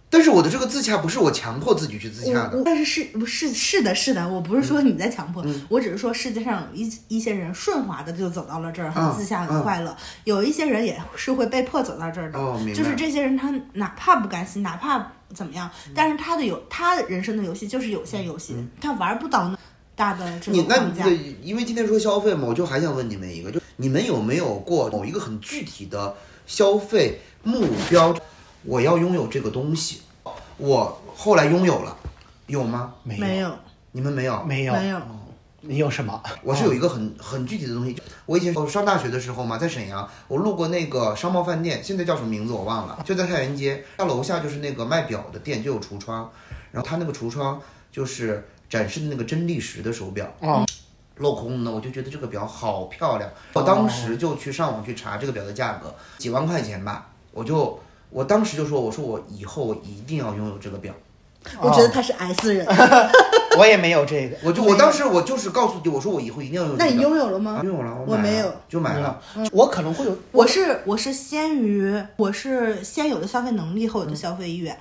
[0.08, 2.62] 但是我的这个自洽不是我强迫自己去自洽的。
[2.64, 5.62] 但是是不是是的，是的，我不是说你在强迫，嗯。
[5.68, 9.48] 我只是说世界上有一一些人顺滑的就走到了这儿，很嗯自洽，嗯。
[9.48, 9.90] 很快乐；
[10.24, 12.38] 有一些人也是会被迫走到这儿的。
[12.38, 19.58] 哦就是这些人，他哪怕不甘心，哪怕怎么样，但是他的有他的人生的游戏就是有限游戏，他玩不到那
[19.96, 21.10] 大的这个嗯你那
[21.42, 26.14] 因为今天说消费嘛，我就还想问你们一个，就你们有没有过某一个很具体的
[26.46, 28.14] 消费目标？
[28.66, 30.02] 我要拥有这个东西，
[30.56, 31.96] 我后来拥有了，
[32.46, 32.94] 有吗？
[33.04, 33.56] 没没有，
[33.92, 34.42] 你们没有？
[34.42, 34.72] 没有。
[34.72, 35.00] 没有。
[35.60, 36.22] 你有什么？
[36.42, 37.96] 我是有一个很很具体的东西。
[38.24, 46.30] 我以前上大学的时候嘛，在沈阳，我路过那个商贸饭店，现在叫什么名字我忘了，就在太原街，它楼下就是那个卖表的店，就有橱窗，
[46.70, 47.60] 然后它那个橱窗
[47.90, 50.32] 就是展示的那个真力时的手表。
[50.40, 50.64] 嗯
[51.18, 57.80] 镂空的，我就觉得这个表好漂亮，我当时就去上网去查这个表的价格，几万块钱吧，我就
[58.16, 60.90] 我当时就说，我说我以后我一定要拥有这个表，
[61.60, 62.66] 我觉得他是 S 人，
[63.58, 64.38] 我也没有这个。
[64.42, 67.02] 我就我当时我就是告诉你，我说我以后一定要拥有这那你。
[67.02, 67.62] 拥有了吗啊？
[67.62, 69.20] 拥有了，我没有，就买了。
[69.52, 74.74] 我可能会有，我是我是先于我是先有的消费能力后有的消费意愿，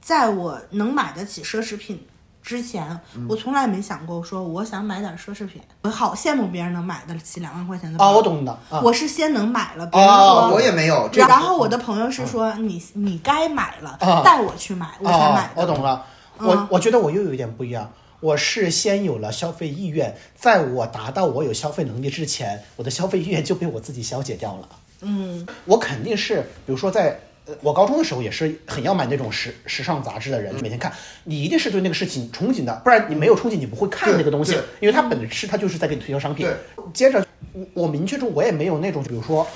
[0.00, 2.06] 在我能买得起奢侈品
[2.48, 2.98] 之前，
[3.28, 5.60] 我从来没想过说我想买点奢侈品。
[5.82, 8.06] 我好羡慕别人能买得起两万块钱的包。
[8.06, 8.80] 啊，我懂的啊。
[8.82, 10.54] 我是先能买了，别人哦说。
[10.54, 15.60] 我也没有，这个然后我的朋友是说你你该买了啊，带我去买，我才哦买，的。
[15.60, 16.06] 我懂了。
[16.38, 24.68] 嗯我我觉得我又有一点不一样，我是先有了消费意愿，在我达到我有消费能力之前，我的消费意愿就被我自己消解掉了。
[25.02, 27.20] 嗯，我肯定是，比如说在。
[27.48, 30.92] 呃我高中的时候也是很要买那种时时尚杂志的人，每天看，
[31.24, 36.46] 你一定是对那个事情憧憬的，不然你没有憧憬，你不会看那个东西，因为它本质它就是在给你推销商品。
[36.46, 36.54] 对。
[36.92, 39.46] 接着，我我明确中我也没有那种，比如说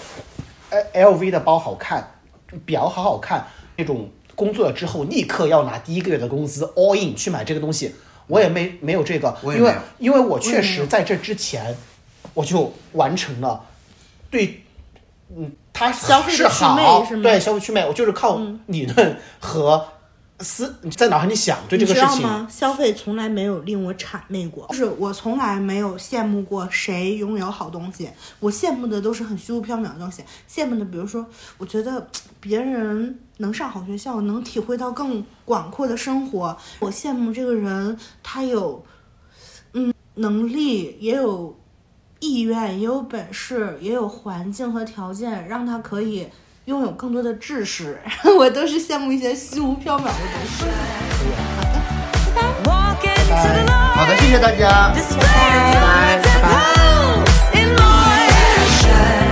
[0.94, 2.14] ，L LV 的包好看，
[2.64, 3.46] 表好好看
[3.76, 7.94] 那种，工作了之后立刻要拿第一个月的工资 all in 去买这个东西，
[8.26, 11.76] 我也没没有这个，因为因为我确实在这之前，
[12.32, 13.62] 我就完成了
[14.30, 14.62] 对，
[15.36, 19.88] 嗯，它消费的是好，是吗对消费祛魅，我就是靠理论和
[20.40, 22.48] 思在脑海里想对这个你事情，知道吗？
[22.50, 30.24] 消费从来没有令我谄媚过，就是我从来没有羡慕过谁拥有好东西，我羡慕的都是很虚无缥缈的东西。
[30.50, 31.24] 羡慕的，比如说，
[31.58, 32.06] 我觉得
[32.40, 38.84] 别人能上好学校，能体会到更广阔的生活，我羡慕这个人他有，
[39.74, 41.56] 嗯，能力，也有
[42.22, 46.28] 意愿，也有本事，也有环境和条件，让他可以。
[46.66, 47.98] 拥有更多的知识，
[48.38, 50.64] 我都是羡慕一些虚无缥缈的东西。
[52.62, 53.94] Walk into the light.
[53.96, 54.94] 好的，谢谢大家。
[57.52, 59.26] In motion.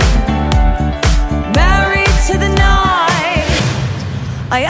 [1.53, 3.47] Married to the night.
[4.49, 4.65] I